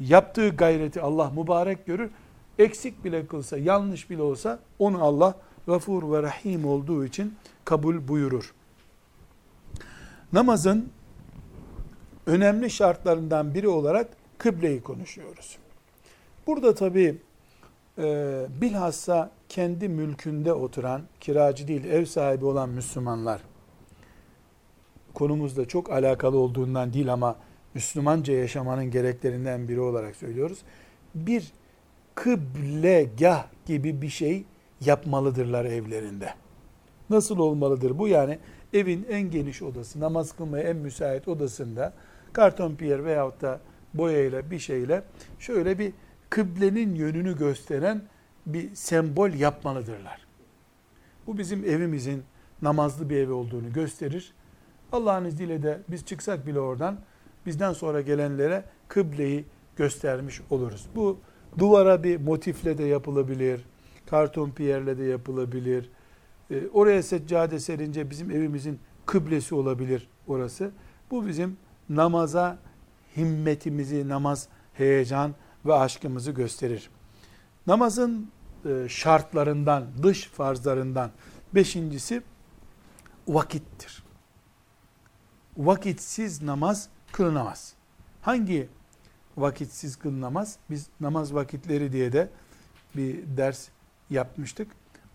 yaptığı 0.00 0.48
gayreti 0.48 1.00
Allah 1.00 1.30
mübarek 1.30 1.86
görür. 1.86 2.10
Eksik 2.58 3.04
bile 3.04 3.26
kılsa, 3.26 3.58
yanlış 3.58 4.10
bile 4.10 4.22
olsa 4.22 4.58
onu 4.78 5.04
Allah 5.04 5.34
gafur 5.66 6.12
ve 6.12 6.22
rahim 6.22 6.64
olduğu 6.64 7.04
için 7.04 7.34
kabul 7.64 8.08
buyurur. 8.08 8.54
Namazın 10.32 10.90
önemli 12.26 12.70
şartlarından 12.70 13.54
biri 13.54 13.68
olarak 13.68 14.08
kıbleyi 14.38 14.82
konuşuyoruz. 14.82 15.58
Burada 16.46 16.74
tabi 16.74 17.18
e, 17.98 18.46
bilhassa 18.60 19.30
kendi 19.48 19.88
mülkünde 19.88 20.52
oturan, 20.52 21.02
kiracı 21.20 21.68
değil 21.68 21.84
ev 21.84 22.04
sahibi 22.04 22.44
olan 22.44 22.68
Müslümanlar, 22.68 23.40
konumuzla 25.14 25.68
çok 25.68 25.90
alakalı 25.90 26.38
olduğundan 26.38 26.92
değil 26.92 27.12
ama 27.12 27.36
Müslümanca 27.76 28.34
yaşamanın 28.34 28.90
gereklerinden 28.90 29.68
biri 29.68 29.80
olarak 29.80 30.16
söylüyoruz. 30.16 30.58
Bir 31.14 31.52
kıblegah 32.14 33.46
gibi 33.66 34.02
bir 34.02 34.08
şey 34.08 34.44
yapmalıdırlar 34.80 35.64
evlerinde. 35.64 36.34
Nasıl 37.10 37.38
olmalıdır 37.38 37.98
bu? 37.98 38.08
Yani 38.08 38.38
evin 38.72 39.06
en 39.10 39.30
geniş 39.30 39.62
odası, 39.62 40.00
namaz 40.00 40.36
kılmaya 40.36 40.64
en 40.64 40.76
müsait 40.76 41.28
odasında 41.28 41.92
karton 42.32 42.74
piyer 42.74 43.04
veyahut 43.04 43.40
da 43.42 43.60
boyayla 43.94 44.50
bir 44.50 44.58
şeyle 44.58 45.02
şöyle 45.38 45.78
bir 45.78 45.92
kıblenin 46.30 46.94
yönünü 46.94 47.38
gösteren 47.38 48.02
bir 48.46 48.74
sembol 48.74 49.30
yapmalıdırlar. 49.30 50.26
Bu 51.26 51.38
bizim 51.38 51.64
evimizin 51.64 52.22
namazlı 52.62 53.10
bir 53.10 53.16
ev 53.16 53.32
olduğunu 53.32 53.72
gösterir. 53.72 54.34
Allah'ın 54.92 55.24
izniyle 55.24 55.62
de 55.62 55.80
biz 55.88 56.04
çıksak 56.04 56.46
bile 56.46 56.60
oradan 56.60 56.98
bizden 57.46 57.72
sonra 57.72 58.00
gelenlere 58.00 58.64
kıbleyi 58.88 59.44
göstermiş 59.76 60.40
oluruz. 60.50 60.86
Bu 60.94 61.18
duvara 61.58 62.02
bir 62.04 62.20
motifle 62.20 62.78
de 62.78 62.84
yapılabilir, 62.84 63.64
karton 64.06 64.50
piyerle 64.50 64.98
de 64.98 65.04
yapılabilir. 65.04 65.90
E, 66.50 66.68
oraya 66.72 67.02
seccade 67.02 67.58
serince 67.58 68.10
bizim 68.10 68.30
evimizin 68.30 68.78
kıblesi 69.06 69.54
olabilir 69.54 70.08
orası. 70.26 70.70
Bu 71.10 71.26
bizim 71.26 71.56
namaza 71.88 72.58
himmetimizi, 73.16 74.08
namaz 74.08 74.48
heyecan 74.74 75.34
ve 75.66 75.74
aşkımızı 75.74 76.30
gösterir. 76.30 76.90
Namazın 77.66 78.30
e, 78.64 78.88
şartlarından, 78.88 79.84
dış 80.02 80.26
farzlarından 80.26 81.10
beşincisi 81.54 82.22
vakittir. 83.28 84.02
Vakitsiz 85.56 86.42
namaz 86.42 86.88
kılınamaz. 87.12 87.72
Hangi 88.22 88.68
vakitsiz 89.36 89.96
kılınamaz? 89.96 90.56
Biz 90.70 90.86
namaz 91.00 91.34
vakitleri 91.34 91.92
diye 91.92 92.12
de 92.12 92.28
bir 92.96 93.36
ders 93.36 93.68
yapmıştık. 94.10 94.72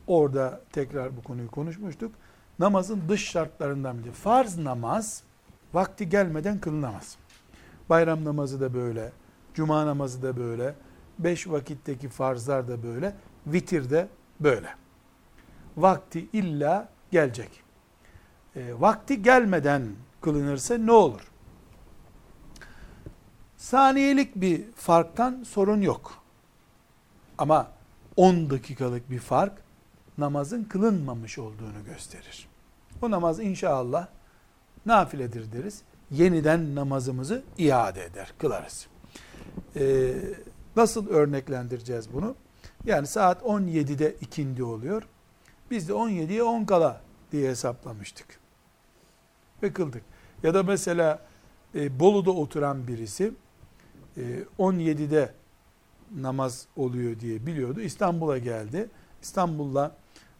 Orada 0.07 0.61
tekrar 0.71 1.17
bu 1.17 1.23
konuyu 1.23 1.51
konuşmuştuk. 1.51 2.11
Namazın 2.59 3.01
dış 3.09 3.29
şartlarından 3.29 4.03
biri. 4.03 4.11
Farz 4.11 4.57
namaz 4.57 5.23
vakti 5.73 6.09
gelmeden 6.09 6.59
kılınamaz. 6.59 7.17
Bayram 7.89 8.25
namazı 8.25 8.61
da 8.61 8.73
böyle, 8.73 9.11
cuma 9.53 9.85
namazı 9.85 10.21
da 10.21 10.37
böyle, 10.37 10.75
beş 11.19 11.47
vakitteki 11.47 12.09
farzlar 12.09 12.67
da 12.67 12.83
böyle, 12.83 13.15
vitir 13.47 13.89
de 13.89 14.07
böyle. 14.39 14.67
Vakti 15.77 16.27
illa 16.33 16.89
gelecek. 17.11 17.63
E, 18.55 18.81
vakti 18.81 19.21
gelmeden 19.21 19.87
kılınırsa 20.21 20.77
ne 20.77 20.91
olur? 20.91 21.30
Saniyelik 23.61 24.35
bir 24.35 24.71
farktan 24.75 25.43
sorun 25.43 25.81
yok. 25.81 26.13
Ama 27.37 27.71
10 28.15 28.49
dakikalık 28.49 29.11
bir 29.11 29.19
fark 29.19 29.53
namazın 30.17 30.63
kılınmamış 30.63 31.39
olduğunu 31.39 31.85
gösterir. 31.85 32.47
O 33.01 33.11
namaz 33.11 33.39
inşallah 33.39 34.07
nafiledir 34.85 35.51
deriz. 35.51 35.81
Yeniden 36.11 36.75
namazımızı 36.75 37.43
iade 37.57 38.03
eder, 38.03 38.33
kılarız. 38.37 38.87
Ee, 39.75 40.13
nasıl 40.75 41.07
örneklendireceğiz 41.07 42.13
bunu? 42.13 42.35
Yani 42.85 43.07
saat 43.07 43.41
17'de 43.41 44.15
ikindi 44.21 44.63
oluyor. 44.63 45.03
Biz 45.71 45.89
de 45.89 45.93
17'ye 45.93 46.43
10 46.43 46.65
kala 46.65 47.01
diye 47.31 47.49
hesaplamıştık. 47.49 48.39
Ve 49.63 49.73
kıldık. 49.73 50.03
Ya 50.43 50.53
da 50.53 50.63
mesela 50.63 51.19
e, 51.75 51.99
Bolu'da 51.99 52.31
oturan 52.31 52.87
birisi 52.87 53.33
17'de 54.59 55.33
namaz 56.15 56.67
oluyor 56.75 57.19
diye 57.19 57.45
biliyordu. 57.45 57.81
İstanbul'a 57.81 58.37
geldi. 58.37 58.89
İstanbul'la 59.21 59.95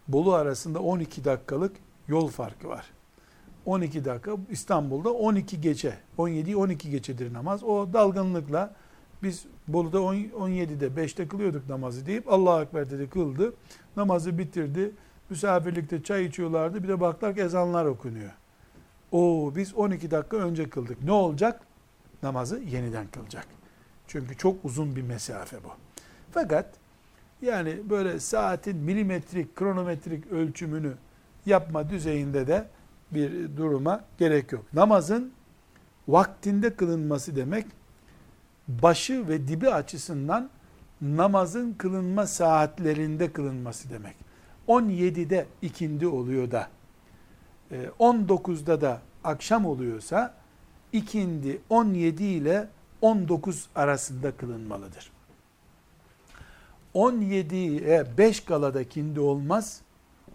Bolu 0.08 0.34
arasında 0.34 0.80
12 0.80 1.26
dakikalık 1.26 1.76
yol 2.08 2.28
farkı 2.28 2.68
var. 2.68 2.86
12 3.66 4.06
dakika 4.06 4.32
İstanbul'da 4.50 5.14
12 5.14 5.62
gece 5.62 5.98
17 6.18 6.56
12 6.56 6.90
gecedir 6.90 7.34
namaz. 7.34 7.64
O 7.64 7.94
dalgınlıkla 7.94 8.74
biz 9.24 9.46
Bolu'da 9.68 9.98
17'de 9.98 10.88
5'te 10.88 11.28
kılıyorduk 11.28 11.70
namazı 11.70 12.06
deyip 12.06 12.34
Allahu 12.34 12.62
Ekber 12.62 12.90
dedi 12.90 13.10
kıldı. 13.10 13.54
Namazı 13.98 14.38
bitirdi. 14.38 14.92
Misafirlikte 15.30 16.04
çay 16.04 16.26
içiyorlardı. 16.26 16.84
Bir 16.84 16.88
de 16.88 17.00
baktılar 17.00 17.36
ki 17.36 17.42
ezanlar 17.42 17.86
okunuyor. 17.86 18.32
O 19.12 19.52
biz 19.56 19.74
12 19.74 20.12
dakika 20.12 20.38
önce 20.38 20.70
kıldık. 20.70 21.04
Ne 21.04 21.12
olacak? 21.12 21.62
Namazı 22.24 22.60
yeniden 22.60 23.08
kılacak. 23.08 23.61
Çünkü 24.12 24.38
çok 24.38 24.66
uzun 24.66 24.96
bir 24.96 25.02
mesafe 25.02 25.64
bu. 25.64 25.70
Fakat 26.32 26.66
yani 27.42 27.90
böyle 27.90 28.20
saatin 28.20 28.78
milimetrik, 28.78 29.56
kronometrik 29.56 30.28
ölçümünü 30.32 30.94
yapma 31.46 31.90
düzeyinde 31.90 32.48
de 32.48 32.68
bir 33.12 33.58
duruma 33.58 34.04
gerek 34.18 34.52
yok. 34.52 34.66
Namazın 34.74 35.32
vaktinde 36.08 36.76
kılınması 36.76 37.36
demek 37.36 37.66
başı 38.68 39.28
ve 39.28 39.48
dibi 39.48 39.70
açısından 39.70 40.50
namazın 41.02 41.74
kılınma 41.74 42.28
saatlerinde 42.28 43.32
kılınması 43.32 43.90
demek. 43.90 44.16
17'de 44.68 45.46
ikindi 45.62 46.08
oluyor 46.08 46.52
da 46.52 46.68
19'da 48.00 48.74
e, 48.74 48.82
da 48.82 49.02
akşam 49.24 49.66
oluyorsa 49.66 50.34
ikindi 50.94 51.62
17 51.70 52.24
ile 52.24 52.68
19 53.02 53.68
arasında 53.76 54.38
kılınmalıdır. 54.38 55.12
17'ye 56.96 58.18
5 58.18 58.44
galada 58.46 58.90
kindi 58.90 59.20
olmaz. 59.20 59.82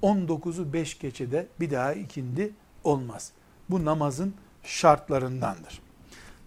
19'u 0.03 0.73
5 0.73 0.99
geçede 0.99 1.47
bir 1.61 1.71
daha 1.71 1.93
ikindi 1.93 2.53
olmaz. 2.85 3.33
Bu 3.71 3.85
namazın 3.85 4.35
şartlarındandır. 4.63 5.81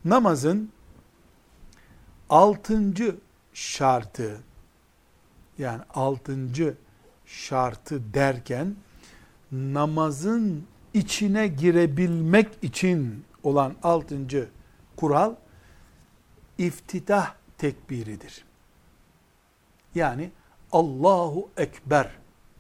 Namazın 0.06 0.72
altıncı 2.30 3.16
şartı 3.54 4.38
yani 5.58 5.82
altıncı 5.94 6.78
şartı 7.26 8.14
derken 8.14 8.76
namazın 9.52 10.64
içine 10.94 11.48
girebilmek 11.48 12.48
için 12.62 13.26
olan 13.44 13.76
altıncı 13.84 14.50
kural 14.98 15.36
iftitah 16.60 17.34
tekbiridir. 17.58 18.46
Yani 19.96 20.30
Allahu 20.72 21.50
Ekber 21.58 22.10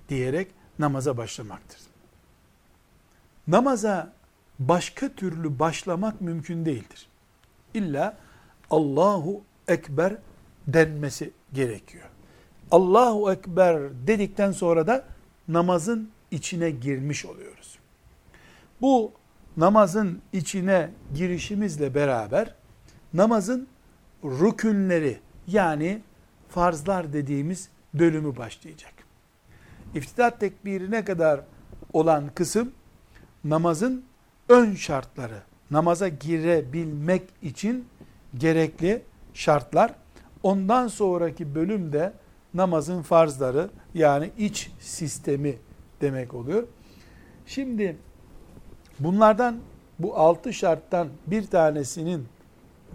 diyerek 0.09 0.47
namaza 0.79 1.17
başlamaktır. 1.17 1.79
Namaza 3.47 4.13
başka 4.59 5.09
türlü 5.09 5.59
başlamak 5.59 6.21
mümkün 6.21 6.65
değildir. 6.65 7.07
İlla 7.73 8.17
Allahu 8.69 9.43
Ekber 9.67 10.15
denmesi 10.67 11.31
gerekiyor. 11.53 12.09
Allahu 12.71 13.31
Ekber 13.31 14.07
dedikten 14.07 14.51
sonra 14.51 14.87
da 14.87 15.05
namazın 15.47 16.09
içine 16.31 16.69
girmiş 16.69 17.25
oluyoruz. 17.25 17.79
Bu 18.81 19.11
namazın 19.57 20.21
içine 20.33 20.89
girişimizle 21.15 21.95
beraber 21.95 22.55
namazın 23.13 23.67
rükünleri 24.23 25.17
yani 25.47 26.01
farzlar 26.49 27.13
dediğimiz 27.13 27.69
bölümü 27.93 28.37
başlayacak. 28.37 28.93
İftidat 29.95 30.39
tekbirine 30.39 31.05
kadar 31.05 31.41
olan 31.93 32.29
kısım 32.35 32.71
namazın 33.43 34.03
ön 34.49 34.75
şartları, 34.75 35.41
namaza 35.71 36.07
girebilmek 36.07 37.23
için 37.41 37.85
gerekli 38.37 39.01
şartlar. 39.33 39.93
Ondan 40.43 40.87
sonraki 40.87 41.55
bölümde 41.55 42.13
namazın 42.53 43.01
farzları 43.01 43.69
yani 43.93 44.31
iç 44.37 44.71
sistemi 44.79 45.55
demek 46.01 46.33
oluyor. 46.33 46.63
Şimdi 47.45 47.97
bunlardan 48.99 49.59
bu 49.99 50.17
altı 50.17 50.53
şarttan 50.53 51.07
bir 51.27 51.47
tanesinin 51.47 52.27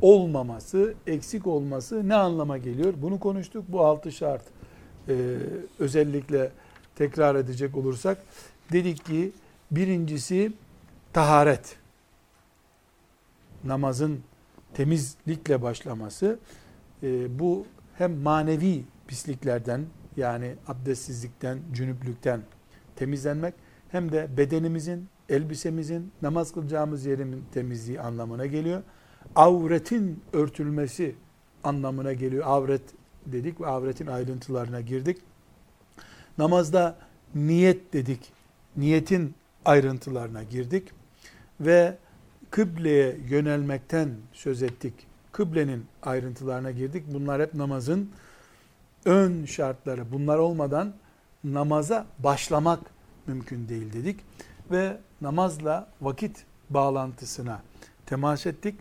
olmaması, 0.00 0.94
eksik 1.06 1.46
olması 1.46 2.08
ne 2.08 2.14
anlama 2.14 2.58
geliyor? 2.58 2.94
Bunu 3.02 3.20
konuştuk. 3.20 3.64
Bu 3.68 3.84
altı 3.84 4.12
şart 4.12 4.42
e, 5.08 5.36
özellikle 5.78 6.50
tekrar 6.96 7.34
edecek 7.34 7.76
olursak 7.76 8.18
dedik 8.72 9.04
ki 9.04 9.32
birincisi 9.70 10.52
taharet. 11.12 11.76
Namazın 13.64 14.20
temizlikle 14.74 15.62
başlaması. 15.62 16.38
E, 17.02 17.38
bu 17.38 17.66
hem 17.98 18.16
manevi 18.16 18.84
pisliklerden 19.08 19.84
yani 20.16 20.54
abdestsizlikten, 20.66 21.58
cünüplükten 21.72 22.40
temizlenmek 22.96 23.54
hem 23.88 24.12
de 24.12 24.28
bedenimizin, 24.36 25.08
elbisemizin, 25.28 26.12
namaz 26.22 26.52
kılacağımız 26.52 27.06
yerin 27.06 27.44
temizliği 27.52 28.00
anlamına 28.00 28.46
geliyor 28.46 28.82
avretin 29.36 30.22
örtülmesi 30.32 31.14
anlamına 31.64 32.12
geliyor. 32.12 32.44
Avret 32.46 32.82
dedik 33.26 33.60
ve 33.60 33.66
avretin 33.66 34.06
ayrıntılarına 34.06 34.80
girdik. 34.80 35.18
Namazda 36.38 36.96
niyet 37.34 37.92
dedik. 37.92 38.32
Niyetin 38.76 39.34
ayrıntılarına 39.64 40.42
girdik. 40.42 40.88
Ve 41.60 41.98
kıbleye 42.50 43.16
yönelmekten 43.28 44.10
söz 44.32 44.62
ettik. 44.62 44.94
Kıblenin 45.32 45.86
ayrıntılarına 46.02 46.70
girdik. 46.70 47.04
Bunlar 47.14 47.42
hep 47.42 47.54
namazın 47.54 48.10
ön 49.04 49.44
şartları. 49.44 50.12
Bunlar 50.12 50.38
olmadan 50.38 50.94
namaza 51.44 52.06
başlamak 52.18 52.80
mümkün 53.26 53.68
değil 53.68 53.92
dedik. 53.92 54.20
Ve 54.70 54.96
namazla 55.20 55.88
vakit 56.00 56.44
bağlantısına 56.70 57.62
temas 58.06 58.46
ettik. 58.46 58.74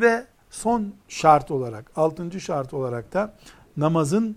Ve 0.00 0.26
son 0.50 0.94
şart 1.08 1.50
olarak, 1.50 1.90
altıncı 1.96 2.40
şart 2.40 2.74
olarak 2.74 3.12
da 3.12 3.34
namazın 3.76 4.36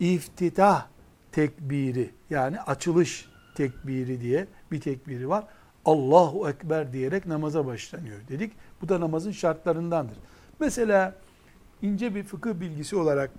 iftitah 0.00 0.86
tekbiri 1.32 2.10
yani 2.30 2.60
açılış 2.60 3.28
tekbiri 3.54 4.20
diye 4.20 4.46
bir 4.72 4.80
tekbiri 4.80 5.28
var. 5.28 5.44
Allahu 5.84 6.48
Ekber 6.48 6.92
diyerek 6.92 7.26
namaza 7.26 7.66
başlanıyor 7.66 8.18
dedik. 8.28 8.52
Bu 8.82 8.88
da 8.88 9.00
namazın 9.00 9.32
şartlarındandır. 9.32 10.16
Mesela 10.60 11.14
ince 11.82 12.14
bir 12.14 12.22
fıkıh 12.22 12.54
bilgisi 12.54 12.96
olarak 12.96 13.30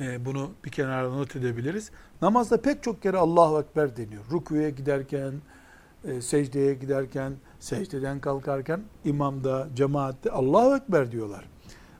e, 0.00 0.24
bunu 0.24 0.50
bir 0.64 0.70
kenara 0.70 1.08
not 1.08 1.36
edebiliriz. 1.36 1.90
Namazda 2.22 2.62
pek 2.62 2.82
çok 2.82 3.02
kere 3.02 3.16
Allahu 3.16 3.60
Ekber 3.60 3.96
deniyor. 3.96 4.22
Rukuya 4.30 4.70
giderken, 4.70 5.32
e, 6.04 6.20
secdeye 6.20 6.74
giderken, 6.74 7.32
secdeden 7.60 8.20
kalkarken 8.20 8.80
imamda, 9.04 9.68
cemaatte 9.74 10.30
Allahu 10.30 10.76
Ekber 10.76 11.12
diyorlar. 11.12 11.44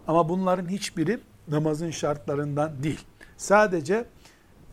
Ama 0.07 0.28
bunların 0.28 0.68
hiçbiri 0.68 1.20
namazın 1.49 1.90
şartlarından 1.90 2.82
değil. 2.82 3.05
Sadece 3.36 4.05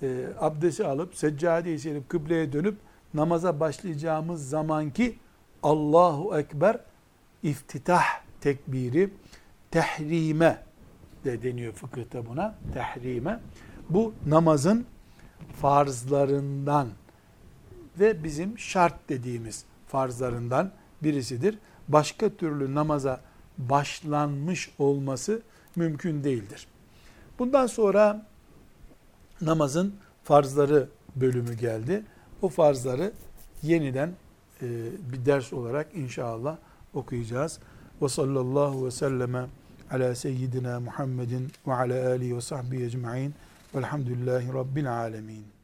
e, 0.02 0.26
abdesti 0.40 0.86
alıp, 0.86 1.16
seccadeyi 1.16 1.80
serip, 1.80 2.10
kıbleye 2.10 2.54
dönüp 2.54 2.78
namaza 3.14 3.60
başlayacağımız 3.60 4.50
zamanki 4.50 5.20
Allahu 5.64 6.38
Ekber 6.38 6.80
iftitah 7.44 8.04
tekbiri 8.42 9.10
tehrime 9.72 10.64
de 11.26 11.44
deniyor 11.44 11.74
fıkıhta 11.74 12.26
buna. 12.26 12.56
Tehrime. 12.74 13.40
Bu 13.90 14.14
namazın 14.26 14.86
farzlarından 15.62 16.88
ve 18.00 18.24
bizim 18.24 18.60
şart 18.60 19.10
dediğimiz 19.10 19.66
farzlarından 19.88 20.72
birisidir. 21.04 21.58
Başka 21.88 22.30
türlü 22.30 22.76
namaza 22.76 23.22
başlanmış 23.58 24.70
olması 24.80 25.42
mümkün 25.76 26.24
değildir. 26.24 26.68
Bundan 27.40 27.68
sonra 27.68 28.26
namazın 29.42 29.96
farzları 30.24 30.90
bölümü 31.16 31.54
geldi. 31.54 32.04
O 32.42 32.50
farzları 32.50 33.14
yeniden 33.62 34.10
e, 34.62 34.66
bir 35.12 35.26
ders 35.26 35.54
olarak 35.54 35.96
inşallah 35.96 36.58
okuyacağız. 36.94 37.60
Ve 38.02 38.10
sallallahu 38.10 38.86
ve 38.86 38.92
selleme 38.92 39.46
ala 39.92 40.16
seyyidina 40.16 40.80
Muhammedin 40.80 41.52
ve 41.68 41.74
ala 41.74 42.10
alihi 42.10 42.36
ve 42.36 42.42
sahbihi 42.42 42.84
ecma'in. 42.84 43.34
Velhamdülillahi 43.76 44.54
Rabbil 44.54 44.94
alemin. 44.94 45.55